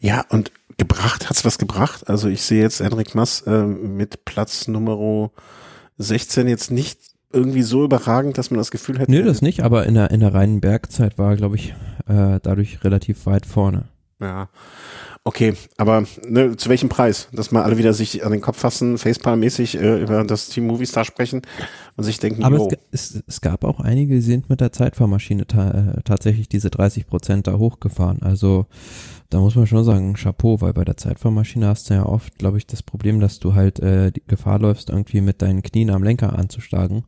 [0.00, 2.08] Ja, und gebracht hat's was gebracht.
[2.08, 5.30] Also ich sehe jetzt Enric Mass äh, mit Platz Nummer
[5.98, 6.98] 16 jetzt nicht
[7.32, 9.10] irgendwie so überragend, dass man das Gefühl hätte.
[9.10, 11.74] Nö, das nicht, aber in der, in der reinen Bergzeit war, glaube ich,
[12.06, 13.86] äh, dadurch relativ weit vorne.
[14.20, 14.48] Ja.
[15.26, 17.28] Okay, aber ne, zu welchem Preis?
[17.32, 21.06] Dass mal alle wieder sich an den Kopf fassen, Facepalm-mäßig äh, über das Team Movistar
[21.06, 21.40] sprechen
[21.96, 25.46] und sich denken, aber es, es, es, gab auch einige, die sind mit der Zeitfahrmaschine
[25.46, 28.22] ta äh, tatsächlich diese 30 Prozent da hochgefahren.
[28.22, 28.66] Also
[29.30, 32.58] da muss man schon sagen, Chapeau, weil bei der Zeitfahrmaschine hast du ja oft, glaube
[32.58, 36.02] ich, das Problem, dass du halt äh, die Gefahr läufst, irgendwie mit deinen Knien am
[36.04, 37.04] Lenker anzuschlagen.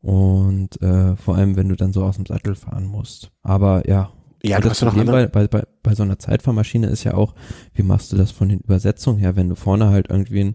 [0.00, 3.30] Und äh, vor allem, wenn du dann so aus dem Sattel fahren musst.
[3.42, 4.10] Aber ja,
[4.42, 7.34] ja, du hast das Problem bei, bei, bei, bei so einer Zeitfahrmaschine ist ja auch,
[7.74, 10.54] wie machst du das von den Übersetzungen her, wenn du vorne halt irgendwie ein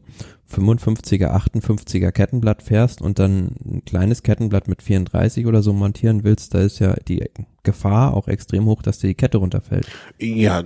[0.54, 6.54] 55er, 58er Kettenblatt fährst und dann ein kleines Kettenblatt mit 34 oder so montieren willst,
[6.54, 7.30] da ist ja die
[7.64, 9.88] Gefahr auch extrem hoch, dass dir die Kette runterfällt.
[10.20, 10.64] Ja,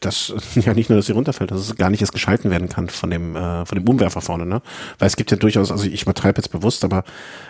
[0.00, 2.88] das ja nicht nur, dass sie runterfällt, dass es gar nicht erst geschalten werden kann
[2.88, 4.62] von dem äh, von dem Umwerfer vorne, ne?
[4.98, 7.04] Weil es gibt ja durchaus, also ich übertreibe jetzt bewusst, aber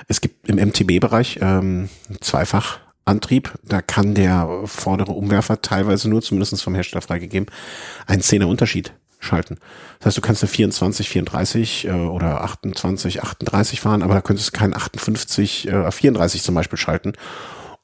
[0.08, 1.88] es gibt im MTB-Bereich ähm,
[2.20, 2.78] zweifach
[3.08, 7.48] Antrieb, da kann der vordere Umwerfer teilweise nur, zumindest vom Hersteller freigegeben,
[8.06, 9.58] einen Zehner Unterschied schalten.
[9.98, 14.48] Das heißt, du kannst eine 24, 34 äh, oder 28, 38 fahren, aber da könntest
[14.48, 17.14] du keinen 58, äh, 34 zum Beispiel schalten.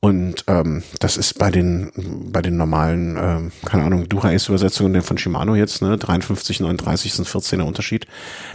[0.04, 1.90] Und ähm, das ist bei den
[2.30, 7.62] bei den normalen, ähm, keine Ahnung, Dura-Ace-Übersetzungen von Shimano jetzt, ne, 53, 39 sind 14er
[7.62, 8.06] Unterschied.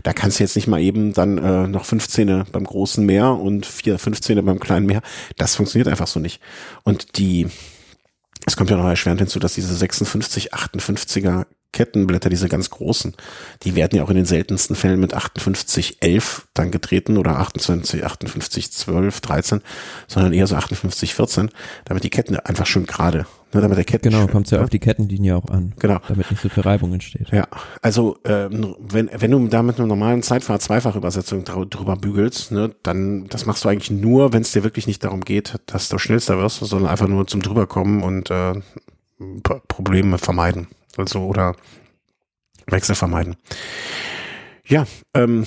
[0.04, 3.66] Da kannst du jetzt nicht mal eben dann äh, noch 15er beim großen Meer und
[3.66, 5.02] 4, 15er beim kleinen Meer.
[5.38, 6.40] Das funktioniert einfach so nicht.
[6.84, 7.48] Und die,
[8.46, 13.16] es kommt ja noch erschwerend hinzu, dass diese 56, 58er Kettenblätter, diese ganz großen,
[13.64, 18.04] die werden ja auch in den seltensten Fällen mit 58, 11 dann getreten oder 28,
[18.04, 19.62] 58, 12, 13,
[20.08, 21.50] sondern eher so 58, 14,
[21.86, 24.70] damit die Ketten einfach schön gerade, ne, damit der Ketten Genau, kommt ja, ja auf
[24.70, 25.74] die Kettenlinie auch an.
[25.78, 26.00] Genau.
[26.08, 27.30] Damit nicht so viel Reibung entsteht.
[27.32, 27.48] Ja,
[27.82, 33.46] also ähm, wenn, wenn du da mit einer normalen Zeitfahr-Zweifachübersetzung drüber bügelst, ne, dann das
[33.46, 36.60] machst du eigentlich nur, wenn es dir wirklich nicht darum geht, dass du schnellster wirst,
[36.60, 38.56] sondern einfach nur zum drüberkommen und äh,
[39.68, 40.68] Probleme vermeiden.
[40.98, 41.56] Also oder
[42.68, 43.36] Wechsel vermeiden.
[44.66, 44.86] Ja,
[45.16, 45.46] ähm,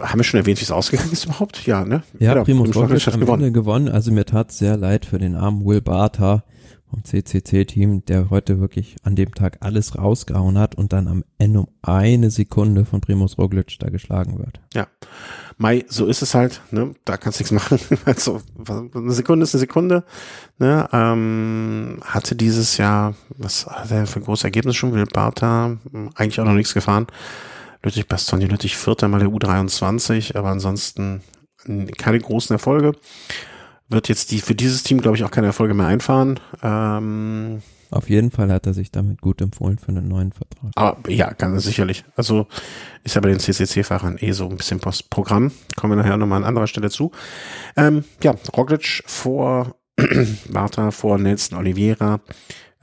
[0.00, 1.66] haben wir schon erwähnt, wie es ausgegangen ist überhaupt?
[1.66, 2.04] Ja, ne?
[2.20, 3.52] Ja, genau, Primus Roglic hat gewonnen.
[3.52, 3.88] gewonnen.
[3.88, 6.44] Also mir tat sehr leid für den armen Will Barter
[6.96, 11.60] vom CCC-Team, der heute wirklich an dem Tag alles rausgehauen hat und dann am Ende
[11.60, 14.60] um eine Sekunde von Primus Roglic da geschlagen wird.
[14.72, 14.86] Ja,
[15.58, 16.94] Mai, so ist es halt, ne?
[17.04, 17.78] Da kannst du nichts machen.
[18.06, 20.04] Also eine Sekunde ist eine Sekunde.
[20.58, 20.88] Ne?
[20.92, 24.92] Ähm, hatte dieses Jahr, was hat er für ein großes Ergebnis schon?
[24.92, 25.76] Will Bartha
[26.14, 27.06] eigentlich auch noch nichts gefahren.
[27.82, 31.20] Lüttich Bastogne, Lüttich Vierter mal der U23, aber ansonsten
[31.98, 32.92] keine großen Erfolge
[33.88, 36.40] wird jetzt die für dieses Team, glaube ich, auch keine Erfolge mehr einfahren.
[36.62, 40.72] Ähm, Auf jeden Fall hat er sich damit gut empfohlen für einen neuen Vertrag.
[40.74, 42.04] Aber ja, ganz sicherlich.
[42.16, 42.46] Also
[43.04, 45.52] ist ja bei den CCC-Fahrern eh so ein bisschen Postprogramm.
[45.76, 47.12] Kommen wir nachher nochmal an anderer Stelle zu.
[47.76, 49.76] Ähm, ja, Roglic vor
[50.50, 52.20] Bartha, vor Nelson Oliveira.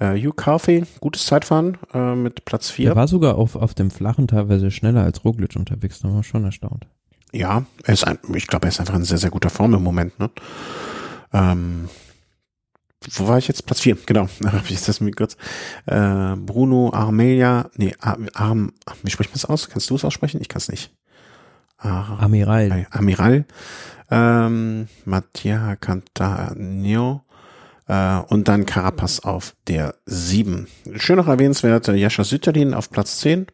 [0.01, 2.89] Uh, Hugh Carthy, gutes Zeitfahren uh, mit Platz 4.
[2.89, 6.43] Er war sogar auf, auf dem flachen teilweise schneller als Roglic unterwegs, da war schon
[6.43, 6.88] erstaunt.
[7.34, 9.84] Ja, er ist ein, ich glaube, er ist einfach in sehr, sehr guter Form im
[9.84, 10.17] Moment.
[10.19, 10.29] Ne?
[11.34, 11.89] Ähm,
[13.15, 13.65] wo war ich jetzt?
[13.65, 14.29] Platz 4, genau.
[14.45, 15.36] Hab ich das mit kurz.
[15.88, 18.71] Äh, Bruno Armelia, nee, Arm,
[19.01, 19.69] wie spricht man das aus?
[19.69, 20.39] Kannst du es aussprechen?
[20.41, 20.93] Ich kann es nicht.
[21.77, 22.88] Ar Amiral.
[22.91, 23.45] Amiral.
[24.11, 27.23] Ähm, Mattia Cantagno.
[27.88, 30.67] Äh, und dann Carapaz auf der 7.
[30.95, 33.47] Schön noch erwähnenswert, Jascha Sütterlin auf Platz 10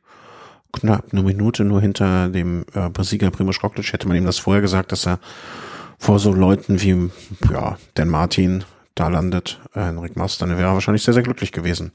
[0.73, 4.61] knapp eine Minute nur hinter dem äh, Besieger Primoz Roglic hätte man ihm das vorher
[4.61, 5.19] gesagt, dass er
[5.97, 7.09] vor so Leuten wie
[7.51, 8.63] ja, Dan Martin
[8.95, 11.91] da landet, äh, Henrik Mas, dann wäre er wahrscheinlich sehr, sehr glücklich gewesen.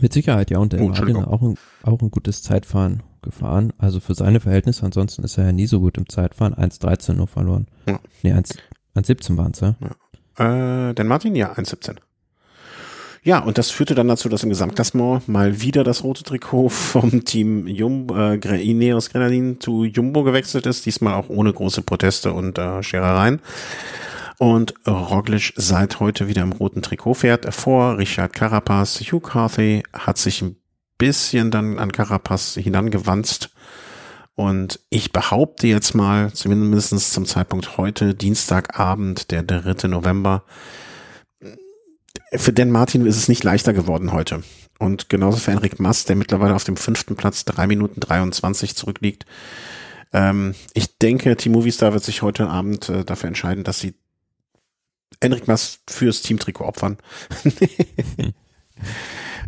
[0.00, 3.72] Mit Sicherheit, ja, und der oh, Martin auch ein, auch ein gutes Zeitfahren gefahren.
[3.78, 6.54] Also für seine Verhältnisse, ansonsten ist er ja nie so gut im Zeitfahren.
[6.54, 7.66] 1,13 nur verloren.
[7.86, 7.98] Ja.
[8.22, 9.74] Nee, 1,17 waren es, ja?
[9.80, 10.90] ja.
[10.90, 11.96] Äh, Dan Martin, ja, 1,17.
[13.26, 17.24] Ja, und das führte dann dazu, dass im Gesamtklassement mal wieder das rote Trikot vom
[17.24, 22.56] Team Jumbo, äh, Ineos Grenadin zu Jumbo gewechselt ist, diesmal auch ohne große Proteste und
[22.56, 23.40] äh, Scherereien.
[24.38, 27.52] Und Roglic seit heute wieder im roten Trikot fährt.
[27.52, 30.54] Vor Richard Carapaz, Hugh Carthy hat sich ein
[30.96, 33.50] bisschen dann an Carapaz hinangewanzt.
[34.36, 39.88] Und ich behaupte jetzt mal, zumindest zum Zeitpunkt heute, Dienstagabend, der 3.
[39.88, 40.44] November,
[42.32, 44.42] für Dan Martin ist es nicht leichter geworden heute.
[44.78, 49.24] Und genauso für Enric Mass, der mittlerweile auf dem fünften Platz drei Minuten 23 zurückliegt.
[50.12, 53.94] Ähm, ich denke, Team Movistar wird sich heute Abend äh, dafür entscheiden, dass sie
[55.20, 56.98] Enric Mass fürs Teamtrikot opfern.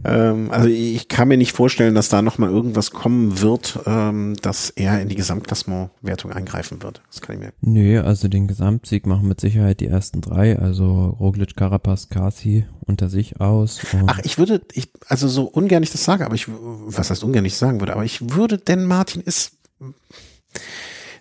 [0.05, 4.70] Ähm, also ich kann mir nicht vorstellen, dass da nochmal irgendwas kommen wird, ähm, dass
[4.70, 7.03] er in die Gesamtklassementwertung eingreifen wird.
[7.11, 7.53] Das kann ich mir.
[7.61, 13.09] Nö, also den Gesamtsieg machen mit Sicherheit die ersten drei, also Roglic, Carapaz, Kasi unter
[13.09, 13.80] sich aus.
[14.07, 17.44] Ach, ich würde, ich, also so ungern ich das sage, aber ich, was heißt ungern
[17.44, 19.53] ich sagen würde, aber ich würde, denn Martin ist,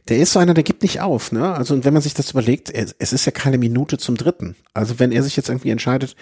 [0.08, 1.54] der ist so einer, der gibt nicht auf, ne?
[1.54, 4.56] Also und wenn man sich das überlegt, es ist ja keine Minute zum Dritten.
[4.74, 6.16] Also wenn er sich jetzt irgendwie entscheidet,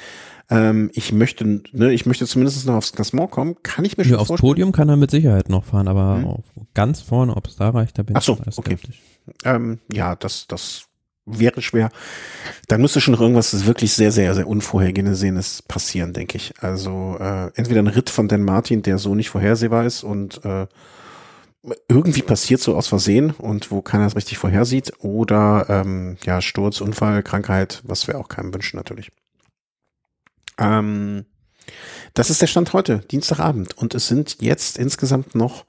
[0.49, 4.13] ähm, ich möchte, ne, ich möchte zumindest noch aufs Klassement kommen, kann ich mir schon
[4.13, 4.49] ja, aufs vorstellen.
[4.49, 6.65] Podium kann er mit Sicherheit noch fahren, aber hm.
[6.73, 8.77] ganz vorne, ob es da reicht, da bin Ach so, ich okay.
[9.43, 10.87] Ähm, ja, das, das
[11.25, 11.89] wäre schwer.
[12.67, 16.53] Da müsste schon noch irgendwas wirklich sehr, sehr, sehr unvorhergesehenes passieren, denke ich.
[16.59, 20.67] Also äh, entweder ein Ritt von Dan Martin, der so nicht vorhersehbar ist und äh,
[21.89, 26.79] irgendwie passiert so aus Versehen und wo keiner es richtig vorhersieht oder ähm, ja Sturz,
[26.79, 29.11] Unfall, Krankheit, was wir auch keinem wünschen natürlich.
[30.57, 31.25] Ähm,
[32.13, 35.65] das ist der Stand heute, Dienstagabend und es sind jetzt insgesamt noch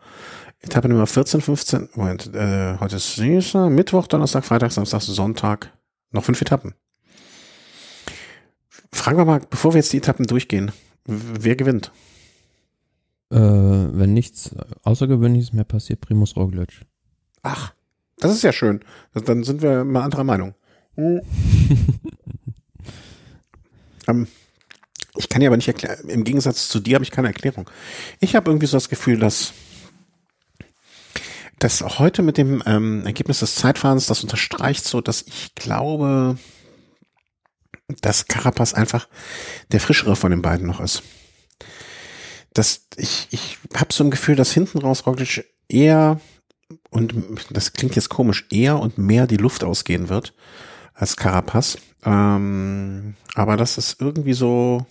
[0.60, 5.72] Etappe Nummer 14, 15, Moment, äh, heute ist Mittwoch, Donnerstag, Freitag, Samstag, Sonntag,
[6.10, 6.74] noch fünf Etappen.
[8.92, 10.72] Fragen wir mal, bevor wir jetzt die Etappen durchgehen,
[11.04, 11.92] wer gewinnt?
[13.30, 16.86] Äh, wenn nichts Außergewöhnliches mehr passiert, Primus Roglic.
[17.42, 17.74] Ach,
[18.18, 18.80] das ist ja schön.
[19.14, 20.54] Dann sind wir mal anderer Meinung.
[20.94, 21.20] Hm.
[24.08, 24.26] ähm,
[25.16, 27.68] ich kann dir aber nicht erklären, im Gegensatz zu dir habe ich keine Erklärung.
[28.20, 29.52] Ich habe irgendwie so das Gefühl, dass
[31.58, 36.36] dass heute mit dem ähm, Ergebnis des Zeitfahrens, das unterstreicht so, dass ich glaube,
[38.02, 39.08] dass Carapaz einfach
[39.72, 41.02] der frischere von den beiden noch ist
[42.56, 46.20] dass ich, ich habe so ein Gefühl, dass hinten raus Roglic eher,
[46.90, 47.14] und
[47.50, 50.32] das klingt jetzt komisch, eher und mehr die Luft ausgehen wird
[50.94, 51.78] als Carapaz.
[52.04, 54.86] Ähm, aber das ist irgendwie so.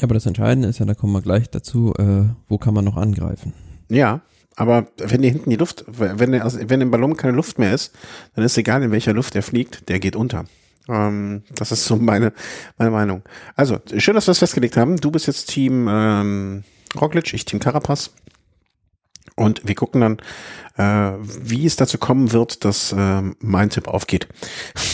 [0.00, 2.86] Ja, aber das Entscheidende ist ja, da kommen wir gleich dazu, äh, wo kann man
[2.86, 3.52] noch angreifen?
[3.90, 4.22] Ja,
[4.56, 7.94] aber wenn dir hinten die Luft, wenn, der, wenn im Ballon keine Luft mehr ist,
[8.34, 10.46] dann ist egal, in welcher Luft der fliegt, der geht unter.
[10.88, 12.32] Ähm, das ist so meine,
[12.78, 13.22] meine Meinung.
[13.56, 14.96] Also, schön, dass wir das festgelegt haben.
[14.96, 16.64] Du bist jetzt Team ähm,
[16.98, 18.14] Roglic, ich Team Carapaz.
[19.36, 20.18] Und wir gucken dann,
[20.78, 24.28] äh, wie es dazu kommen wird, dass äh, mein Tipp aufgeht.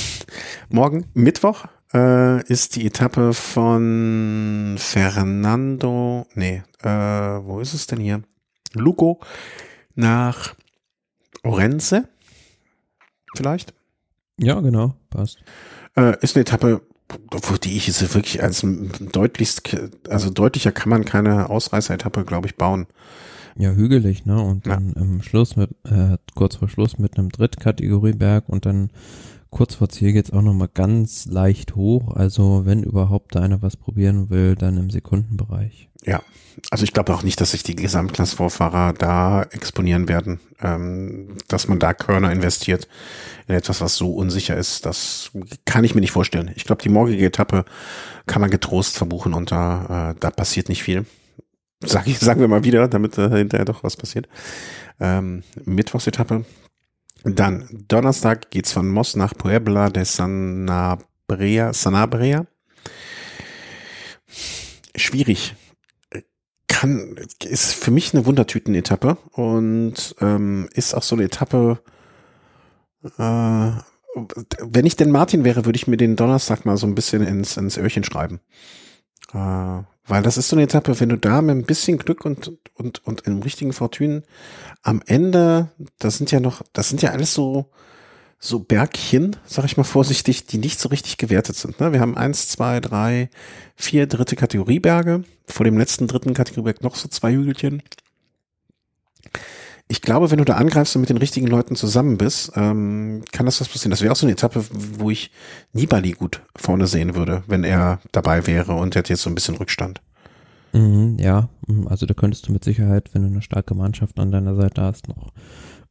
[0.69, 8.23] Morgen, Mittwoch, äh, ist die Etappe von Fernando, nee, äh, wo ist es denn hier?
[8.73, 9.21] Lugo
[9.95, 10.55] nach
[11.43, 12.09] Orense,
[13.35, 13.75] vielleicht?
[14.39, 15.39] Ja, genau, passt.
[15.97, 16.83] Äh, ist eine Etappe,
[17.31, 18.67] wo die ich jetzt wirklich als
[19.01, 19.77] deutlichst,
[20.09, 22.87] also deutlicher kann man keine Ausreißer-Etappe, glaube ich, bauen.
[23.59, 24.39] Ja, hügelig, ne?
[24.39, 25.01] Und dann ja.
[25.01, 28.91] im Schluss mit, äh, kurz vor Schluss mit einem Drittkategorieberg und dann
[29.57, 32.15] kurz vor Ziel geht's auch nochmal ganz leicht hoch.
[32.15, 35.89] Also wenn überhaupt da einer was probieren will, dann im Sekundenbereich.
[36.05, 36.21] Ja,
[36.71, 41.79] also ich glaube auch nicht, dass sich die Gesamtklassvorfahrer da exponieren werden, ähm, dass man
[41.79, 42.87] da Körner investiert
[43.49, 44.85] in etwas, was so unsicher ist.
[44.85, 45.31] Das
[45.65, 46.51] kann ich mir nicht vorstellen.
[46.55, 47.65] Ich glaube, die morgige Etappe
[48.27, 51.07] kann man getrost verbuchen und da, äh, da passiert nicht viel.
[51.83, 54.29] Sag ich, sagen wir mal wieder, damit äh, hinterher doch was passiert.
[55.01, 56.45] Ähm, Mittwochsetappe.
[57.29, 61.73] Dann Donnerstag geht's von Moss nach Puebla de Sanabria.
[61.73, 62.47] Sanabria.
[64.95, 65.57] Schwierig
[66.69, 71.81] kann, ist für mich eine Wundertüten-Etappe und ähm, ist auch so eine Etappe,
[73.19, 73.71] äh,
[74.63, 77.57] wenn ich denn Martin wäre, würde ich mir den Donnerstag mal so ein bisschen ins,
[77.57, 78.41] ins Öhrchen schreiben.
[79.33, 82.53] Äh, weil das ist so eine Etappe, wenn du da mit ein bisschen Glück und,
[82.75, 84.23] und, und im richtigen Fortune
[84.83, 87.71] am Ende, das sind ja noch, das sind ja alles so,
[88.39, 91.81] so Bergchen, sag ich mal vorsichtig, die nicht so richtig gewertet sind.
[91.81, 91.93] Ne?
[91.93, 93.31] Wir haben eins, zwei, drei,
[93.75, 95.25] vier dritte Kategorieberge.
[95.47, 97.83] Vor dem letzten dritten Kategorieberg noch so zwei Hügelchen.
[99.89, 103.47] Ich glaube, wenn du da angreifst und mit den richtigen Leuten zusammen bist, ähm, kann
[103.47, 103.91] das was passieren.
[103.91, 104.65] Das wäre auch so eine Etappe,
[104.99, 105.31] wo ich
[105.73, 109.37] Nibali gut vorne sehen würde, wenn er dabei wäre und er hat jetzt so ein
[109.37, 110.01] bisschen Rückstand.
[110.73, 114.33] Mhm, ja, mhm, also da könntest du mit Sicherheit, wenn du eine starke Mannschaft an
[114.33, 115.33] deiner Seite hast, noch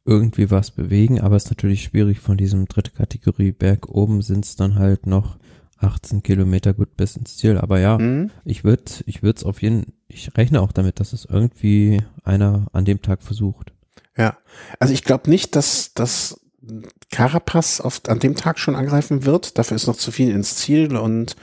[0.04, 4.44] irgendwie was bewegen, aber es ist natürlich schwierig von diesem dritte Kategorie Berg oben sind
[4.44, 5.38] es dann halt noch
[5.78, 7.58] 18 Kilometer gut bis ins Ziel.
[7.58, 8.30] Aber ja, mhm.
[8.44, 12.66] ich würde, ich würde es auf jeden, ich rechne auch damit, dass es irgendwie einer
[12.72, 13.72] an dem Tag versucht.
[14.16, 14.36] Ja,
[14.78, 16.40] also ich glaube nicht, dass dass
[17.12, 19.58] Carapaz oft an dem Tag schon angreifen wird.
[19.58, 21.36] Dafür ist noch zu viel ins Ziel und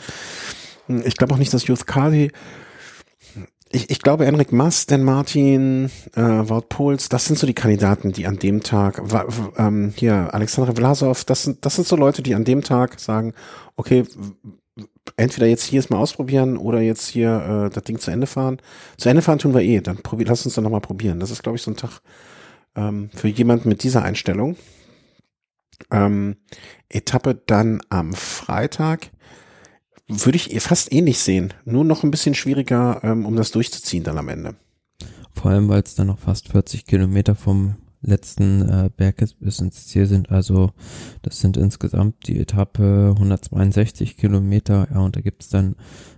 [1.06, 2.32] ich glaube auch nicht, dass Youth Cardi
[3.74, 8.12] ich, ich glaube, Enric Mas, Dan Martin, äh, Wout Pols, das sind so die Kandidaten,
[8.12, 9.02] die an dem Tag,
[9.58, 13.34] ähm, hier, Alexander Vlasov, das sind, das sind so Leute, die an dem Tag sagen,
[13.76, 14.06] okay,
[15.18, 18.60] entweder jetzt hier mal ausprobieren oder jetzt hier äh, das Ding zu Ende fahren.
[18.98, 19.82] Zu Ende fahren tun wir eh.
[19.82, 21.20] Dann probier, lass uns dann nochmal probieren.
[21.20, 22.02] Das ist, glaube ich, so ein Tag
[22.76, 24.56] ähm, für jemanden mit dieser Einstellung.
[25.92, 26.38] Ähm,
[26.90, 29.12] Etappe dann am Freitag
[30.08, 31.54] würde ich fast ähnlich sehen.
[31.66, 34.56] Nur noch ein bisschen schwieriger, ähm, um das durchzuziehen dann am Ende.
[35.34, 39.88] Vor allem, weil es dann noch fast 40 Kilometer vom letzten äh, Berg bis ins
[39.88, 40.30] Ziel sind.
[40.30, 40.72] Also
[41.22, 44.88] das sind insgesamt die Etappe 162 Kilometer.
[44.94, 45.76] Ja, und da gibt's dann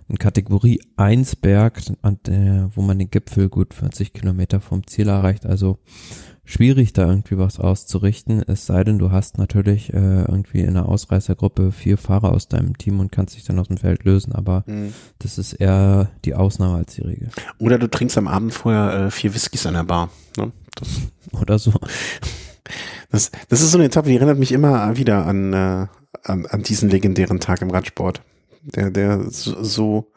[0.08, 5.08] in Kategorie 1 Berg, an der, wo man den Gipfel gut 40 Kilometer vom Ziel
[5.08, 5.46] erreicht.
[5.46, 5.78] Also
[6.46, 10.88] schwierig, da irgendwie was auszurichten, es sei denn, du hast natürlich äh, irgendwie in einer
[10.88, 14.64] Ausreißergruppe vier Fahrer aus deinem Team und kannst dich dann aus dem Feld lösen, aber
[14.66, 14.94] mhm.
[15.18, 17.28] das ist eher die Ausnahme als die Regel.
[17.58, 20.10] Oder du trinkst am Abend vorher äh, vier Whiskys an der Bar.
[20.38, 20.52] Ne?
[21.40, 21.72] Oder so.
[23.10, 25.86] Das, das ist so eine Etappe, die erinnert mich immer wieder an, äh,
[26.22, 28.22] an, an diesen legendären Tag im Radsport.
[28.62, 30.12] Der, der so, so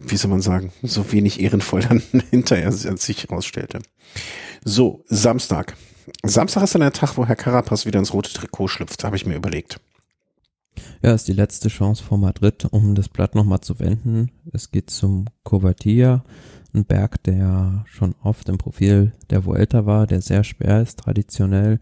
[0.00, 3.80] wie soll man sagen, so wenig ehrenvoll dann hinterher sich herausstellte.
[4.64, 5.76] So, Samstag.
[6.24, 9.26] Samstag ist dann der Tag, wo Herr Carapaz wieder ins rote Trikot schlüpft, habe ich
[9.26, 9.80] mir überlegt.
[11.02, 14.30] Ja, ist die letzte Chance vor Madrid, um das Blatt nochmal zu wenden.
[14.52, 16.24] Es geht zum Covatia,
[16.72, 21.80] ein Berg, der schon oft im Profil der Vuelta war, der sehr schwer ist, traditionell.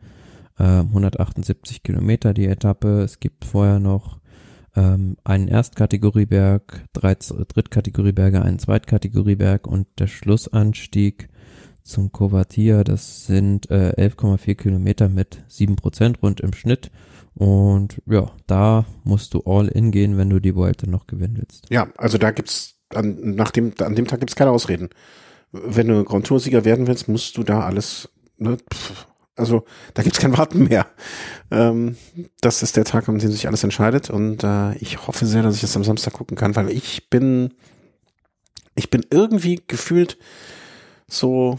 [0.59, 3.03] Äh, 178 Kilometer die Etappe.
[3.03, 4.18] Es gibt vorher noch
[4.79, 11.29] ähm, einen Erstkategorieberg, drei Drittkategorieberge, einen Zweitkategorieberg und der Schlussanstieg
[11.83, 12.85] zum Covatia.
[12.85, 16.91] Das sind äh, 11,4 Kilometer mit 7% rund im Schnitt.
[17.35, 21.67] Und ja, da musst du all in gehen, wenn du die Vuelta noch gewinnen willst.
[21.71, 24.91] Ja, also da gibt's an, nach dem, an dem Tag gibt's keine Ausreden.
[25.51, 29.08] Wenn du Grand Tour-Sieger werden willst, musst du da alles, ne, pff,
[29.39, 29.65] also
[29.95, 30.87] da gibt's kein Warten mehr.
[31.51, 31.97] Ähm,
[32.41, 34.11] das ist der Tag, an dem sich alles entscheidet.
[34.11, 37.55] Und äh, ich hoffe sehr, dass ich das am Samstag gucken kann, weil ich bin,
[38.75, 40.19] ich bin irgendwie gefühlt
[41.09, 41.59] so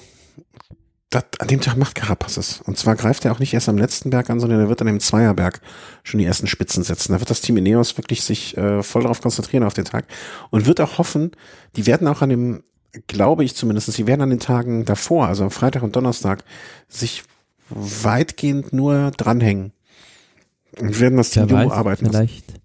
[1.09, 2.61] das, an dem Tag macht Carapaz es.
[2.61, 4.87] Und zwar greift er auch nicht erst am letzten Berg an, sondern er wird an
[4.87, 5.59] dem Zweierberg
[6.03, 7.13] schon die ersten Spitzen setzen.
[7.13, 10.05] Da wird das Team Ineos wirklich sich äh, voll darauf konzentrieren auf den Tag
[10.51, 11.31] und wird auch hoffen,
[11.75, 12.63] die werden auch an dem,
[13.07, 16.43] glaube ich zumindest, sie werden an den Tagen davor, also am Freitag und Donnerstag,
[16.87, 17.23] sich
[17.69, 19.73] weitgehend nur dranhängen
[20.79, 22.07] und werden das Team ja, arbeiten.
[22.07, 22.59] Vielleicht, lassen.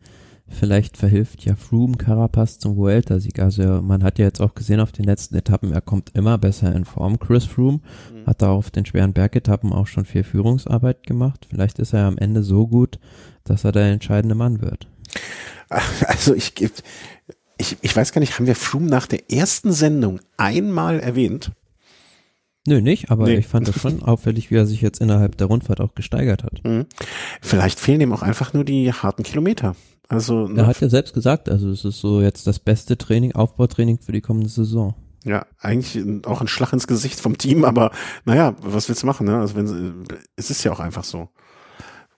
[0.47, 3.39] Vielleicht verhilft ja Froome Carapaz zum Vuelta-Sieg.
[3.41, 6.75] Also man hat ja jetzt auch gesehen auf den letzten Etappen, er kommt immer besser
[6.75, 7.19] in Form.
[7.19, 7.81] Chris Froome
[8.13, 8.27] mhm.
[8.27, 11.47] hat da auf den schweren Bergetappen auch schon viel Führungsarbeit gemacht.
[11.49, 12.99] Vielleicht ist er am Ende so gut,
[13.45, 14.89] dass er der entscheidende Mann wird.
[16.07, 16.53] Also ich,
[17.57, 21.51] ich, ich weiß gar nicht, haben wir Froome nach der ersten Sendung einmal erwähnt?
[22.67, 23.37] Nö, nicht, aber nee.
[23.37, 26.65] ich fand das schon auffällig, wie er sich jetzt innerhalb der Rundfahrt auch gesteigert hat.
[26.65, 26.87] Mhm.
[27.43, 29.77] Vielleicht fehlen ihm auch einfach nur die harten Kilometer.
[30.09, 33.99] Also er hat ja selbst gesagt, also es ist so jetzt das beste Training, Aufbautraining
[33.99, 34.95] für die kommende Saison.
[35.25, 37.91] Ja, eigentlich auch ein Schlag ins Gesicht vom Team, aber
[38.27, 39.27] naja, was willst du machen?
[39.27, 39.39] Ne?
[39.39, 40.05] Also wenn
[40.37, 41.31] es ist ja auch einfach so.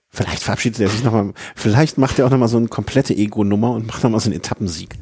[0.08, 3.86] Vielleicht verabschiedet er sich nochmal, vielleicht macht er auch nochmal so eine komplette Ego-Nummer und
[3.86, 4.96] macht nochmal so einen Etappensieg.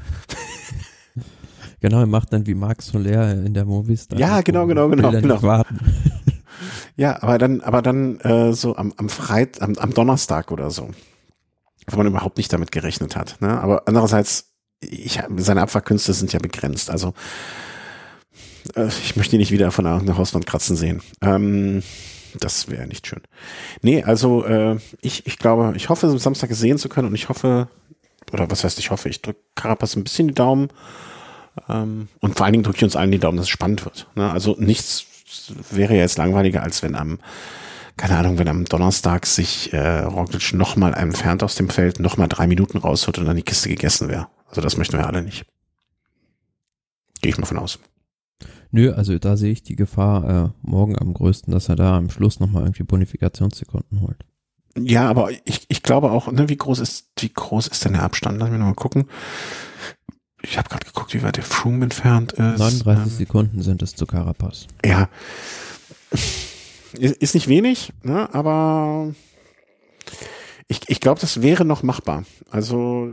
[1.85, 4.18] Genau, er macht dann wie Marc Soler in der Movistar.
[4.18, 5.43] Ja, genau, genau, genau, genau.
[5.43, 5.78] Warten.
[6.97, 10.91] Ja, aber dann, aber dann äh, so am, am Freit, am, am Donnerstag oder so
[11.87, 13.41] wo man überhaupt nicht damit gerechnet hat.
[13.41, 13.61] Ne?
[13.61, 16.91] Aber andererseits, ich, seine Abfahrkünste sind ja begrenzt.
[16.91, 17.14] Also
[18.74, 21.03] äh, ich möchte ihn nicht wieder von der Hauswand kratzen sehen.
[21.20, 21.82] Ähm,
[22.41, 23.22] das wäre nicht schön.
[23.82, 27.28] Nee, also äh, ich, ich glaube, ich hoffe, am Samstag sehen zu können und ich
[27.28, 27.68] hoffe,
[28.32, 30.68] oder was heißt ich hoffe, ich drücke Carapaz ein bisschen die Daumen
[31.68, 34.09] ähm, und vor allen Dingen drücke ich uns allen die Daumen, dass es spannend wird.
[34.14, 34.30] Ne?
[34.30, 35.07] Also nichts
[35.70, 37.18] wäre ja jetzt langweiliger, als wenn am
[37.96, 42.48] keine Ahnung, wenn am Donnerstag sich äh, Roglic nochmal entfernt aus dem Feld, nochmal drei
[42.48, 44.26] Minuten rausholt und dann die Kiste gegessen wäre.
[44.48, 45.46] Also das möchten wir alle nicht.
[47.22, 47.78] Gehe ich mal von aus.
[48.72, 52.11] Nö, also da sehe ich die Gefahr äh, morgen am größten, dass er da am
[52.11, 54.24] Schluss nochmal irgendwie Bonifikationssekunden holt.
[54.76, 58.02] Ja, aber ich, ich glaube auch, ne, wie groß ist, wie groß ist denn der
[58.02, 58.38] Abstand?
[58.40, 59.05] Lass mich nochmal gucken.
[60.45, 62.59] Ich habe gerade geguckt, wie weit der Froome entfernt ist.
[62.59, 64.66] 39 ähm, Sekunden sind es zu Carapaz.
[64.84, 65.09] Ja.
[66.92, 68.32] Ist nicht wenig, ne?
[68.32, 69.12] aber
[70.68, 72.24] ich, ich glaube, das wäre noch machbar.
[72.51, 73.12] Also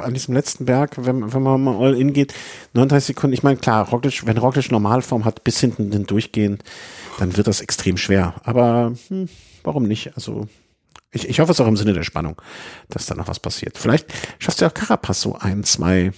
[0.00, 2.34] an diesem letzten Berg, wenn, wenn man mal all in geht,
[2.74, 6.58] 39 Sekunden, ich meine, klar, Roglic, wenn Roglic Normalform hat, bis hinten den durchgehen,
[7.18, 8.34] dann wird das extrem schwer.
[8.44, 9.28] Aber hm,
[9.62, 10.14] warum nicht?
[10.16, 10.48] Also
[11.10, 12.40] ich, ich hoffe es auch im Sinne der Spannung,
[12.88, 13.78] dass da noch was passiert.
[13.78, 16.12] Vielleicht schaffst du ja auch Carapaz so ein, zwei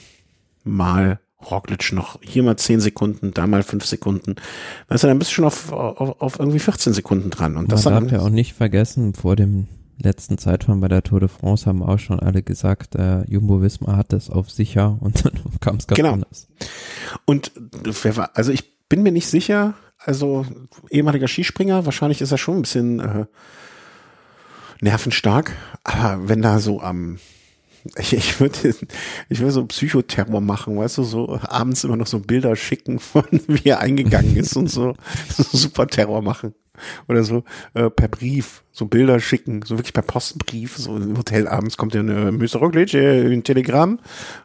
[0.64, 1.20] Mal
[1.50, 4.36] Roglic noch hier mal 10 Sekunden, da mal 5 Sekunden.
[4.88, 7.52] Weißt du, dann bist du schon auf, auf, auf irgendwie 14 Sekunden dran.
[7.56, 9.66] Und Man das darf ja auch nicht vergessen, vor dem
[9.98, 13.96] letzten Zeitfahren bei der Tour de France haben auch schon alle gesagt, äh, Jumbo Wismar
[13.96, 16.12] hat das auf sicher und dann kam es ganz Genau.
[16.12, 16.48] anders.
[17.24, 17.52] Und
[18.02, 20.46] wer war, also ich bin mir nicht sicher, also
[20.90, 23.26] ehemaliger Skispringer, wahrscheinlich ist er schon ein bisschen äh,
[24.80, 25.52] nervenstark,
[25.84, 27.18] aber wenn da so am
[27.96, 28.74] ich, ich würde
[29.30, 33.24] ich würde so Psychoterror machen, weißt du, so abends immer noch so Bilder schicken von
[33.46, 34.94] wie er eingegangen ist und so,
[35.28, 36.54] so super Terror machen.
[37.08, 41.46] Oder so äh, per Brief, so Bilder schicken, so wirklich per Postbrief, so im Hotel
[41.46, 42.56] abends kommt ja eine Mr.
[42.56, 43.98] Roglic, äh, ein Telegramm.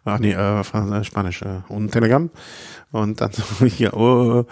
[0.04, 2.32] Ach nee, äh, Fra- Spanisch, äh, und ein Telegramm.
[2.92, 4.46] Und dann so hier, oh.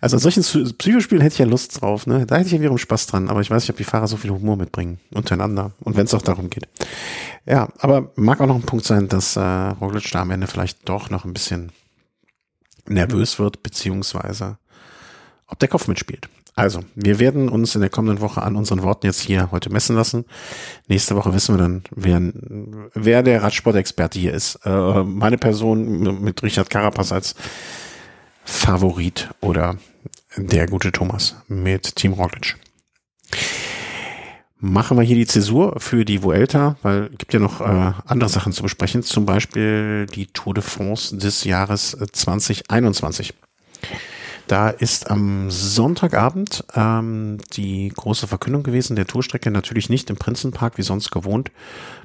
[0.00, 2.24] Also solchen Psy- Psychospielen hätte ich ja Lust drauf, ne?
[2.26, 4.16] Da hätte ich ja wiederum Spaß dran, aber ich weiß nicht, ob die Fahrer so
[4.16, 6.68] viel Humor mitbringen untereinander und wenn es auch darum geht.
[7.46, 10.88] Ja, aber mag auch noch ein Punkt sein, dass äh, Roglic da am Ende vielleicht
[10.88, 11.72] doch noch ein bisschen
[12.88, 14.56] nervös wird, beziehungsweise
[15.46, 16.28] ob der Kopf mitspielt.
[16.56, 19.96] Also, wir werden uns in der kommenden Woche an unseren Worten jetzt hier heute messen
[19.96, 20.24] lassen.
[20.88, 22.20] Nächste Woche wissen wir dann, wer,
[22.94, 24.56] wer der Radsport-Experte hier ist.
[24.64, 27.34] Äh, meine Person mit Richard Carapaz als
[28.50, 29.76] Favorit oder
[30.36, 32.56] der gute Thomas mit Team Roglic.
[34.58, 38.28] Machen wir hier die Zäsur für die Vuelta, weil es gibt ja noch äh, andere
[38.28, 43.32] Sachen zu besprechen, zum Beispiel die Tour de France des Jahres äh, 2021.
[44.46, 50.76] Da ist am Sonntagabend ähm, die große Verkündung gewesen der Tourstrecke, natürlich nicht im Prinzenpark
[50.76, 51.52] wie sonst gewohnt,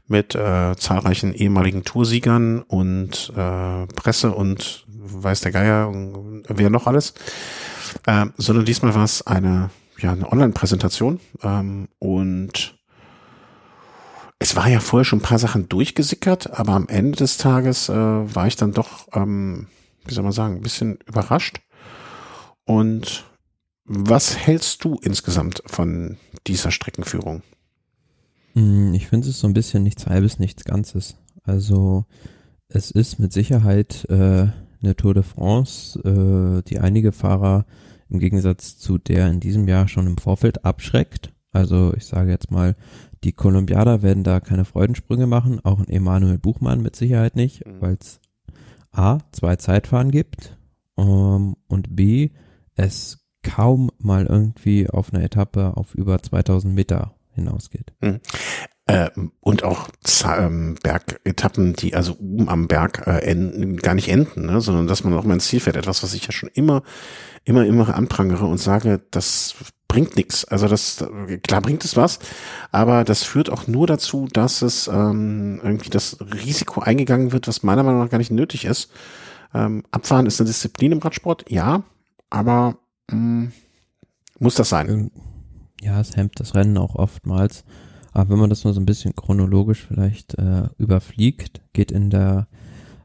[0.07, 5.91] mit äh, zahlreichen ehemaligen Toursiegern und äh, Presse und weiß der Geier,
[6.47, 7.13] wer noch alles,
[8.05, 12.77] äh, sondern diesmal war es eine, ja, eine Online-Präsentation ähm, und
[14.39, 17.93] es war ja vorher schon ein paar Sachen durchgesickert, aber am Ende des Tages äh,
[17.93, 19.67] war ich dann doch, ähm,
[20.05, 21.61] wie soll man sagen, ein bisschen überrascht.
[22.65, 23.25] Und
[23.85, 27.43] was hältst du insgesamt von dieser Streckenführung?
[28.55, 31.15] Mm, Ich finde es so ein bisschen nichts Halbes, nichts Ganzes.
[31.43, 32.05] Also
[32.67, 34.47] es ist mit Sicherheit äh,
[34.85, 37.65] eine Tour de France, äh, die einige Fahrer
[38.09, 41.33] im Gegensatz zu der in diesem Jahr schon im Vorfeld abschreckt.
[41.51, 42.75] Also ich sage jetzt mal,
[43.23, 47.81] die Kolumbiader werden da keine Freudensprünge machen, auch ein Emanuel Buchmann mit Sicherheit nicht, Mhm.
[47.81, 48.19] weil es
[48.91, 50.57] A, zwei Zeitfahren gibt
[50.97, 52.29] ähm, und B,
[52.75, 57.93] es kaum mal irgendwie auf einer Etappe auf über 2000 Meter hinausgeht.
[58.87, 59.09] Äh,
[59.39, 59.89] und auch
[60.25, 64.61] ähm, Bergetappen, die also oben am Berg äh, enden, gar nicht enden, ne?
[64.61, 65.75] sondern dass man auch mal ins Ziel fährt.
[65.75, 66.83] Etwas, was ich ja schon immer,
[67.45, 69.55] immer, immer anprangere und sage, das
[69.87, 70.45] bringt nichts.
[70.45, 71.03] Also das,
[71.41, 72.19] klar bringt es was,
[72.71, 77.63] aber das führt auch nur dazu, dass es ähm, irgendwie das Risiko eingegangen wird, was
[77.63, 78.91] meiner Meinung nach gar nicht nötig ist.
[79.53, 81.83] Ähm, Abfahren ist eine Disziplin im Radsport, ja,
[82.29, 82.77] aber
[83.09, 83.51] mh,
[84.37, 85.11] muss das sein?
[85.81, 87.63] Ja, es hemmt das Rennen auch oftmals.
[88.15, 92.47] Aber wenn man das mal so ein bisschen chronologisch vielleicht äh, überfliegt, geht in der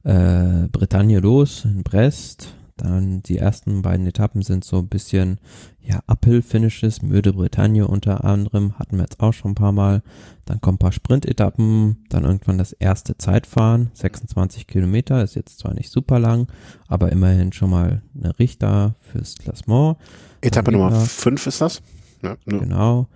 [0.05, 2.55] äh, Bretagne los, in Brest.
[2.77, 5.39] Dann die ersten beiden Etappen sind so ein bisschen,
[5.83, 10.03] ja, Uphill-Finishes, Müde Bretagne unter anderem, hatten wir jetzt auch schon ein paar Mal.
[10.47, 15.75] Dann kommen ein paar Sprintetappen, dann irgendwann das erste Zeitfahren, 26 Kilometer, ist jetzt zwar
[15.75, 16.47] nicht super lang,
[16.89, 19.99] aber immerhin schon mal eine Richter fürs Klassement.
[20.41, 21.83] Etappe Nummer wieder- fünf ist das?
[22.23, 23.09] Ja, nur- Genau.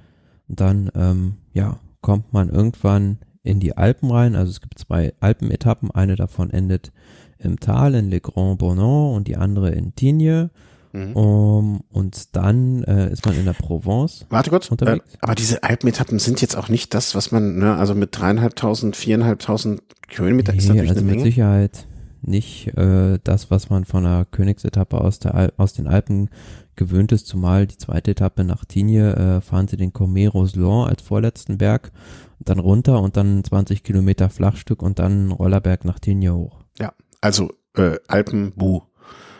[0.48, 4.36] Dann, ähm, ja, kommt man irgendwann in die Alpen rein.
[4.36, 5.90] Also es gibt zwei Alpenetappen.
[5.90, 6.92] Eine davon endet
[7.38, 10.50] im Tal in Le Grand Bonan und die andere in Tignes.
[10.92, 11.16] Mhm.
[11.16, 14.26] Um, und dann äh, ist man in der Provence.
[14.30, 14.70] Warte kurz.
[14.80, 18.94] Äh, aber diese Alpenetappen sind jetzt auch nicht das, was man, ne, also mit dreieinhalbtausend,
[18.94, 21.28] viereinhalbtausend Kilometer ist Nee, natürlich also eine mit Menge.
[21.28, 21.86] Sicherheit
[22.22, 26.30] nicht äh, das, was man von einer Königsetappe aus, der Al aus den Alpen
[26.76, 31.02] gewöhnt ist, zumal die zweite Etappe nach Tignes äh, fahren sie den Comet Roselon als
[31.02, 31.92] vorletzten Berg,
[32.40, 36.60] dann runter und dann 20 Kilometer Flachstück und dann Rollerberg nach Tignes hoch.
[37.20, 38.82] Also äh, Alpen, Bu.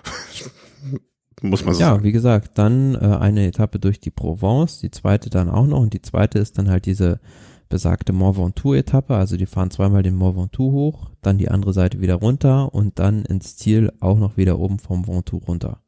[1.42, 2.04] Muss man so Ja, sagen.
[2.04, 5.92] wie gesagt, dann äh, eine Etappe durch die Provence, die zweite dann auch noch und
[5.92, 7.20] die zweite ist dann halt diese
[7.68, 12.00] besagte Mont Ventoux-Etappe, also die fahren zweimal den Mont Ventoux hoch, dann die andere Seite
[12.00, 15.80] wieder runter und dann ins Ziel auch noch wieder oben vom Ventoux runter.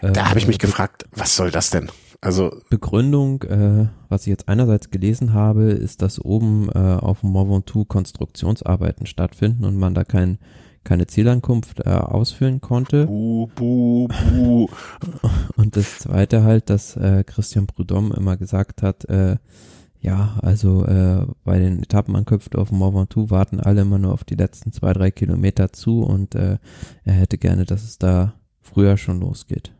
[0.00, 1.90] Äh, Da habe ich mich gefragt, was soll das denn?
[2.20, 7.30] Also Begründung, äh, was ich jetzt einerseits gelesen habe, ist, dass oben äh, auf dem
[7.30, 10.38] Mont Ventoux Konstruktionsarbeiten stattfinden und man da kein,
[10.84, 13.06] keine Zielankunft äh, ausführen konnte.
[13.06, 14.68] Bu, Bu, Bu.
[15.56, 19.36] Und das zweite halt, dass äh, Christian Prudhomme immer gesagt hat, äh,
[20.00, 24.22] ja, also äh, bei den Etappenankünften auf dem Mont Ventoux warten alle immer nur auf
[24.24, 26.58] die letzten zwei, drei Kilometer zu und äh,
[27.04, 29.72] er hätte gerne, dass es da früher schon losgeht.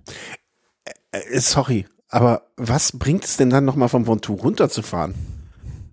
[1.13, 1.87] Äh, sorry.
[2.09, 5.15] Aber was bringt es denn dann nochmal vom Ventoux runterzufahren?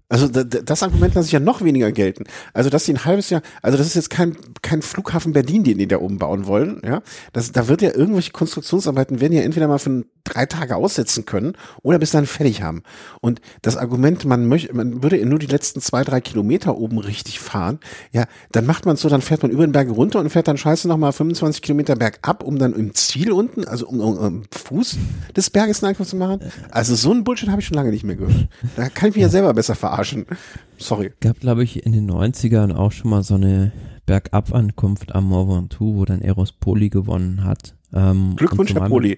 [0.10, 2.24] Also das Argument lasse ich ja noch weniger gelten.
[2.52, 5.78] Also dass sie ein halbes Jahr, also das ist jetzt kein kein Flughafen Berlin, den
[5.78, 7.04] die da oben bauen wollen, ja.
[7.32, 11.54] Das, da wird ja irgendwelche Konstruktionsarbeiten werden ja entweder mal für drei Tage aussetzen können
[11.84, 12.82] oder bis dann fertig haben.
[13.22, 17.40] Und das Argument, man möchte, man würde nur die letzten zwei drei Kilometer oben richtig
[17.40, 17.80] fahren,
[18.12, 20.58] ja, dann macht man so, dann fährt man über den Berg runter und fährt dann
[20.58, 24.42] scheiße noch mal 25 Kilometer bergab, um dann im Ziel unten, also um, um, um
[24.52, 24.98] Fuß
[25.38, 26.40] des Berges einen Angriff zu machen.
[26.72, 28.48] Also so ein Bullshit habe ich schon lange nicht mehr gehört.
[28.76, 30.26] Da kann ich mich ja selber besser verarschen verarschen.
[30.78, 31.12] Sorry.
[31.20, 33.72] Gab, glaube ich, in den 90ern auch schon mal so eine
[34.06, 37.76] Bergabankunft am Mont Ventoux, wo dann Eros Poli gewonnen hat.
[37.92, 39.18] Ähm, Glückwunsch, Herr Poli.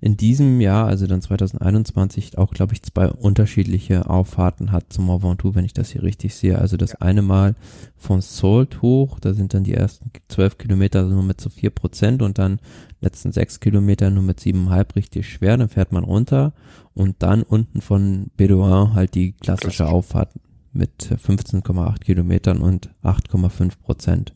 [0.00, 5.22] In diesem Jahr, also dann 2021, auch, glaube ich, zwei unterschiedliche Auffahrten hat zum Mont
[5.22, 6.58] Ventoux, wenn ich das hier richtig sehe.
[6.58, 6.98] Also das ja.
[7.00, 7.54] eine Mal
[7.96, 12.22] von Salt hoch, da sind dann die ersten zwölf Kilometer nur mit so vier Prozent
[12.22, 12.60] und dann
[13.00, 16.52] letzten sechs Kilometer nur mit siebeneinhalb richtig schwer, dann fährt man runter
[16.94, 20.30] und dann unten von Bedouin halt die klassische Auffahrt
[20.72, 24.34] mit 15,8 Kilometern und 8,5 Prozent.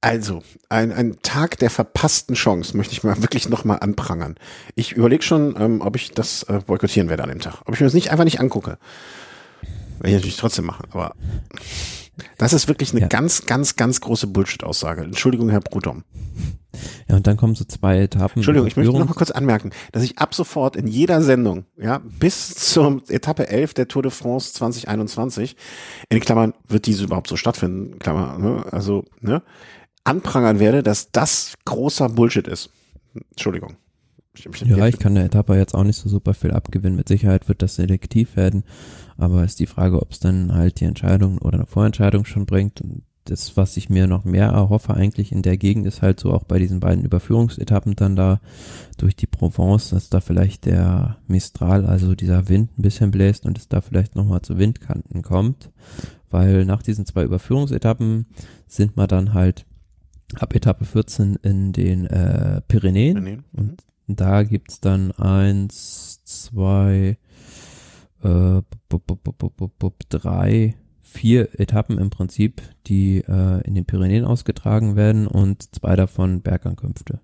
[0.00, 4.36] Also, ein, ein Tag der verpassten Chance möchte ich mal wirklich nochmal anprangern.
[4.74, 7.62] Ich überlege schon, ähm, ob ich das äh, boykottieren werde an dem Tag.
[7.64, 8.78] Ob ich mir das nicht einfach nicht angucke.
[9.98, 11.14] Werde ich natürlich trotzdem machen, aber
[12.38, 13.08] das ist wirklich eine ja.
[13.08, 15.02] ganz, ganz, ganz große Bullshit-Aussage.
[15.02, 16.04] Entschuldigung, Herr Brutom.
[17.08, 18.38] Ja, und dann kommen so zwei Etappen.
[18.38, 22.00] Entschuldigung, ich möchte noch mal kurz anmerken, dass ich ab sofort in jeder Sendung, ja,
[22.18, 25.56] bis zur Etappe 11 der Tour de France 2021,
[26.08, 29.42] in Klammern, wird diese überhaupt so stattfinden, Klammer, ne, also, ne,
[30.02, 32.70] anprangern werde, dass das großer Bullshit ist.
[33.30, 33.76] Entschuldigung.
[34.64, 36.96] Ja, ich kann der Etappe jetzt auch nicht so super viel abgewinnen.
[36.96, 38.64] Mit Sicherheit wird das selektiv werden,
[39.16, 42.82] aber ist die Frage, ob es dann halt die Entscheidung oder eine Vorentscheidung schon bringt.
[42.82, 46.32] Und das, was ich mir noch mehr erhoffe eigentlich in der Gegend, ist halt so
[46.32, 48.40] auch bei diesen beiden Überführungsetappen dann da
[48.96, 53.58] durch die Provence, dass da vielleicht der Mistral, also dieser Wind ein bisschen bläst und
[53.58, 55.70] es da vielleicht nochmal zu Windkanten kommt,
[56.30, 58.26] weil nach diesen zwei Überführungsetappen
[58.66, 59.66] sind wir dann halt
[60.34, 63.44] ab Etappe 14 in den äh, Pyrenäen, Pyrenäen.
[63.52, 64.16] und mhm.
[64.16, 67.18] da gibt's dann eins, zwei,
[68.22, 68.62] äh,
[70.08, 70.74] drei,
[71.16, 77.20] vier Etappen im Prinzip, die äh, in den Pyrenäen ausgetragen werden und zwei davon Bergankünfte.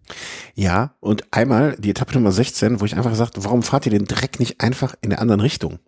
[0.55, 4.07] Ja, und einmal die Etappe Nummer 16, wo ich einfach gesagt, warum fahrt ihr den
[4.07, 5.79] Dreck nicht einfach in der anderen Richtung?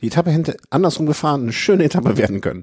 [0.00, 2.62] Die Etappe hätte andersrum gefahren, eine schöne Etappe werden können.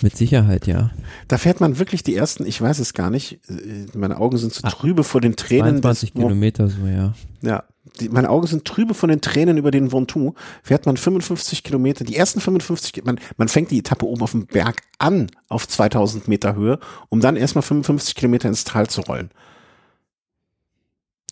[0.00, 0.90] Mit Sicherheit, ja.
[1.28, 4.52] Da fährt man wirklich die ersten, ich weiß es gar nicht, äh, meine Augen sind
[4.52, 5.80] zu trübe vor den Tränen.
[5.82, 7.14] 22 des, Kilometer so, ja.
[7.42, 7.64] Ja,
[8.00, 10.34] die, meine Augen sind trübe von den Tränen über den Ventoux.
[10.62, 14.46] Fährt man 55 Kilometer, die ersten 55, man, man fängt die Etappe oben auf dem
[14.46, 16.78] Berg an, auf 2000 Meter Höhe,
[17.08, 19.30] um dann erstmal 55 Kilometer ins Tal zu rollen.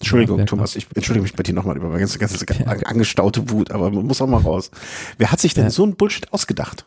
[0.00, 2.46] Entschuldigung, Thomas, ich entschuldige mich bei dir nochmal über meine ganze, ganze
[2.86, 4.70] angestaute Wut, aber man muss auch mal raus.
[5.16, 5.70] Wer hat sich denn ja.
[5.70, 6.86] so ein Bullshit ausgedacht?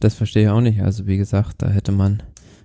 [0.00, 0.82] Das verstehe ich auch nicht.
[0.82, 2.22] Also wie gesagt, da hätte man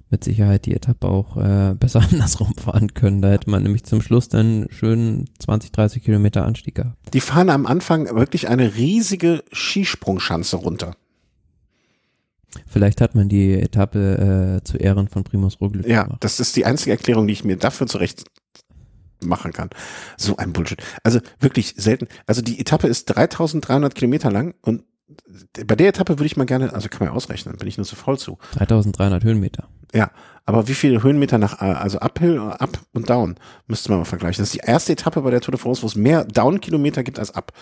[0.09, 3.21] mit Sicherheit die Etappe auch äh, besser andersrum fahren können.
[3.21, 6.97] Da hätte man nämlich zum Schluss dann schön 20, 30 Kilometer Anstieg gehabt.
[7.13, 10.95] Die fahren am Anfang wirklich eine riesige Skisprungschanze runter.
[12.65, 16.23] Vielleicht hat man die Etappe äh, zu Ehren von Primus Roglic Ja, gemacht.
[16.23, 18.23] das ist die einzige Erklärung, die ich mir dafür zurecht
[19.23, 19.69] machen kann.
[20.15, 20.81] So ein Bullshit.
[21.03, 22.07] Also wirklich selten.
[22.25, 24.83] Also die Etappe ist 3300 Kilometer lang und
[25.65, 27.85] bei der Etappe würde ich mal gerne, also kann man ja ausrechnen, bin ich nur
[27.85, 28.37] zu voll zu.
[28.53, 29.69] 3300 Höhenmeter.
[29.93, 30.11] Ja,
[30.45, 33.35] aber wie viele Höhenmeter nach, also Uphill, Up und Down
[33.67, 34.41] müsste man mal vergleichen.
[34.41, 37.19] Das ist die erste Etappe bei der Tour de France, wo es mehr Down-Kilometer gibt
[37.19, 37.53] als Up.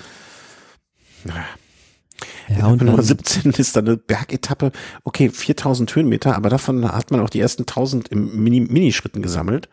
[2.48, 4.72] Ja, und Nummer 17 ist dann eine Bergetappe.
[5.04, 9.70] Okay, 4000 Höhenmeter, aber davon hat man auch die ersten 1000 im Mini Minischritten gesammelt.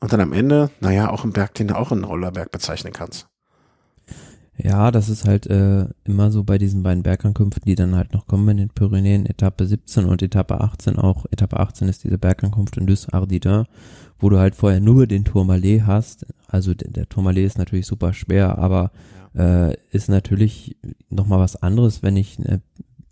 [0.00, 3.28] Und dann am Ende, naja, auch ein Berg, den du auch einen Rollerberg bezeichnen kannst.
[4.60, 8.26] Ja, das ist halt äh, immer so bei diesen beiden Bergankünften, die dann halt noch
[8.26, 11.26] kommen in den Pyrenäen, Etappe 17 und Etappe 18 auch.
[11.30, 13.66] Etappe 18 ist diese Bergankunft in Lys Ardidin,
[14.18, 16.26] wo du halt vorher nur den Tourmalet hast.
[16.48, 18.90] Also der, der Tourmalet ist natürlich super schwer, aber
[19.36, 20.76] äh, ist natürlich
[21.08, 22.60] nochmal was anderes, wenn ich eine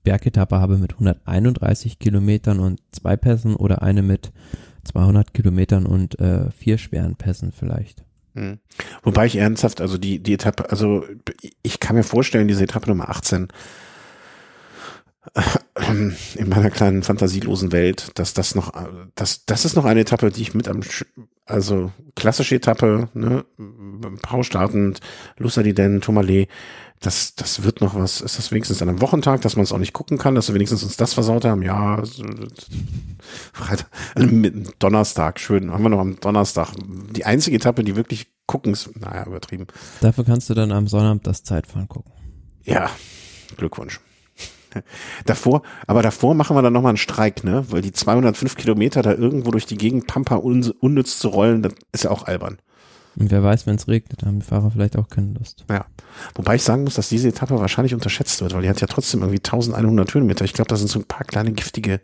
[0.02, 4.32] Bergetappe habe mit 131 Kilometern und zwei Pässen oder eine mit
[4.82, 8.05] 200 Kilometern und äh, vier schweren Pässen vielleicht.
[8.36, 8.58] Hm.
[9.02, 11.04] Wobei ich ernsthaft, also die, die Etappe, also
[11.62, 13.46] ich kann mir vorstellen, diese Etappe Nummer 18 äh,
[15.88, 18.72] in meiner kleinen fantasielosen Welt, dass das noch,
[19.14, 20.80] das, das ist noch eine Etappe, die ich mit am,
[21.44, 23.44] also klassische Etappe, ne,
[24.22, 25.00] Pau startend,
[25.38, 26.48] Lussadiden, Tourmalet,
[27.00, 29.78] das, das wird noch was, ist das wenigstens an einem Wochentag, dass man es auch
[29.78, 31.62] nicht gucken kann, dass wir wenigstens uns das versaut haben?
[31.62, 32.02] Ja,
[33.52, 34.28] Freitag, also
[34.78, 36.72] Donnerstag, schön, haben wir noch am Donnerstag.
[37.10, 39.66] Die einzige Etappe, die wirklich Guckens, naja, übertrieben.
[40.00, 42.12] Dafür kannst du dann am Sonnabend das Zeitfahren gucken.
[42.64, 42.90] Ja,
[43.56, 44.00] Glückwunsch.
[45.26, 47.64] Davor, aber davor machen wir dann nochmal einen Streik, ne?
[47.70, 51.74] Weil die 205 Kilometer da irgendwo durch die Gegend Pampa un unnütz zu rollen, das
[51.92, 52.58] ist ja auch albern.
[53.18, 55.64] Und wer weiß, wenn es regnet, haben die Fahrer vielleicht auch keine Lust.
[55.70, 55.86] Ja.
[56.34, 59.20] Wobei ich sagen muss, dass diese Etappe wahrscheinlich unterschätzt wird, weil die hat ja trotzdem
[59.20, 60.44] irgendwie 1100 Höhenmeter.
[60.44, 62.00] Ich glaube, da sind so ein paar kleine giftige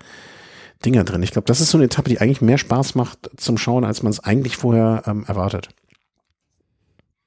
[0.85, 1.23] Dinger drin.
[1.23, 4.03] Ich glaube, das ist so eine Etappe, die eigentlich mehr Spaß macht zum Schauen, als
[4.03, 5.69] man es eigentlich vorher ähm, erwartet.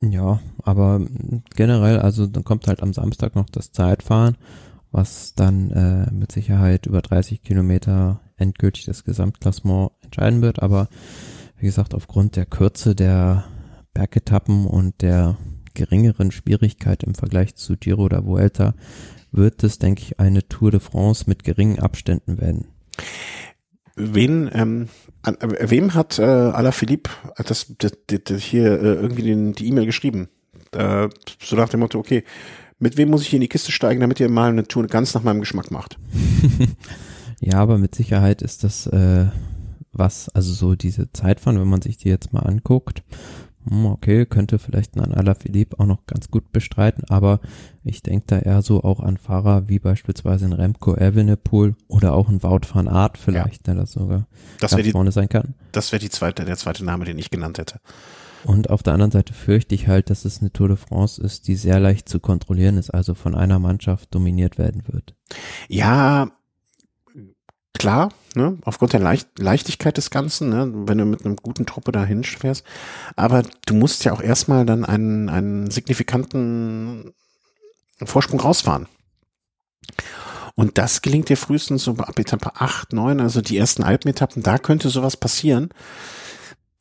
[0.02, 1.02] Ja, aber
[1.56, 4.38] generell, also dann kommt halt am Samstag noch das Zeitfahren,
[4.96, 10.64] was dann äh, mit Sicherheit über 30 Kilometer endgültig das Gesamtklassement entscheiden wird.
[10.64, 10.88] Aber
[11.58, 13.44] wie gesagt, aufgrund der Kürze der
[13.94, 15.38] Bergetappen und der
[15.74, 18.74] geringeren Schwierigkeit im Vergleich zu Giro oder Vuelta
[19.34, 22.68] wird es, denke ich, eine Tour de France mit geringen Abständen werden.
[23.98, 24.88] Wen, ähm,
[25.26, 29.86] äh, wem hat äh, Alaphilippe das, das, das, das hier äh, irgendwie den, die E-Mail
[29.86, 30.30] geschrieben?
[30.72, 31.10] Äh,
[31.42, 32.24] so nach dem Motto, okay,
[32.80, 35.14] mit wem muss ich hier in die Kiste steigen, damit ihr mal eine Tour ganz
[35.14, 35.98] nach meinem Geschmack macht?
[37.40, 39.28] ja, aber mit Sicherheit ist das äh,
[39.92, 43.04] was, also so diese Zeitfahren, wenn man sich die jetzt mal anguckt,
[43.68, 47.40] hm, okay, könnte vielleicht ein Alaphilippe auch noch ganz gut bestreiten, aber
[47.84, 52.30] ich denke da eher so auch an Fahrer wie beispielsweise ein Remco Evenepoel oder auch
[52.30, 53.74] ein Wout van Aert vielleicht, ja.
[53.74, 54.28] der das sogar
[54.60, 55.56] das ganz die, vorne sein kann.
[55.72, 57.80] Das wäre die zweite, der zweite Name, den ich genannt hätte.
[58.46, 61.48] Und auf der anderen Seite fürchte ich halt, dass es eine Tour de France ist,
[61.48, 65.16] die sehr leicht zu kontrollieren ist, also von einer Mannschaft dominiert werden wird.
[65.68, 66.30] Ja,
[67.74, 71.92] klar, ne, aufgrund der Leicht Leichtigkeit des Ganzen, ne, wenn du mit einem guten Truppe
[71.92, 72.64] da hinfährst.
[73.16, 77.14] Aber du musst ja auch erstmal dann einen, einen signifikanten
[78.04, 78.88] Vorsprung rausfahren.
[80.54, 84.58] Und das gelingt dir frühestens so ab Etappe 8, 9, also die ersten Alpenetappen, da
[84.58, 85.70] könnte sowas passieren.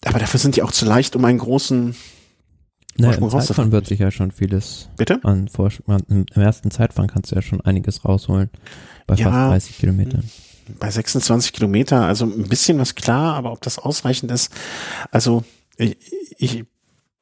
[0.04, 1.94] Aber dafür sind die auch zu leicht, um einen großen
[2.96, 5.18] naja, im Zeitfahren wird sich ja schon vieles Bitte?
[5.24, 5.98] an Vorsprung.
[6.08, 8.50] Im ersten Zeitfahren kannst du ja schon einiges rausholen.
[9.08, 10.30] Bei ja, fast 30 Kilometern
[10.78, 14.52] bei 26 Kilometer, also ein bisschen was klar, aber ob das ausreichend ist,
[15.10, 15.44] also
[15.76, 15.96] ich,
[16.38, 16.64] ich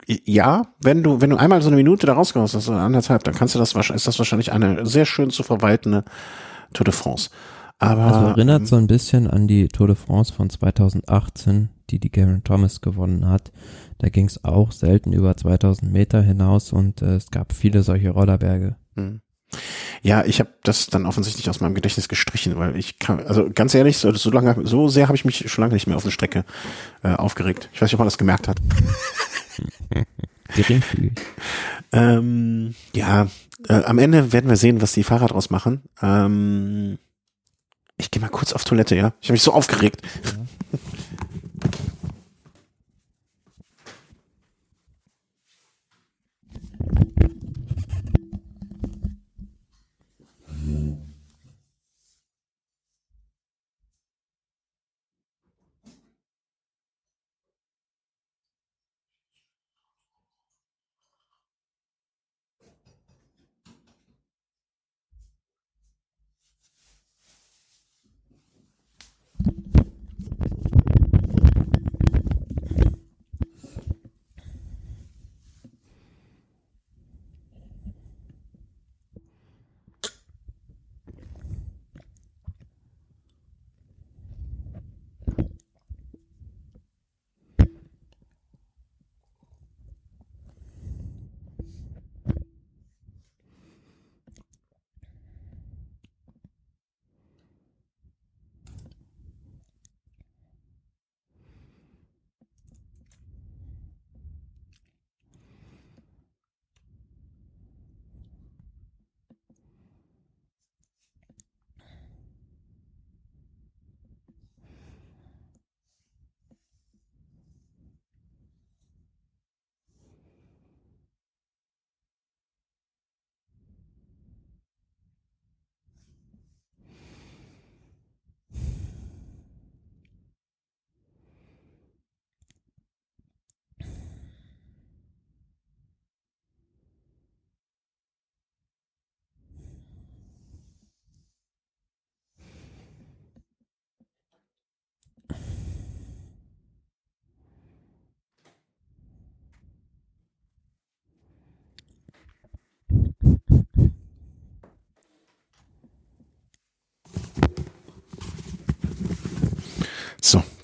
[0.07, 3.55] ja, wenn du, wenn du einmal so eine Minute da rausgehst, also anderthalb, dann kannst
[3.55, 6.05] du das wahrscheinlich, ist das wahrscheinlich eine sehr schön zu verwaltende
[6.73, 7.31] Tour de France.
[7.79, 11.99] Aber, also erinnert ähm, so ein bisschen an die Tour de France von 2018, die
[11.99, 13.53] die Garen Thomas gewonnen hat.
[13.99, 18.11] Da ging es auch selten über 2000 Meter hinaus und äh, es gab viele solche
[18.11, 18.77] Rollerberge.
[18.97, 19.21] Hm.
[20.01, 23.75] Ja, ich habe das dann offensichtlich aus meinem Gedächtnis gestrichen, weil ich kann, also ganz
[23.75, 26.11] ehrlich, so, so lange, so sehr habe ich mich schon lange nicht mehr auf eine
[26.11, 26.45] Strecke
[27.03, 27.69] äh, aufgeregt.
[27.73, 28.59] Ich weiß nicht, ob man das gemerkt hat.
[30.57, 31.13] Geringfügig.
[31.93, 33.29] ähm, ja,
[33.69, 35.83] äh, am Ende werden wir sehen, was die Fahrer draus machen.
[36.01, 36.99] Ähm,
[37.99, 39.13] ich gehe mal kurz auf Toilette, ja.
[39.21, 40.03] Ich habe mich so aufgeregt.
[41.63, 41.69] フ
[47.21, 47.42] フフ。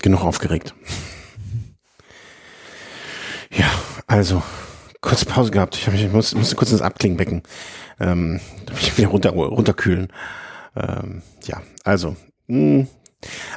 [0.08, 0.74] Genug aufgeregt.
[3.50, 3.70] Ja,
[4.06, 4.42] Also,
[5.02, 5.76] kurz Pause gehabt.
[5.76, 7.42] Ich, hab, ich muss, musste kurz ins Abklingbecken.
[8.00, 8.40] Ähm,
[8.80, 10.08] ich wieder runter, runterkühlen.
[10.74, 12.16] Ähm, ja, also,
[12.46, 12.86] mh,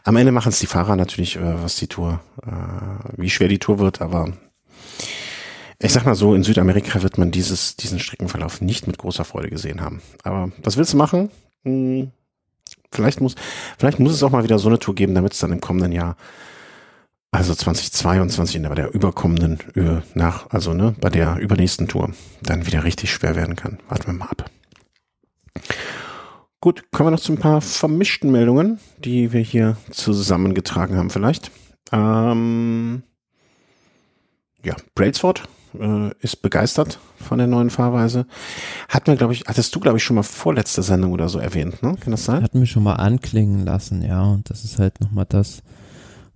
[0.04, 3.60] am Ende machen es die Fahrer natürlich, äh, was die Tour, äh, wie schwer die
[3.60, 4.34] Tour wird, aber
[5.80, 9.50] ich sag mal so, in Südamerika wird man dieses, diesen Streckenverlauf nicht mit großer Freude
[9.50, 10.02] gesehen haben.
[10.24, 11.32] Aber was willst du machen?
[11.64, 12.12] Hm,
[12.94, 13.36] vielleicht muss,
[13.78, 15.92] vielleicht muss es auch mal wieder so eine Tour geben, damit es dann im kommenden
[15.92, 16.16] Jahr,
[17.32, 19.60] also 2022, bei der überkommenden,
[20.14, 22.12] nach, also ne, bei der übernächsten Tour,
[22.42, 23.80] dann wieder richtig schwer werden kann.
[23.88, 24.50] Warten wir mal ab.
[26.60, 31.52] Gut, kommen wir noch zu ein paar vermischten Meldungen, die wir hier zusammengetragen haben vielleicht.
[31.92, 33.02] Ähm,
[34.64, 35.48] ja, Brailsford
[35.80, 38.26] äh, ist begeistert von der neuen Fahrweise.
[38.90, 41.82] Hatten wir, glaube ich, hattest du, glaube ich, schon mal vorletzte Sendung oder so erwähnt,
[41.84, 41.96] ne?
[42.00, 42.44] Kann das sein?
[42.44, 44.24] Hatten wir schon mal anklingen lassen, ja.
[44.24, 45.64] Und das ist halt nochmal das,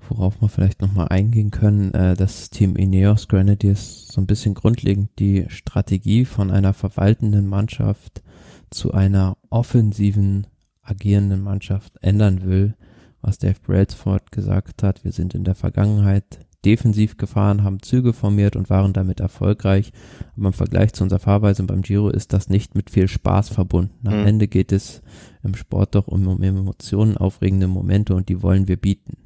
[0.10, 1.94] worauf wir vielleicht nochmal eingehen können.
[1.94, 8.22] Äh, das Team Ineos Grenadiers so ein bisschen grundlegend die Strategie von einer verwaltenden Mannschaft
[8.70, 10.48] zu einer offensiven,
[10.82, 12.76] agierenden Mannschaft ändern will,
[13.22, 15.04] was Dave Brailsford gesagt hat.
[15.04, 19.92] Wir sind in der Vergangenheit defensiv gefahren, haben Züge formiert und waren damit erfolgreich.
[20.36, 24.08] Aber im Vergleich zu unserer Fahrweise beim Giro ist das nicht mit viel Spaß verbunden.
[24.08, 24.28] Am mhm.
[24.28, 25.02] Ende geht es
[25.44, 29.18] im Sport doch um, um Emotionen, aufregende Momente und die wollen wir bieten.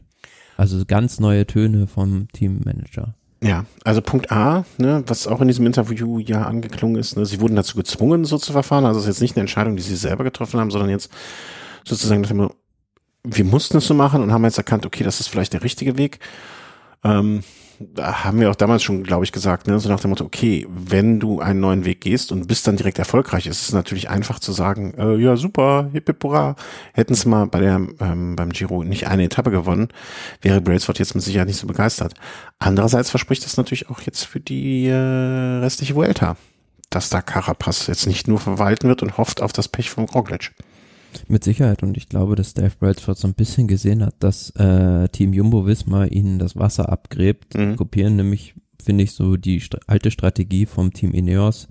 [0.58, 3.16] Also ganz neue Töne vom Teammanager.
[3.42, 7.40] Ja, also Punkt A, ne, was auch in diesem Interview ja angeklungen ist, ne, sie
[7.40, 8.86] wurden dazu gezwungen, so zu verfahren.
[8.86, 11.10] Also es ist jetzt nicht eine Entscheidung, die sie selber getroffen haben, sondern jetzt
[11.86, 12.52] sozusagen,
[13.24, 15.98] wir mussten es so machen und haben jetzt erkannt, okay, das ist vielleicht der richtige
[15.98, 16.20] Weg.
[17.04, 17.44] Ähm,
[17.80, 20.68] da haben wir auch damals schon, glaube ich, gesagt, ne, so nach dem Motto, okay,
[20.70, 24.40] wenn du einen neuen Weg gehst und bist dann direkt erfolgreich, ist es natürlich einfach
[24.40, 26.56] zu sagen, äh, ja super, hip hip hurra.
[26.94, 29.90] Hätten es mal bei der ähm, beim Giro nicht eine Etappe gewonnen,
[30.42, 32.16] wäre Brailsford jetzt mit Sicherheit nicht so begeistert.
[32.60, 36.36] Andererseits verspricht das natürlich auch jetzt für die äh, restliche Vuelta,
[36.90, 40.52] dass da Carapaz jetzt nicht nur verwalten wird und hofft auf das Pech vom Roglic.
[41.28, 45.08] Mit Sicherheit und ich glaube, dass Dave Brailsford so ein bisschen gesehen hat, dass äh,
[45.10, 47.56] Team Jumbo Wismar ihnen das Wasser abgräbt.
[47.56, 47.76] Mhm.
[47.76, 51.68] Kopieren nämlich, finde ich, so die st alte Strategie vom Team Ineos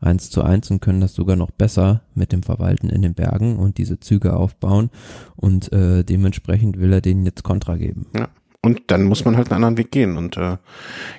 [0.00, 3.56] eins zu eins und können das sogar noch besser mit dem Verwalten in den Bergen
[3.56, 4.90] und diese Züge aufbauen
[5.36, 8.06] und äh, dementsprechend will er denen jetzt Kontra geben.
[8.14, 8.28] Ja.
[8.60, 10.16] Und dann muss man halt einen anderen Weg gehen.
[10.16, 10.56] Und äh,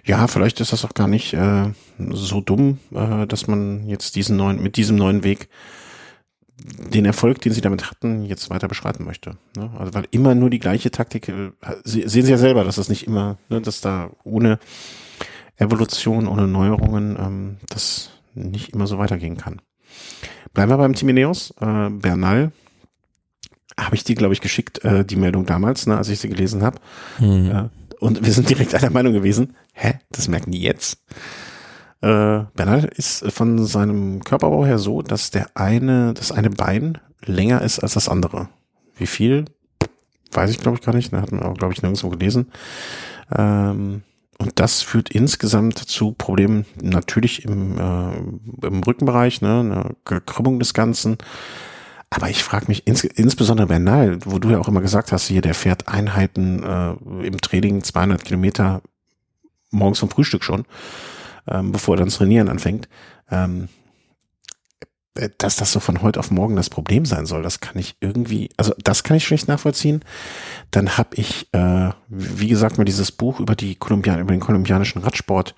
[0.04, 1.72] ja, vielleicht ist das auch gar nicht äh,
[2.10, 5.48] so dumm, äh, dass man jetzt diesen neuen, mit diesem neuen Weg
[6.60, 9.38] den Erfolg, den sie damit hatten, jetzt weiter beschreiten möchte.
[9.56, 9.72] Ne?
[9.78, 11.52] Also weil immer nur die gleiche Taktik, äh,
[11.84, 14.60] sie, sehen sie ja selber, dass das nicht immer, ne, dass da ohne
[15.58, 19.62] Evolution, ohne Neuerungen, ähm, das nicht immer so weitergehen kann.
[20.54, 21.52] Bleiben wir beim Team Ineos.
[21.60, 22.52] Äh, Bernal
[23.78, 26.64] habe ich dir, glaube ich, geschickt, äh, die Meldung damals, ne, als ich sie gelesen
[26.64, 26.80] habe.
[27.20, 27.52] Mhm.
[27.52, 27.70] Äh,
[28.00, 31.04] und wir sind direkt einer Meinung gewesen, hä, das merken die jetzt?
[32.02, 37.62] Äh, Bernal ist von seinem Körperbau her so, dass der eine, das eine Bein länger
[37.62, 38.50] ist als das andere.
[38.96, 39.46] Wie viel?
[40.32, 41.12] Weiß ich, glaube ich, gar nicht.
[41.12, 42.52] Da hat man auch, glaube ich, nirgendwo gelesen.
[43.36, 44.04] Ähm,
[44.38, 49.60] und das führt insgesamt zu Problemen natürlich im, äh, im Rückenbereich, ne,
[50.06, 51.18] eine Krümmung des Ganzen.
[52.10, 55.42] Aber ich frage mich ins, insbesondere Bernal, wo du ja auch immer gesagt hast, hier,
[55.42, 58.82] der fährt Einheiten äh, im Training 200 Kilometer
[59.72, 60.66] morgens vom Frühstück schon
[61.48, 62.90] ähm, bevor er dann Trainieren anfängt.
[63.32, 63.70] Ähm,
[65.16, 67.96] äh, dass das so von heute auf morgen das Problem sein soll, das kann ich
[68.00, 70.04] irgendwie, also das kann ich schlecht nachvollziehen.
[70.72, 75.02] Dann habe ich, äh, wie gesagt, mal dieses Buch über die Kolumbian, über den kolumbianischen
[75.02, 75.56] Radsport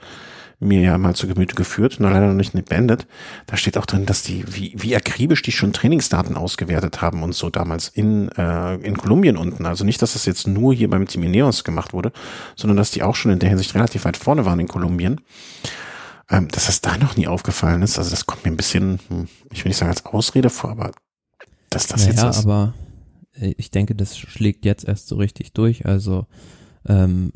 [0.62, 3.08] mir ja mal zu Gemüte geführt, nur leider noch nicht beendet.
[3.48, 7.34] Da steht auch drin, dass die, wie, wie akribisch die schon Trainingsdaten ausgewertet haben und
[7.34, 9.66] so damals in, äh, in Kolumbien unten.
[9.66, 12.12] Also nicht, dass das jetzt nur hier beim Team Ineos gemacht wurde,
[12.56, 15.22] sondern dass die auch schon in der Hinsicht relativ weit vorne waren in Kolumbien.
[16.30, 19.28] Ähm, dass das da noch nie aufgefallen ist, also das kommt mir ein bisschen, hm,
[19.52, 20.92] ich will nicht sagen als Ausrede vor, aber
[21.70, 22.46] dass das naja, jetzt ist.
[22.46, 22.74] aber
[23.34, 25.86] äh, ich denke, das schlägt jetzt erst so richtig durch.
[25.86, 26.28] Also
[26.88, 27.32] ähm,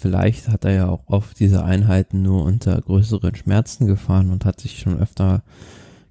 [0.00, 4.60] vielleicht hat er ja auch oft diese Einheiten nur unter größeren Schmerzen gefahren und hat
[4.60, 5.42] sich schon öfter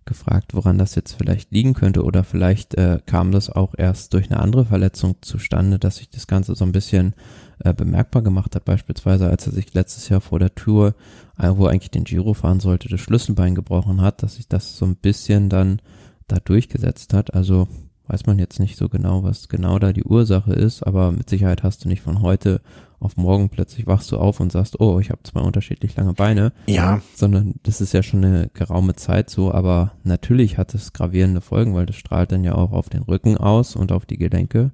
[0.06, 4.30] gefragt, woran das jetzt vielleicht liegen könnte oder vielleicht äh, kam das auch erst durch
[4.30, 7.14] eine andere Verletzung zustande, dass sich das Ganze so ein bisschen
[7.60, 10.96] äh, bemerkbar gemacht hat, beispielsweise als er sich letztes Jahr vor der Tour,
[11.38, 14.86] äh, wo eigentlich den Giro fahren sollte, das Schlüsselbein gebrochen hat, dass sich das so
[14.86, 15.80] ein bisschen dann
[16.28, 17.34] da durchgesetzt hat.
[17.36, 17.68] Also
[18.08, 21.62] weiß man jetzt nicht so genau, was genau da die Ursache ist, aber mit Sicherheit
[21.62, 22.62] hast du nicht von heute
[23.00, 26.52] auf morgen plötzlich wachst du auf und sagst, oh, ich habe zwei unterschiedlich lange Beine.
[26.68, 27.02] Ja.
[27.16, 31.76] Sondern das ist ja schon eine geraume Zeit so, aber natürlich hat es gravierende Folgen,
[31.76, 34.72] weil das strahlt dann ja auch auf den Rücken aus und auf die Gelenke.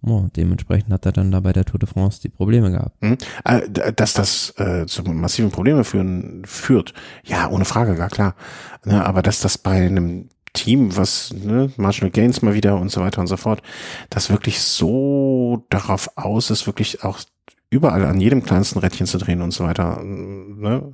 [0.00, 3.02] Oh, dementsprechend hat er dann da bei der Tour de France die Probleme gehabt.
[3.02, 3.18] Mhm.
[3.96, 6.94] Dass das äh, zu massiven Problemen führen, führt,
[7.24, 8.36] ja, ohne Frage, gar klar.
[8.84, 13.00] Ne, aber dass das bei einem Team, was ne, Marginal Gains mal wieder und so
[13.00, 13.60] weiter und so fort,
[14.08, 17.18] das wirklich so darauf aus ist, wirklich auch
[17.70, 20.02] überall an jedem kleinsten Rädchen zu drehen und so weiter.
[20.02, 20.90] Ne?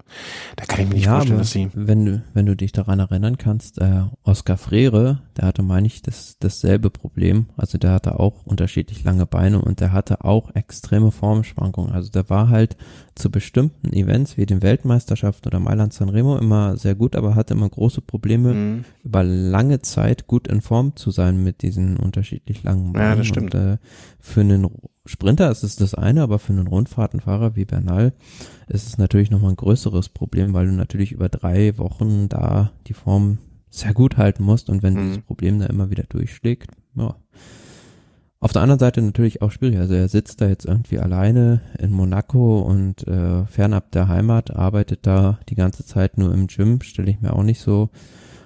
[0.57, 1.71] Da kann ich mir nicht ja, vorstellen, dass sie.
[1.73, 6.03] Wenn du, wenn du dich daran erinnern kannst, äh, Oscar Freire, der hatte, meine ich,
[6.03, 7.47] das, dasselbe Problem.
[7.57, 11.93] Also der hatte auch unterschiedlich lange Beine und der hatte auch extreme Formschwankungen.
[11.93, 12.77] Also der war halt
[13.15, 17.55] zu bestimmten Events wie den Weltmeisterschaften oder Mailand San Remo immer sehr gut, aber hatte
[17.55, 18.85] immer große Probleme, mhm.
[19.05, 23.11] über lange Zeit gut in Form zu sein mit diesen unterschiedlich langen Beinen.
[23.11, 23.55] Ja, das stimmt.
[23.55, 23.77] Und, äh,
[24.19, 24.67] für einen
[25.07, 28.15] Sprinter ist es das eine, aber für einen Rundfahrtenfahrer wie Bernal
[28.69, 32.95] ist es natürlich nochmal ein größeres Problem, weil du natürlich über drei Wochen da die
[32.95, 34.99] Form sehr gut halten musst und wenn mhm.
[35.01, 37.17] dieses Problem da immer wieder durchschlägt, ja.
[38.41, 39.79] Auf der anderen Seite natürlich auch schwierig.
[39.79, 45.07] Also er sitzt da jetzt irgendwie alleine in Monaco und äh, fernab der Heimat, arbeitet
[45.07, 47.89] da die ganze Zeit nur im Gym, stelle ich mir auch nicht so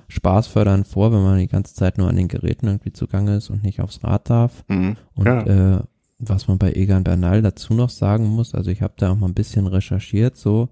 [0.06, 3.64] spaßfördernd vor, wenn man die ganze Zeit nur an den Geräten irgendwie zugange ist und
[3.64, 4.64] nicht aufs Rad darf.
[4.68, 4.96] Mhm.
[5.16, 5.78] Und ja.
[5.78, 5.82] äh,
[6.18, 9.28] was man bei Egan Bernal dazu noch sagen muss, also ich habe da auch mal
[9.28, 10.68] ein bisschen recherchiert, so,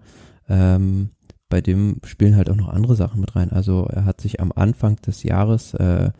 [0.49, 1.11] ähm,
[1.49, 3.51] bei dem spielen halt auch noch andere Sachen mit rein.
[3.51, 6.11] Also er hat sich am Anfang des Jahres äh,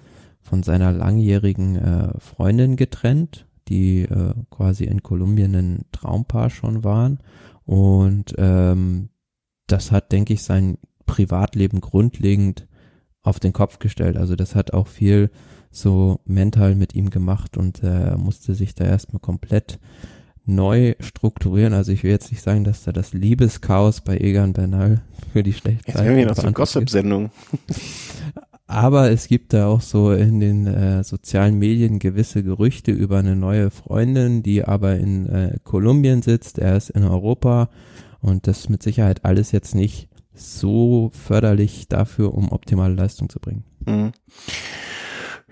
[0.41, 7.19] von seiner langjährigen äh, Freundin getrennt, die äh, quasi in Kolumbien ein Traumpaar schon waren.
[7.65, 9.09] Und ähm,
[9.67, 12.69] das hat, denke ich, sein Privatleben grundlegend
[13.23, 14.17] auf den Kopf gestellt.
[14.17, 15.31] Also das hat auch viel
[15.77, 19.79] so mental mit ihm gemacht und er musste sich da erstmal komplett
[20.47, 21.75] neu strukturieren.
[21.75, 25.53] Also ich will jetzt nicht sagen, dass da das Liebeschaos bei Egan Bernal für die
[25.53, 27.31] schlechte Jetzt haben wir noch so eine Gossip-Sendung.
[28.69, 33.37] Aber es gibt da auch so in den äh, sozialen Medien gewisse Gerüchte über eine
[33.37, 36.59] neue Freundin, die aber in äh, Kolumbien sitzt.
[36.59, 37.69] Er ist in Europa
[38.21, 43.65] und das mit Sicherheit alles jetzt nicht so förderlich dafür, um optimale Leistung zu bringen.
[43.85, 44.13] Mhm.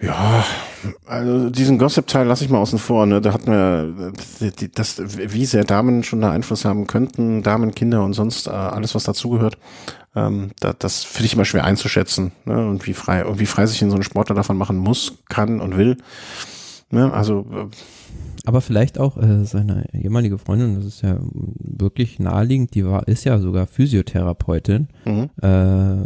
[0.01, 0.45] Ja,
[1.07, 3.07] also diesen Gossip-Teil lasse ich mal außen vor.
[3.07, 3.21] Ne?
[3.21, 4.12] Da hat man
[4.75, 8.95] das, wie sehr Damen schon da Einfluss haben könnten, Damen, Kinder und sonst äh, alles,
[8.95, 9.57] was dazugehört.
[10.16, 12.33] Ähm, da, das finde ich immer schwer einzuschätzen.
[12.45, 12.66] Ne?
[12.66, 15.61] Und wie frei, und wie frei sich in so ein Sportler davon machen muss, kann
[15.61, 15.97] und will.
[16.91, 17.12] Ne?
[17.12, 17.66] Also äh,
[18.47, 23.24] aber vielleicht auch äh, seine ehemalige Freundin, das ist ja wirklich naheliegend, die war, ist
[23.24, 24.89] ja sogar Physiotherapeutin.
[25.07, 25.31] Mhm.
[25.41, 25.49] Äh,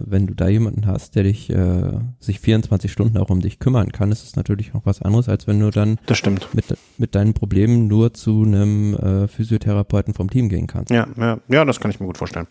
[0.06, 3.90] wenn du da jemanden hast, der dich äh, sich 24 Stunden auch um dich kümmern
[3.90, 6.54] kann, ist es natürlich auch was anderes, als wenn du dann das stimmt.
[6.54, 6.66] Mit,
[6.96, 10.92] mit deinen Problemen nur zu einem äh, Physiotherapeuten vom Team gehen kannst.
[10.92, 12.46] Ja, ja, ja, das kann ich mir gut vorstellen.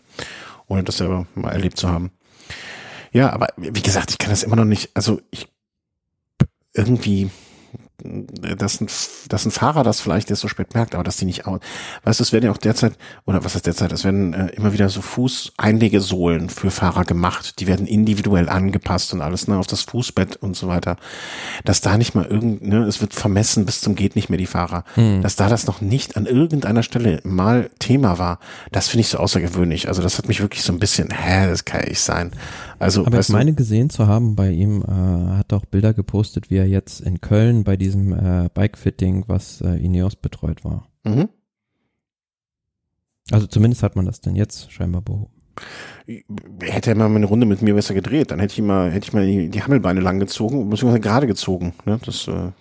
[0.66, 2.10] Ohne das selber mal erlebt zu haben.
[3.10, 5.48] Ja, aber wie gesagt, ich kann das immer noch nicht, also ich
[6.74, 7.30] irgendwie
[7.98, 8.86] dass ein,
[9.28, 11.60] dass ein Fahrer das vielleicht erst so spät merkt, aber dass die nicht aus.
[12.04, 12.92] Weißt du, es werden ja auch derzeit,
[13.24, 17.58] oder was ist derzeit, es werden äh, immer wieder so Fußeinlegesohlen für Fahrer gemacht.
[17.58, 20.96] Die werden individuell angepasst und alles, ne, auf das Fußbett und so weiter.
[21.64, 24.46] Dass da nicht mal irgend, ne, es wird vermessen bis zum geht nicht mehr die
[24.46, 24.84] Fahrer.
[24.94, 25.22] Hm.
[25.22, 28.38] Dass da das noch nicht an irgendeiner Stelle mal Thema war,
[28.70, 29.88] das finde ich so außergewöhnlich.
[29.88, 32.30] Also das hat mich wirklich so ein bisschen, hä, das kann ja nicht sein.
[32.78, 36.56] Also, aber ich meine gesehen zu haben bei ihm, äh, hat auch Bilder gepostet, wie
[36.56, 40.88] er jetzt in Köln bei diesem äh, Bike-Fitting, was äh, Ineos betreut war.
[41.04, 41.28] Mhm.
[43.30, 45.32] Also zumindest hat man das denn jetzt scheinbar behoben.
[46.60, 49.12] Hätte er mal eine Runde mit mir besser gedreht, dann hätte ich mal, hätte ich
[49.12, 51.74] mal die, die Hammelbeine lang gezogen, beziehungsweise gerade gezogen.
[51.84, 51.98] Ne?
[52.04, 52.52] Das, äh,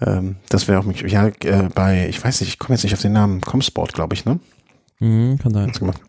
[0.04, 2.94] ähm, das wäre auch mich, ja, äh, bei, ich weiß nicht, ich komme jetzt nicht
[2.94, 4.40] auf den Namen, Comsport, glaube ich, ne?
[5.00, 5.72] Mhm, kann sein.
[5.72, 6.00] Gemacht.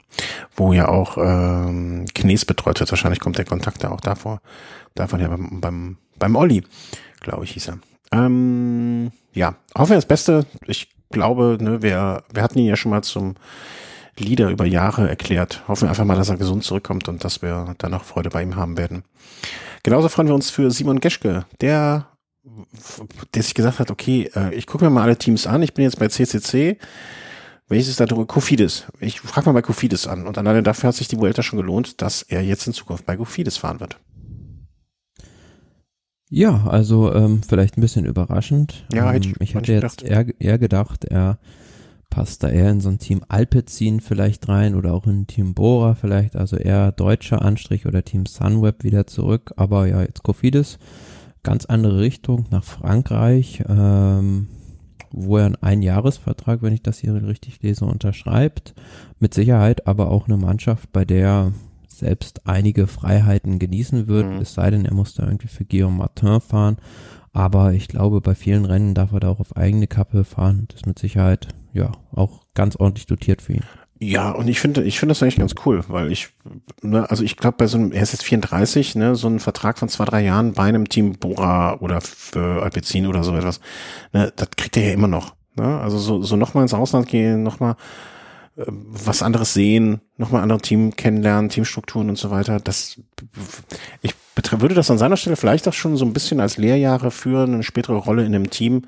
[0.55, 2.91] Wo ja auch ähm, Knies betreut wird.
[2.91, 4.41] Wahrscheinlich kommt der Kontakt da auch davor.
[4.95, 6.63] Davon ja beim, beim, beim Olli,
[7.21, 7.79] glaube ich, hieß er.
[8.11, 10.45] Ähm, ja, hoffe das Beste.
[10.65, 13.35] Ich glaube, ne, wir, wir hatten ihn ja schon mal zum
[14.17, 15.63] Leader über Jahre erklärt.
[15.67, 18.43] Hoffen wir einfach mal, dass er gesund zurückkommt und dass wir dann auch Freude bei
[18.43, 19.03] ihm haben werden.
[19.83, 22.07] Genauso freuen wir uns für Simon Geschke, der,
[23.33, 25.63] der sich gesagt hat, okay, äh, ich gucke mir mal alle Teams an.
[25.63, 26.77] Ich bin jetzt bei CCC
[27.69, 28.25] welches ist da drüber?
[28.25, 28.85] Kofidis.
[28.99, 30.27] Ich frage mal bei Kofidis an.
[30.27, 33.15] Und alleine dafür hat sich die Vuelta schon gelohnt, dass er jetzt in Zukunft bei
[33.15, 33.99] Kofidis fahren wird.
[36.31, 38.85] Ja, also ähm, vielleicht ein bisschen überraschend.
[38.93, 41.39] Ja, hätte ich, ich hatte jetzt eher, eher gedacht, er
[42.09, 45.95] passt da eher in so ein Team Alpecin vielleicht rein oder auch in Team Bora
[45.95, 49.53] vielleicht, also eher deutscher Anstrich oder Team Sunweb wieder zurück.
[49.57, 50.79] Aber ja, jetzt Kofidis,
[51.43, 53.63] ganz andere Richtung nach Frankreich.
[53.67, 54.47] Ähm,
[55.11, 58.73] wo er einen Einjahresvertrag, wenn ich das hier richtig lese, unterschreibt.
[59.19, 61.51] Mit Sicherheit aber auch eine Mannschaft, bei der
[61.87, 64.41] selbst einige Freiheiten genießen wird, mhm.
[64.41, 66.77] es sei denn, er muss da irgendwie für Guillaume Martin fahren.
[67.33, 70.65] Aber ich glaube, bei vielen Rennen darf er da auch auf eigene Kappe fahren.
[70.69, 73.63] Das ist mit Sicherheit, ja, auch ganz ordentlich dotiert für ihn.
[74.01, 76.29] Ja, und ich finde, ich finde das eigentlich ganz cool, weil ich,
[76.81, 79.77] ne, also ich glaube, bei so einem, er ist jetzt 34, ne, so ein Vertrag
[79.77, 83.59] von zwei, drei Jahren bei einem Team Bora oder für Alpecin oder so etwas,
[84.13, 85.35] ne, das kriegt er ja immer noch.
[85.55, 85.79] Ne?
[85.81, 87.75] Also so, so nochmal ins Ausland gehen, nochmal
[88.55, 92.61] äh, was anderes sehen, nochmal andere Team kennenlernen, Teamstrukturen und so weiter.
[92.61, 93.01] Das,
[94.01, 94.15] ich
[94.51, 97.63] würde das an seiner Stelle vielleicht auch schon so ein bisschen als Lehrjahre für eine
[97.63, 98.83] spätere Rolle in einem Team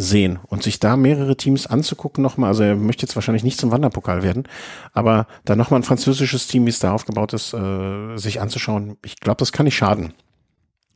[0.00, 2.48] sehen und sich da mehrere Teams anzugucken nochmal.
[2.48, 4.44] Also er möchte jetzt wahrscheinlich nicht zum Wanderpokal werden,
[4.92, 8.96] aber da nochmal ein französisches Team, wie es da aufgebaut ist, äh, sich anzuschauen.
[9.04, 10.14] Ich glaube, das kann nicht schaden,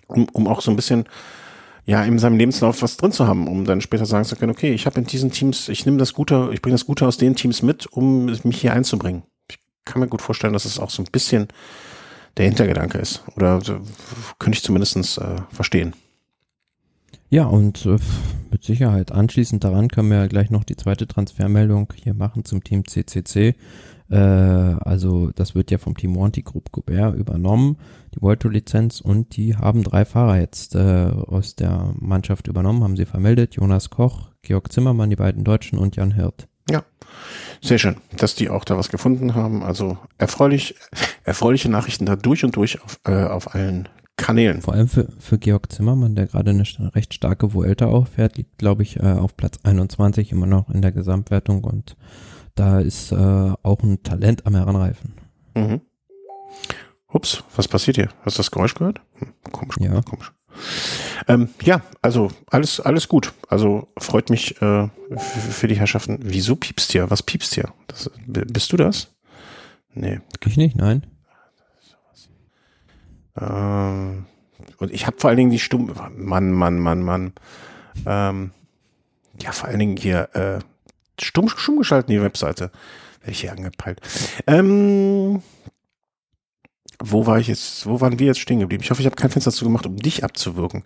[0.06, 1.04] um, um auch so ein bisschen
[1.84, 4.72] ja in seinem Lebenslauf was drin zu haben, um dann später sagen zu können, okay,
[4.72, 7.36] ich habe in diesen Teams, ich nehme das Gute, ich bringe das Gute aus den
[7.36, 9.24] Teams mit, um mich hier einzubringen.
[9.50, 11.48] Ich kann mir gut vorstellen, dass es auch so ein bisschen
[12.38, 13.22] der Hintergedanke ist.
[13.36, 13.60] Oder
[14.38, 15.94] könnte ich zumindestens äh, verstehen.
[17.30, 17.98] Ja, und äh,
[18.50, 22.62] mit Sicherheit anschließend daran können wir ja gleich noch die zweite Transfermeldung hier machen zum
[22.62, 23.54] Team CCC.
[24.10, 27.78] Äh, also das wird ja vom Team Monty Group Gobert übernommen,
[28.14, 33.06] die Volto-Lizenz und die haben drei Fahrer jetzt äh, aus der Mannschaft übernommen, haben sie
[33.06, 33.56] vermeldet.
[33.56, 36.46] Jonas Koch, Georg Zimmermann, die beiden Deutschen und Jan Hirt.
[36.70, 36.82] Ja,
[37.60, 39.62] sehr schön, dass die auch da was gefunden haben.
[39.62, 40.76] Also erfreulich,
[41.24, 44.62] erfreuliche Nachrichten da durch und durch auf, äh, auf allen Kanälen.
[44.62, 46.64] Vor allem für, für Georg Zimmermann, der gerade eine
[46.94, 50.82] recht starke Vuelta auch fährt, liegt, glaube ich, äh, auf Platz 21 immer noch in
[50.82, 51.96] der Gesamtwertung und
[52.54, 55.14] da ist äh, auch ein Talent am Heranreifen.
[55.54, 55.80] Mhm.
[57.08, 58.08] Ups, was passiert hier?
[58.22, 59.00] Hast du das Geräusch gehört?
[59.14, 60.00] Hm, komisch, ja.
[60.02, 60.32] komisch.
[61.26, 63.32] Ähm, ja, also alles, alles gut.
[63.48, 66.18] Also freut mich äh, für die Herrschaften.
[66.22, 67.10] Wieso piepst hier?
[67.10, 67.72] Was piepst hier?
[67.86, 69.08] Das, bist du das?
[69.94, 70.20] Nee.
[70.44, 71.06] Ich nicht, nein.
[73.40, 74.26] Ähm,
[74.78, 77.32] und ich habe vor allen Dingen die Stumm, Mann, Mann, Mann, Mann.
[78.06, 78.50] Ähm,
[79.40, 80.58] ja, vor allen Dingen hier äh,
[81.20, 82.70] stumm, stumm geschalten, die Webseite.
[83.26, 84.00] Hier angepeilt.
[84.46, 85.42] Ähm,
[87.02, 88.82] wo war ich jetzt, wo waren wir jetzt stehen geblieben?
[88.82, 90.84] Ich hoffe, ich habe kein Fenster dazu gemacht, um dich abzuwirken.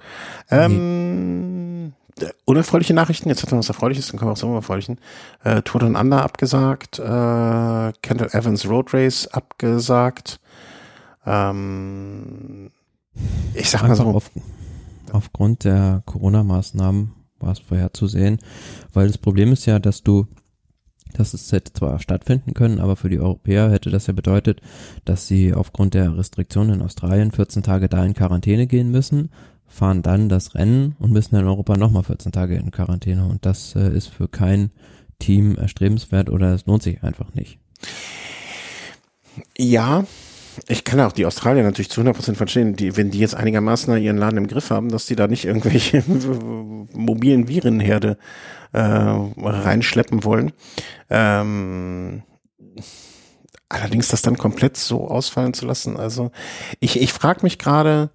[0.51, 1.93] Ähm, mhm.
[2.45, 4.99] Unerfreuliche Nachrichten, jetzt hat man was Erfreuliches, dann kommen wir auch zum Unerfreulichen.
[5.45, 10.41] Äh, Tour Under abgesagt, äh, Kendall Evans Road Race abgesagt,
[11.27, 12.71] ähm,
[13.55, 14.05] ich sag mal so.
[14.05, 14.31] Auf,
[15.13, 18.39] aufgrund der Corona-Maßnahmen war es vorherzusehen,
[18.93, 20.27] weil das Problem ist ja, dass du,
[21.15, 24.61] dass es hätte zwar stattfinden können, aber für die Europäer hätte das ja bedeutet,
[25.05, 29.31] dass sie aufgrund der Restriktionen in Australien 14 Tage da in Quarantäne gehen müssen,
[29.67, 33.75] fahren dann das Rennen und müssen in Europa nochmal 14 Tage in Quarantäne und das
[33.77, 34.71] äh, ist für kein
[35.19, 37.59] Team erstrebenswert oder es lohnt sich einfach nicht.
[39.57, 40.05] Ja,
[40.67, 44.17] ich kann auch die Australier natürlich zu 100% verstehen, die, wenn die jetzt einigermaßen ihren
[44.17, 46.03] Laden im Griff haben, dass die da nicht irgendwelche
[46.93, 48.19] mobilen Virenherde
[48.73, 50.53] äh, reinschleppen wollen.
[51.11, 52.23] Ähm,
[53.69, 55.97] allerdings das dann komplett so ausfallen zu lassen.
[55.97, 56.31] Also
[56.81, 58.11] ich, ich frage mich gerade,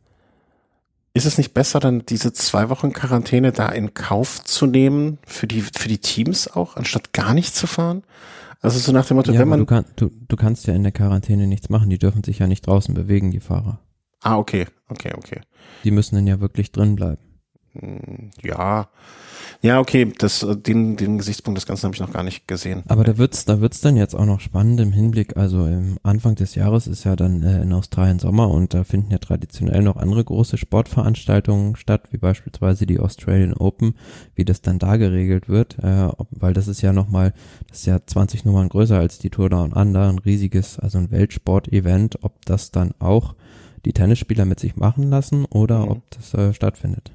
[1.14, 5.45] ist es nicht besser, dann diese zwei Wochen Quarantäne da in Kauf zu nehmen für
[5.45, 8.03] die, für die Teams auch, anstatt gar nicht zu fahren?
[8.64, 9.60] Also so nach dem Motto, ja, wenn man.
[9.60, 12.48] Du, kann, du, du kannst ja in der Quarantäne nichts machen, die dürfen sich ja
[12.48, 13.80] nicht draußen bewegen, die Fahrer.
[14.22, 15.41] Ah, okay, okay, okay.
[15.84, 17.22] Die müssen dann ja wirklich drin bleiben.
[17.74, 18.88] Hm, ja,
[19.62, 22.84] ja, okay, das, äh, den, den Gesichtspunkt des Ganzen habe ich noch gar nicht gesehen.
[22.88, 26.36] Aber da wird's, da wird's dann jetzt auch noch spannend im Hinblick, also im Anfang
[26.36, 29.95] des Jahres ist ja dann äh, in Australien Sommer und da finden ja traditionell noch
[29.95, 33.95] andere große Sportveranstaltungen statt, wie beispielsweise die Australian Open,
[34.36, 37.34] wie das dann da geregelt wird, äh, weil das ist ja nochmal,
[37.70, 41.10] das ist ja 20 Nummern größer als die Tour Down Under, ein riesiges, also ein
[41.10, 43.36] Weltsport-Event, ob das dann auch
[43.86, 45.91] die Tennisspieler mit sich machen lassen oder mhm.
[45.91, 47.14] ob das äh, stattfindet.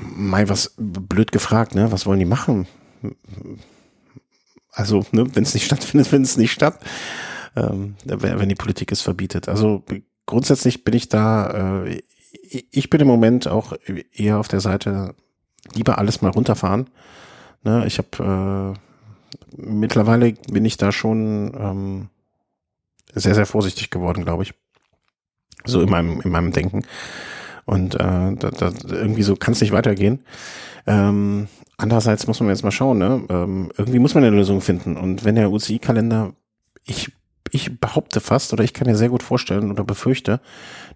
[0.00, 1.90] Mal was blöd gefragt, ne?
[1.92, 2.66] Was wollen die machen?
[4.72, 6.80] Also, ne, wenn es nicht stattfindet, wenn es nicht statt.
[7.56, 9.48] Ähm, wenn die Politik es verbietet.
[9.48, 9.82] Also
[10.26, 13.72] grundsätzlich bin ich da, äh, ich bin im Moment auch
[14.12, 15.14] eher auf der Seite,
[15.74, 16.88] lieber alles mal runterfahren.
[17.64, 18.78] Ne, ich habe äh,
[19.56, 22.08] mittlerweile bin ich da schon ähm,
[23.14, 24.54] sehr, sehr vorsichtig geworden, glaube ich.
[25.64, 26.84] So in meinem, in meinem Denken.
[27.68, 30.20] Und äh, da, da, irgendwie so kann es nicht weitergehen.
[30.86, 33.22] Ähm, andererseits muss man jetzt mal schauen, ne?
[33.28, 34.96] Ähm, irgendwie muss man eine Lösung finden.
[34.96, 36.32] Und wenn der UCI-Kalender,
[36.86, 37.12] ich,
[37.50, 40.40] ich behaupte fast, oder ich kann mir sehr gut vorstellen oder befürchte,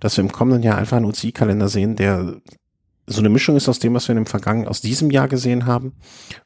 [0.00, 2.36] dass wir im kommenden Jahr einfach einen UCI-Kalender sehen, der
[3.12, 5.92] so eine Mischung ist aus dem, was wir im vergangenen, aus diesem Jahr gesehen haben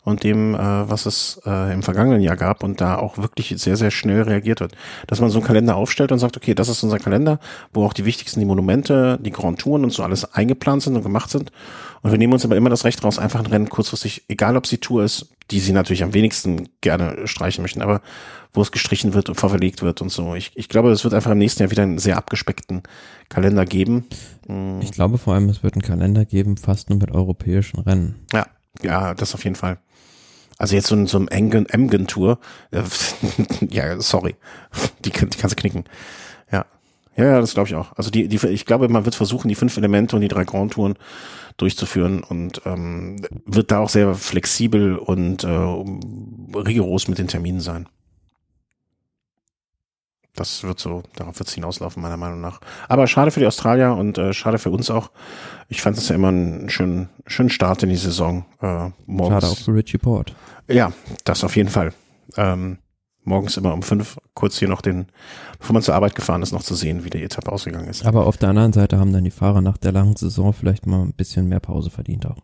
[0.05, 3.77] und dem, äh, was es äh, im vergangenen Jahr gab und da auch wirklich sehr,
[3.77, 4.73] sehr schnell reagiert wird.
[5.07, 7.39] Dass man so einen Kalender aufstellt und sagt, okay, das ist unser Kalender,
[7.73, 11.03] wo auch die wichtigsten, die Monumente, die Grand Touren und so alles eingeplant sind und
[11.03, 11.51] gemacht sind.
[12.03, 14.67] Und wir nehmen uns aber immer das Recht raus, einfach ein Rennen kurzfristig, egal ob
[14.67, 18.01] sie Tour ist, die sie natürlich am wenigsten gerne streichen möchten, aber
[18.53, 20.35] wo es gestrichen wird und verlegt wird und so.
[20.35, 22.83] Ich, ich glaube, es wird einfach im nächsten Jahr wieder einen sehr abgespeckten
[23.29, 24.07] Kalender geben.
[24.49, 24.81] Mm.
[24.81, 28.27] Ich glaube vor allem, es wird einen Kalender geben, fast nur mit europäischen Rennen.
[28.33, 28.47] Ja,
[28.83, 29.79] ja, das auf jeden Fall.
[30.59, 32.39] Also jetzt so, so ein Emgen-Tour,
[32.71, 32.83] äh,
[33.71, 34.37] ja, sorry,
[35.05, 35.85] die, die kannst du knicken.
[37.17, 37.93] Ja, ja, das glaube ich auch.
[37.97, 40.75] Also die, die, ich glaube, man wird versuchen, die fünf Elemente und die drei Grand
[40.75, 40.99] Touren
[41.57, 43.17] durchzuführen und ähm,
[43.47, 47.89] wird da auch sehr flexibel und äh, rigoros mit den Terminen sein.
[50.35, 52.61] Das wird so, darauf wird es hinauslaufen, meiner Meinung nach.
[52.89, 55.11] Aber schade für die Australier und äh, schade für uns auch.
[55.69, 58.45] Ich fand es ja immer einen schönen, schönen Start in die Saison.
[58.61, 59.43] Äh, morgens.
[59.43, 60.35] Schade auch für Richie Port.
[60.69, 60.93] Ja,
[61.25, 61.95] das auf jeden Fall.
[62.37, 62.79] Ähm,
[63.25, 65.07] morgens immer um fünf, kurz hier noch den,
[65.59, 68.07] bevor man zur Arbeit gefahren ist, noch zu sehen, wie die Etappe ausgegangen ist.
[68.07, 71.03] Aber auf der anderen Seite haben dann die Fahrer nach der langen Saison vielleicht mal
[71.03, 72.39] ein bisschen mehr Pause verdient auch.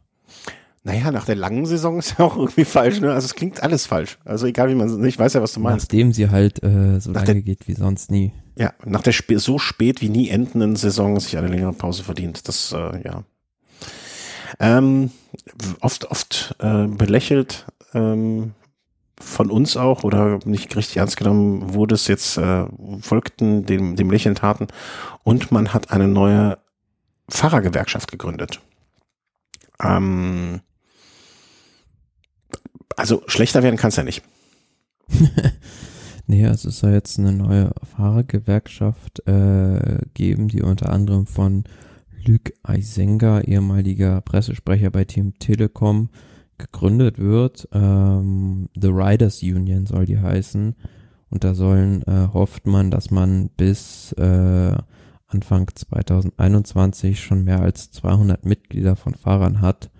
[0.84, 3.12] Naja, nach der langen Saison ist ja auch irgendwie falsch, ne?
[3.12, 4.18] Also es klingt alles falsch.
[4.24, 5.84] Also egal wie man, ich weiß ja, was du meinst.
[5.84, 8.32] Nachdem sie halt äh, so nach lange der, geht wie sonst nie.
[8.58, 12.48] Ja, nach der sp so spät wie nie endenden Saison sich eine längere Pause verdient.
[12.48, 13.22] Das, äh, ja.
[14.58, 15.12] Ähm,
[15.80, 18.52] oft, oft äh, belächelt ähm,
[19.22, 22.66] von uns auch oder nicht richtig ernst genommen wurde es jetzt, äh,
[23.00, 24.66] folgten dem, dem Lächeln Taten
[25.22, 26.58] und man hat eine neue
[27.28, 28.60] Fahrergewerkschaft gegründet.
[29.82, 30.60] Ähm,
[32.96, 34.22] also schlechter werden kann es ja nicht.
[36.26, 41.64] nee, also es soll jetzt eine neue Fahrergewerkschaft äh, geben, die unter anderem von
[42.24, 46.10] Luc Eisenga, ehemaliger Pressesprecher bei Team Telekom,
[46.62, 47.68] gegründet wird.
[47.72, 50.74] Ähm, The Riders Union soll die heißen.
[51.30, 54.76] Und da sollen, äh, hofft man, dass man bis äh,
[55.26, 59.90] Anfang 2021 schon mehr als 200 Mitglieder von Fahrern hat.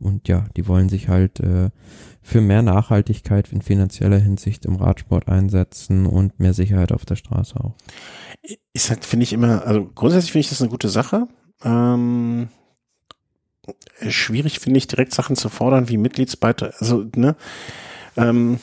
[0.00, 1.70] Und ja, die wollen sich halt äh,
[2.22, 7.54] für mehr Nachhaltigkeit in finanzieller Hinsicht im Radsport einsetzen und mehr Sicherheit auf der Straße
[7.60, 7.74] auch.
[8.72, 11.28] Ist halt, finde ich immer, also grundsätzlich finde ich das eine gute Sache.
[11.62, 12.48] Ähm,
[14.08, 16.74] schwierig finde ich direkt Sachen zu fordern wie Mitgliedsbeitrag.
[16.80, 17.36] Also, ne?
[18.16, 18.58] Ähm,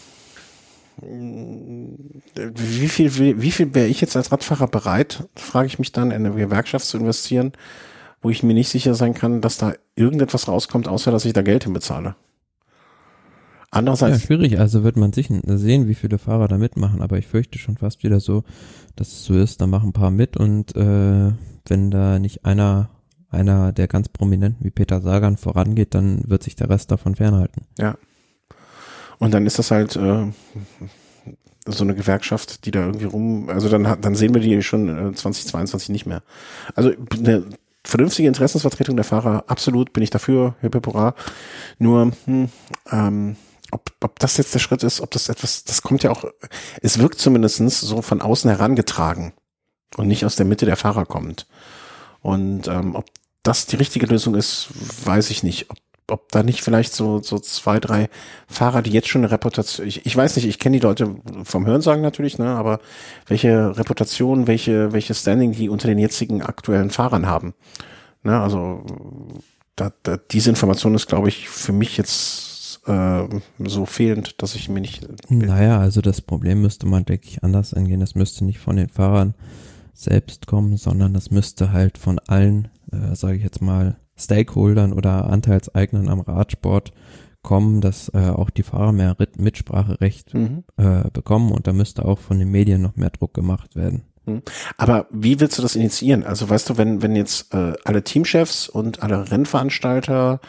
[1.02, 6.12] wie viel, wie, wie viel wäre ich jetzt als Radfahrer bereit, frage ich mich dann,
[6.12, 7.54] in eine Gewerkschaft zu investieren,
[8.22, 11.44] wo ich mir nicht sicher sein kann, dass da irgendetwas rauskommt, außer dass ich da
[11.44, 12.16] Geld hinbezahle.
[13.70, 14.22] Andererseits.
[14.22, 14.60] Ja, schwierig.
[14.60, 17.02] Also wird man sich sehen, wie viele Fahrer da mitmachen.
[17.02, 18.44] Aber ich fürchte schon fast wieder so,
[18.96, 19.62] dass es so ist.
[19.62, 21.32] Da machen ein paar mit und äh,
[21.66, 22.90] wenn da nicht einer
[23.30, 27.64] einer der ganz prominenten wie Peter Sagan vorangeht, dann wird sich der Rest davon fernhalten.
[27.78, 27.98] Ja.
[29.20, 30.32] Und dann ist das halt äh,
[31.66, 35.14] so eine Gewerkschaft, die da irgendwie rum, also dann dann sehen wir die schon äh,
[35.14, 36.24] 2022 nicht mehr.
[36.76, 37.46] Also eine
[37.84, 40.80] vernünftige Interessensvertretung der Fahrer, absolut bin ich dafür, Hip
[41.80, 42.50] Nur hm,
[42.92, 43.36] ähm,
[43.72, 46.26] ob, ob das jetzt der Schritt ist, ob das etwas, das kommt ja auch,
[46.82, 49.34] es wirkt zumindestens so von außen herangetragen
[49.98, 51.48] und nicht aus der Mitte der Fahrer kommt.
[52.22, 53.06] Und ähm, ob
[53.48, 54.68] das die richtige Lösung ist,
[55.06, 55.70] weiß ich nicht.
[55.70, 55.78] Ob,
[56.10, 58.10] ob da nicht vielleicht so, so zwei, drei
[58.48, 61.66] Fahrer, die jetzt schon eine Reputation, ich, ich weiß nicht, ich kenne die Leute vom
[61.66, 62.80] Hörensagen natürlich, ne, aber
[63.28, 67.54] welche Reputation, welche, welche Standing die unter den jetzigen aktuellen Fahrern haben.
[68.24, 68.84] Ne, also
[69.78, 73.24] da, da, diese Information ist, glaube ich, für mich jetzt äh,
[73.60, 75.08] so fehlend, dass ich mir nicht.
[75.30, 78.02] Naja, also das Problem müsste man, denke ich, anders angehen.
[78.02, 79.36] Das müsste nicht von den Fahrern
[80.04, 85.30] selbst kommen, sondern das müsste halt von allen äh, sage ich jetzt mal, Stakeholdern oder
[85.30, 86.92] Anteilseignern am Radsport
[87.44, 90.64] kommen, dass äh, auch die Fahrer mehr Mitspracherecht mhm.
[90.78, 94.04] äh, bekommen und da müsste auch von den Medien noch mehr Druck gemacht werden.
[94.26, 94.42] Mhm.
[94.76, 96.24] Aber wie willst du das initiieren?
[96.24, 100.40] Also weißt du, wenn, wenn jetzt äh, alle Teamchefs und alle Rennveranstalter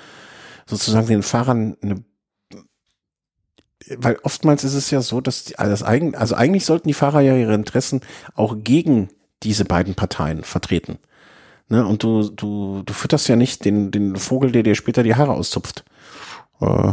[0.66, 2.04] sozusagen den Fahrern eine
[3.96, 7.22] weil oftmals ist es ja so, dass die, also, eigen, also eigentlich sollten die Fahrer
[7.22, 8.02] ja ihre Interessen
[8.34, 9.08] auch gegen
[9.42, 10.98] diese beiden Parteien vertreten.
[11.68, 11.86] Ne?
[11.86, 15.32] Und du, du, du fütterst ja nicht den, den Vogel, der dir später die Haare
[15.32, 15.84] auszupft.
[16.60, 16.92] Äh,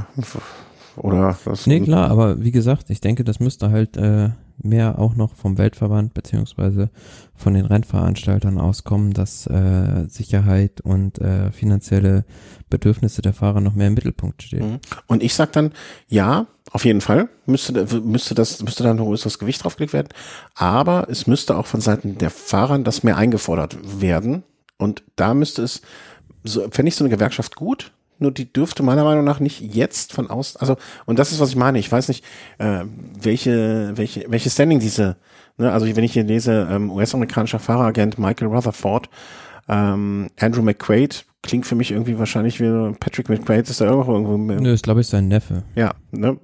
[0.97, 1.67] oder was?
[1.67, 5.57] Nee, klar, aber wie gesagt, ich denke, das müsste halt äh, mehr auch noch vom
[5.57, 6.89] Weltverband beziehungsweise
[7.35, 12.25] von den Rennveranstaltern auskommen, dass äh, Sicherheit und äh, finanzielle
[12.69, 14.73] Bedürfnisse der Fahrer noch mehr im Mittelpunkt stehen.
[14.73, 14.79] Mhm.
[15.07, 15.71] Und ich sag dann,
[16.07, 20.09] ja, auf jeden Fall müsste, müsste das, müsste dann ein größeres Gewicht draufgelegt werden.
[20.55, 24.43] Aber es müsste auch von Seiten der Fahrer das mehr eingefordert werden,
[24.77, 25.81] und da müsste es
[26.43, 30.13] so, fände ich so eine Gewerkschaft gut, nur die dürfte meiner Meinung nach nicht jetzt
[30.13, 32.23] von außen, also, und das ist, was ich meine, ich weiß nicht,
[32.57, 32.81] äh,
[33.21, 35.17] welche, welche, welche Standing diese,
[35.57, 39.09] ne, also wenn ich hier lese, ähm, US-amerikanischer Fahreragent Michael Rutherford,
[39.67, 44.17] ähm, Andrew McQuaid, klingt für mich irgendwie wahrscheinlich wie Patrick McQuaid ist da irgendwo.
[44.17, 45.63] Nö, ist glaube ich sein Neffe.
[45.75, 46.37] Ja, ne,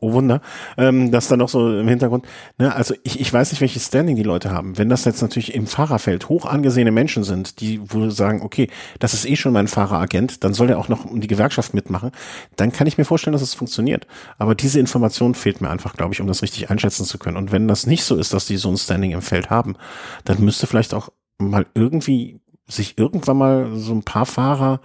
[0.00, 0.40] oh Wunder,
[0.76, 2.26] ähm, das dann noch so im Hintergrund.
[2.58, 4.78] Ne, also ich, ich weiß nicht, welches Standing die Leute haben.
[4.78, 9.14] Wenn das jetzt natürlich im Fahrerfeld hoch angesehene Menschen sind, die wohl sagen, okay, das
[9.14, 12.10] ist eh schon mein Fahreragent, dann soll er auch noch um die Gewerkschaft mitmachen,
[12.56, 14.06] dann kann ich mir vorstellen, dass es funktioniert.
[14.38, 17.36] Aber diese Information fehlt mir einfach, glaube ich, um das richtig einschätzen zu können.
[17.36, 19.76] Und wenn das nicht so ist, dass die so ein Standing im Feld haben,
[20.24, 24.80] dann müsste vielleicht auch mal irgendwie sich irgendwann mal so ein paar Fahrer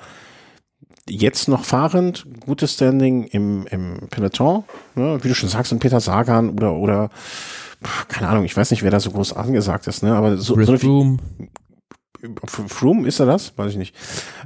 [1.09, 4.63] jetzt noch fahrend, gutes Standing im, im Peloton,
[4.95, 7.09] ne, wie du schon sagst, und Peter Sagan oder, oder,
[8.07, 10.77] keine Ahnung, ich weiß nicht, wer da so groß angesagt ist, ne, aber so, so
[10.77, 11.17] Froome.
[12.45, 13.57] Froome, ist er das?
[13.57, 13.95] Weiß ich nicht.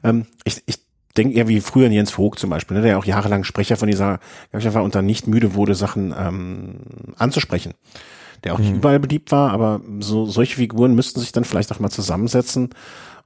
[0.01, 0.79] Ähm, ich, ich
[1.17, 4.19] denke eher wie früher Jens Vogt zum Beispiel, ne, der auch jahrelang Sprecher von dieser
[4.47, 6.77] Gewerkschaft war und dann nicht müde wurde, Sachen ähm,
[7.17, 7.73] anzusprechen.
[8.43, 8.77] Der auch nicht mhm.
[8.77, 12.69] überall beliebt war, aber so solche Figuren müssten sich dann vielleicht auch mal zusammensetzen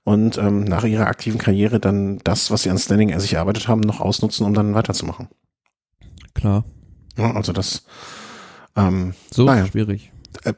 [0.10, 3.82] und ähm, nach ihrer aktiven Karriere dann das, was sie an Standing sich erarbeitet haben,
[3.82, 5.28] noch ausnutzen, um dann weiterzumachen.
[6.34, 6.66] Klar.
[7.16, 7.86] Ja, also das
[8.76, 9.68] ähm, so naja.
[9.68, 10.12] schwierig.
[10.46, 10.54] Äh,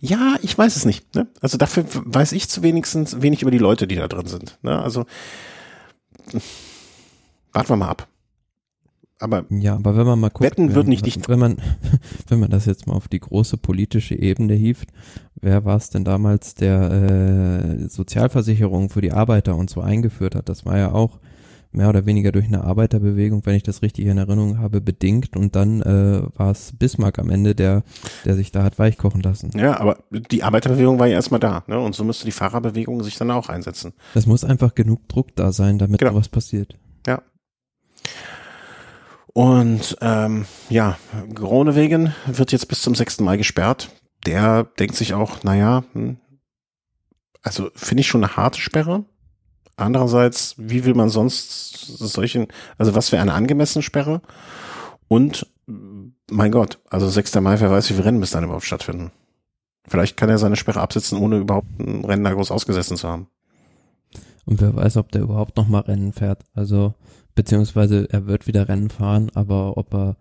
[0.00, 1.14] ja, ich weiß es nicht.
[1.14, 1.28] Ne?
[1.42, 4.58] Also dafür weiß ich zu wenigstens wenig über die Leute, die da drin sind.
[4.62, 4.80] Ne?
[4.82, 5.04] Also
[7.52, 8.08] warten wir mal ab.
[9.22, 11.28] Aber ja, aber wenn man mal guckt, Wetten wird nicht dicht.
[11.28, 11.56] Wenn man,
[12.28, 14.88] wenn man das jetzt mal auf die große politische Ebene hieft,
[15.40, 20.48] wer war es denn damals, der äh, Sozialversicherung für die Arbeiter und so eingeführt hat?
[20.48, 21.20] Das war ja auch
[21.70, 25.36] mehr oder weniger durch eine Arbeiterbewegung, wenn ich das richtig in Erinnerung habe, bedingt.
[25.36, 27.84] Und dann äh, war es Bismarck am Ende, der,
[28.24, 29.52] der sich da hat weichkochen lassen.
[29.56, 31.78] Ja, aber die Arbeiterbewegung war ja erstmal da, ne?
[31.78, 33.92] Und so müsste die Fahrerbewegung sich dann auch einsetzen.
[34.14, 36.12] Es muss einfach genug Druck da sein, damit genau.
[36.12, 36.76] sowas passiert.
[37.06, 37.22] Ja.
[39.34, 40.98] Und ähm, ja,
[41.34, 43.20] Gronewegen wird jetzt bis zum 6.
[43.20, 43.90] Mai gesperrt.
[44.26, 46.18] Der denkt sich auch, naja, hm,
[47.42, 49.04] also finde ich schon eine harte Sperre.
[49.76, 52.48] Andererseits, wie will man sonst solchen,
[52.78, 54.20] also was wäre eine angemessene Sperre?
[55.08, 55.46] Und
[56.30, 57.34] mein Gott, also 6.
[57.36, 59.12] Mai, wer weiß, wie viele Rennen bis dann überhaupt stattfinden.
[59.88, 63.28] Vielleicht kann er seine Sperre absetzen, ohne überhaupt ein Rennen da groß ausgesessen zu haben.
[64.44, 66.44] Und wer weiß, ob der überhaupt noch mal Rennen fährt.
[66.54, 66.94] Also
[67.34, 70.16] beziehungsweise er wird wieder Rennen fahren, aber ob er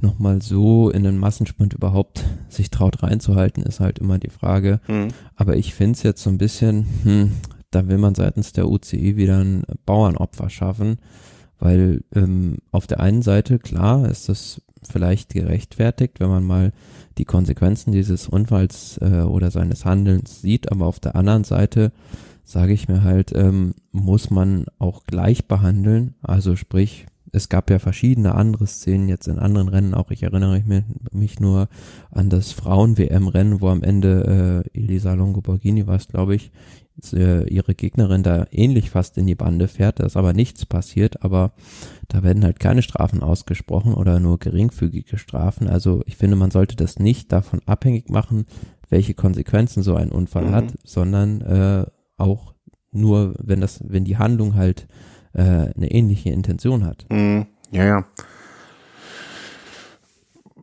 [0.00, 4.80] nochmal so in den Massensprint überhaupt sich traut reinzuhalten, ist halt immer die Frage.
[4.88, 5.08] Mhm.
[5.36, 7.32] Aber ich finde es jetzt so ein bisschen, hm,
[7.70, 10.98] da will man seitens der UCI wieder ein Bauernopfer schaffen,
[11.58, 16.72] weil ähm, auf der einen Seite, klar, ist das vielleicht gerechtfertigt, wenn man mal
[17.18, 21.92] die Konsequenzen dieses Unfalls äh, oder seines Handelns sieht, aber auf der anderen Seite
[22.44, 26.14] sage ich mir halt, ähm, muss man auch gleich behandeln.
[26.22, 30.10] Also sprich, es gab ja verschiedene andere Szenen jetzt in anderen Rennen auch.
[30.10, 31.68] Ich erinnere mich, mich nur
[32.10, 36.50] an das Frauen-WM-Rennen, wo am Ende äh, Elisa Longo-Borghini war es, glaube ich,
[37.12, 40.00] äh, ihre Gegnerin da ähnlich fast in die Bande fährt.
[40.00, 41.52] Da ist aber nichts passiert, aber
[42.08, 45.68] da werden halt keine Strafen ausgesprochen oder nur geringfügige Strafen.
[45.68, 48.46] Also ich finde, man sollte das nicht davon abhängig machen,
[48.88, 50.52] welche Konsequenzen so ein Unfall mhm.
[50.52, 51.86] hat, sondern äh,
[52.20, 52.54] auch
[52.92, 54.86] nur, wenn das, wenn die Handlung halt
[55.32, 57.06] äh, eine ähnliche Intention hat.
[57.08, 58.04] Mm, ja, ja.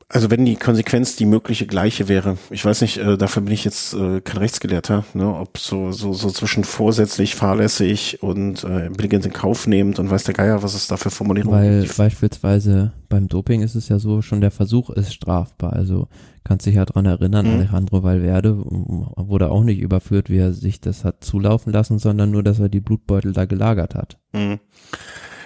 [0.09, 3.65] Also wenn die Konsequenz die mögliche gleiche wäre, ich weiß nicht, äh, dafür bin ich
[3.65, 9.25] jetzt äh, kein Rechtsgelehrter, ne, ob so, so, so zwischen vorsätzlich, fahrlässig und äh, billigend
[9.25, 11.97] in Kauf nehmend und weiß der Geier, was es da für Formulierungen Weil gibt.
[11.97, 15.73] beispielsweise beim Doping ist es ja so, schon der Versuch ist strafbar.
[15.73, 16.07] Also
[16.47, 17.59] kannst dich ja dran erinnern, mhm.
[17.59, 22.43] Alejandro Valverde wurde auch nicht überführt, wie er sich das hat zulaufen lassen, sondern nur,
[22.43, 24.17] dass er die Blutbeutel da gelagert hat.
[24.33, 24.59] Mhm.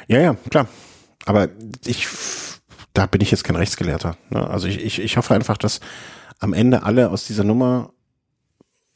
[0.07, 0.67] Ja, ja, klar.
[1.25, 1.49] Aber
[1.85, 2.07] ich
[2.93, 4.17] da bin ich jetzt kein Rechtsgelehrter.
[4.29, 4.47] Ne?
[4.49, 5.79] Also ich, ich, ich hoffe einfach, dass
[6.39, 7.91] am Ende alle aus dieser Nummer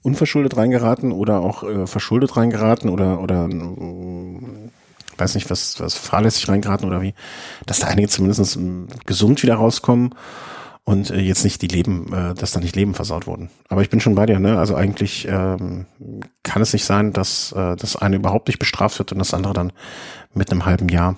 [0.01, 4.69] unverschuldet reingeraten oder auch äh, verschuldet reingeraten oder oder äh,
[5.17, 7.15] weiß nicht was was fahrlässig reingeraten oder wie,
[7.65, 8.59] dass da einige zumindest äh,
[9.05, 10.13] gesund wieder rauskommen
[10.85, 13.49] und äh, jetzt nicht die Leben, äh, dass da nicht Leben versaut wurden.
[13.67, 14.57] Aber ich bin schon bei dir, ne?
[14.57, 15.85] Also eigentlich ähm,
[16.43, 19.53] kann es nicht sein, dass äh, das eine überhaupt nicht bestraft wird und das andere
[19.53, 19.73] dann
[20.33, 21.17] mit einem halben Jahr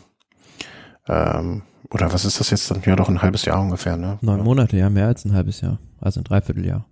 [1.07, 2.81] ähm, oder was ist das jetzt dann?
[2.85, 4.17] Ja, doch ein halbes Jahr ungefähr, ne?
[4.21, 5.79] Neun Monate, ja, mehr als ein halbes Jahr.
[6.01, 6.85] Also ein Dreivierteljahr.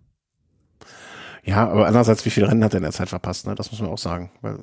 [1.44, 3.56] Ja, aber andererseits, wie viele Rennen hat er in der Zeit verpasst, ne?
[3.56, 4.32] Das muss man auch sagen.
[4.42, 4.58] Weil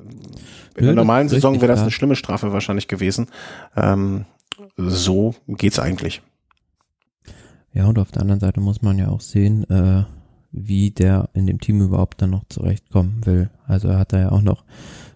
[0.76, 3.28] in der normalen Saison wäre das eine schlimme Strafe wahrscheinlich gewesen.
[3.76, 4.24] Ähm,
[4.76, 6.22] so geht's eigentlich.
[7.74, 10.04] Ja, und auf der anderen Seite muss man ja auch sehen, äh,
[10.52, 13.50] wie der in dem Team überhaupt dann noch zurechtkommen will.
[13.66, 14.64] Also er hat da ja auch noch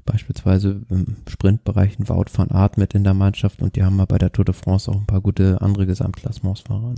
[0.06, 4.06] beispielsweise im Sprintbereich ein Wout van Art mit in der Mannschaft und die haben mal
[4.06, 6.94] bei der Tour de France auch ein paar gute andere Gesamtklassementsfahrer.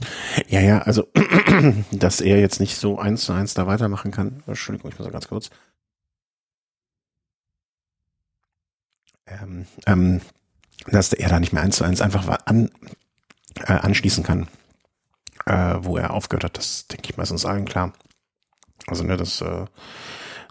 [0.49, 1.09] Ja, ja, also
[1.91, 4.45] dass er jetzt nicht so eins zu eins da weitermachen kann.
[4.47, 5.51] Entschuldigung, ich muss ganz kurz.
[9.27, 10.21] Ähm, ähm,
[10.87, 12.71] dass er da nicht mehr eins zu eins einfach an,
[13.67, 14.47] äh, anschließen kann,
[15.49, 16.59] äh, wo er aufgehört hat.
[16.59, 17.93] Das denke ich meistens allen klar.
[18.87, 19.65] Also ne, das, äh,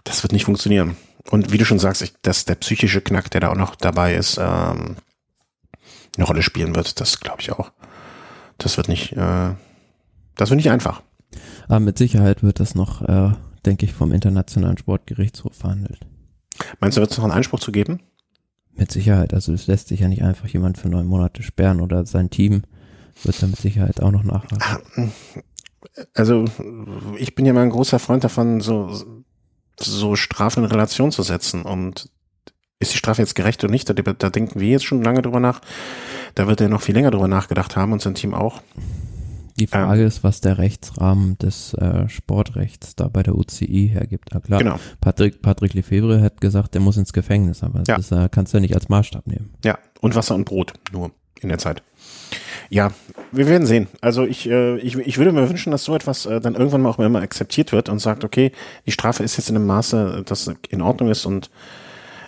[0.04, 0.96] das wird nicht funktionieren.
[1.30, 4.14] Und wie du schon sagst, ich, dass der psychische Knack, der da auch noch dabei
[4.14, 4.96] ist, ähm,
[6.16, 7.70] eine Rolle spielen wird, das glaube ich auch.
[8.58, 9.54] Das wird nicht, äh,
[10.36, 11.02] das wird nicht einfach.
[11.68, 13.32] Aber mit Sicherheit wird das noch, äh,
[13.66, 16.00] denke ich, vom Internationalen Sportgerichtshof verhandelt.
[16.80, 18.00] Meinst du, wird es noch einen Einspruch zu geben?
[18.74, 19.34] Mit Sicherheit.
[19.34, 22.62] Also es lässt sich ja nicht einfach jemand für neun Monate sperren oder sein Team
[23.24, 24.58] wird da mit Sicherheit auch noch nachhaken.
[24.60, 24.78] Ah,
[26.14, 26.44] also
[27.18, 29.24] ich bin ja mal ein großer Freund davon, so,
[29.78, 32.10] so Strafen in Relation zu setzen und
[32.80, 33.88] ist die Strafe jetzt gerecht oder nicht?
[33.88, 35.60] Da, da denken wir jetzt schon lange drüber nach.
[36.34, 38.62] Da wird er noch viel länger drüber nachgedacht haben und sein Team auch.
[39.58, 44.32] Die Frage ähm, ist, was der Rechtsrahmen des äh, Sportrechts da bei der UCI hergibt.
[44.32, 44.78] Ja, klar, genau.
[45.00, 47.96] Patrick, Patrick Lefebvre hat gesagt, der muss ins Gefängnis, aber ja.
[47.96, 49.54] das äh, kannst du ja nicht als Maßstab nehmen.
[49.64, 51.82] Ja, und Wasser und Brot nur in der Zeit.
[52.70, 52.92] Ja,
[53.32, 53.88] wir werden sehen.
[54.00, 56.90] Also ich, äh, ich, ich würde mir wünschen, dass so etwas äh, dann irgendwann mal
[56.90, 58.52] auch immer akzeptiert wird und sagt, okay,
[58.86, 61.50] die Strafe ist jetzt in einem Maße, dass in Ordnung ist und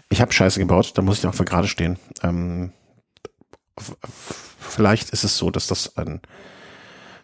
[0.08, 1.98] ich habe Scheiße gebaut, da muss ich auch für gerade stehen.
[2.22, 2.72] Ähm,
[4.58, 6.20] vielleicht ist es so, dass das ein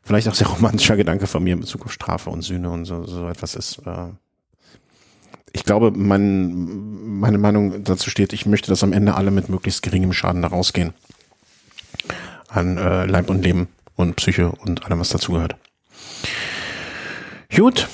[0.02, 3.04] vielleicht auch sehr romantischer Gedanke von mir in Bezug auf Strafe und Sühne und so,
[3.06, 3.78] so etwas ist.
[3.86, 4.08] Äh,
[5.52, 9.82] ich glaube, mein, meine Meinung dazu steht, ich möchte, dass am Ende alle mit möglichst
[9.82, 10.92] geringem Schaden da rausgehen
[12.56, 15.56] an äh, Leib und Leben und Psyche und allem, was dazugehört.
[17.54, 17.88] Gut,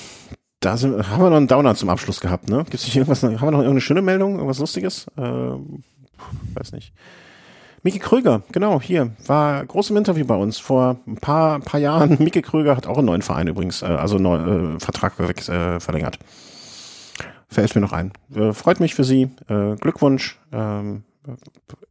[0.60, 2.64] da sind, haben wir noch einen Downer zum Abschluss gehabt, ne?
[2.70, 5.06] Gibt's nicht irgendwas, haben wir noch irgendeine schöne Meldung, irgendwas Lustiges?
[5.16, 6.92] Äh, weiß nicht.
[7.84, 12.16] Miki Kröger, genau, hier, war groß im Interview bei uns vor ein paar, paar Jahren.
[12.20, 16.18] Miki Kröger hat auch einen neuen Verein übrigens, äh, also einen äh, Vertrag äh, verlängert.
[17.48, 18.12] Fällt mir noch ein.
[18.34, 19.28] Äh, freut mich für Sie.
[19.48, 20.38] Äh, Glückwunsch.
[20.52, 21.02] Ähm,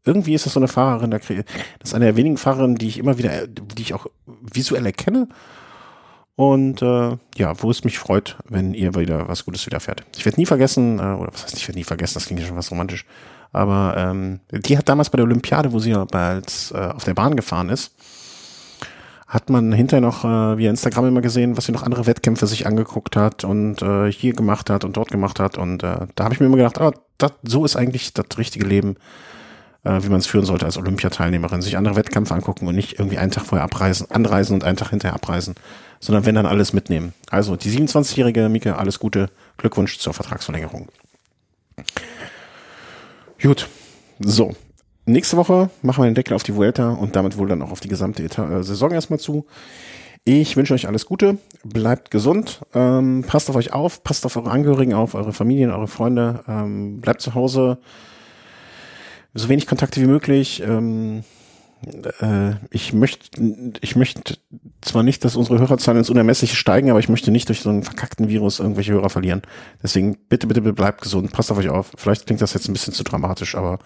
[0.03, 3.17] irgendwie ist das so eine Fahrerin, das ist eine der wenigen Fahrerinnen, die ich immer
[3.17, 4.07] wieder, die ich auch
[4.41, 5.27] visuell erkenne.
[6.35, 10.03] Und äh, ja, wo es mich freut, wenn ihr wieder was Gutes widerfährt.
[10.15, 12.47] Ich werde nie vergessen, äh, oder was heißt, ich werde nie vergessen, das klingt ja
[12.47, 13.05] schon was romantisch.
[13.51, 17.35] Aber ähm, die hat damals bei der Olympiade, wo sie als, äh, auf der Bahn
[17.35, 17.93] gefahren ist,
[19.31, 22.67] hat man hinterher noch äh, via Instagram immer gesehen, was sie noch andere Wettkämpfe sich
[22.67, 25.57] angeguckt hat und äh, hier gemacht hat und dort gemacht hat.
[25.57, 28.65] Und äh, da habe ich mir immer gedacht, ah, dat, so ist eigentlich das richtige
[28.65, 28.97] Leben,
[29.85, 31.61] äh, wie man es führen sollte als Olympiateilnehmerin.
[31.61, 34.89] Sich andere Wettkämpfe angucken und nicht irgendwie einen Tag vorher abreisen, anreisen und einen Tag
[34.89, 35.55] hinterher abreisen,
[36.01, 37.13] sondern wenn dann alles mitnehmen.
[37.29, 40.89] Also die 27-jährige Mike, alles Gute, Glückwunsch zur Vertragsverlängerung.
[43.41, 43.69] Gut,
[44.19, 44.55] so,
[45.05, 47.79] nächste Woche machen wir den Deckel auf die Vuelta und damit wohl dann auch auf
[47.79, 49.45] die gesamte Eta äh, Saison erstmal zu.
[50.23, 54.51] Ich wünsche euch alles Gute, bleibt gesund, ähm, passt auf euch auf, passt auf eure
[54.51, 57.79] Angehörigen auf, eure Familien, eure Freunde, ähm, bleibt zu Hause,
[59.33, 60.61] so wenig Kontakte wie möglich.
[60.63, 61.23] Ähm,
[62.19, 63.41] äh, ich möchte,
[63.81, 64.37] ich möchte
[64.81, 67.81] zwar nicht, dass unsere Hörerzahlen ins Unermessliche steigen, aber ich möchte nicht durch so einen
[67.81, 69.41] verkackten Virus irgendwelche Hörer verlieren.
[69.81, 71.91] Deswegen bitte, bitte, bitte bleibt gesund, passt auf euch auf.
[71.97, 73.79] Vielleicht klingt das jetzt ein bisschen zu dramatisch, aber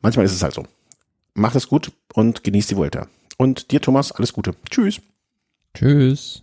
[0.00, 0.64] Manchmal ist es halt so.
[1.34, 3.08] Macht es gut und genießt die Vuelta.
[3.36, 4.54] Und dir, Thomas, alles Gute.
[4.70, 5.00] Tschüss.
[5.74, 6.42] Tschüss.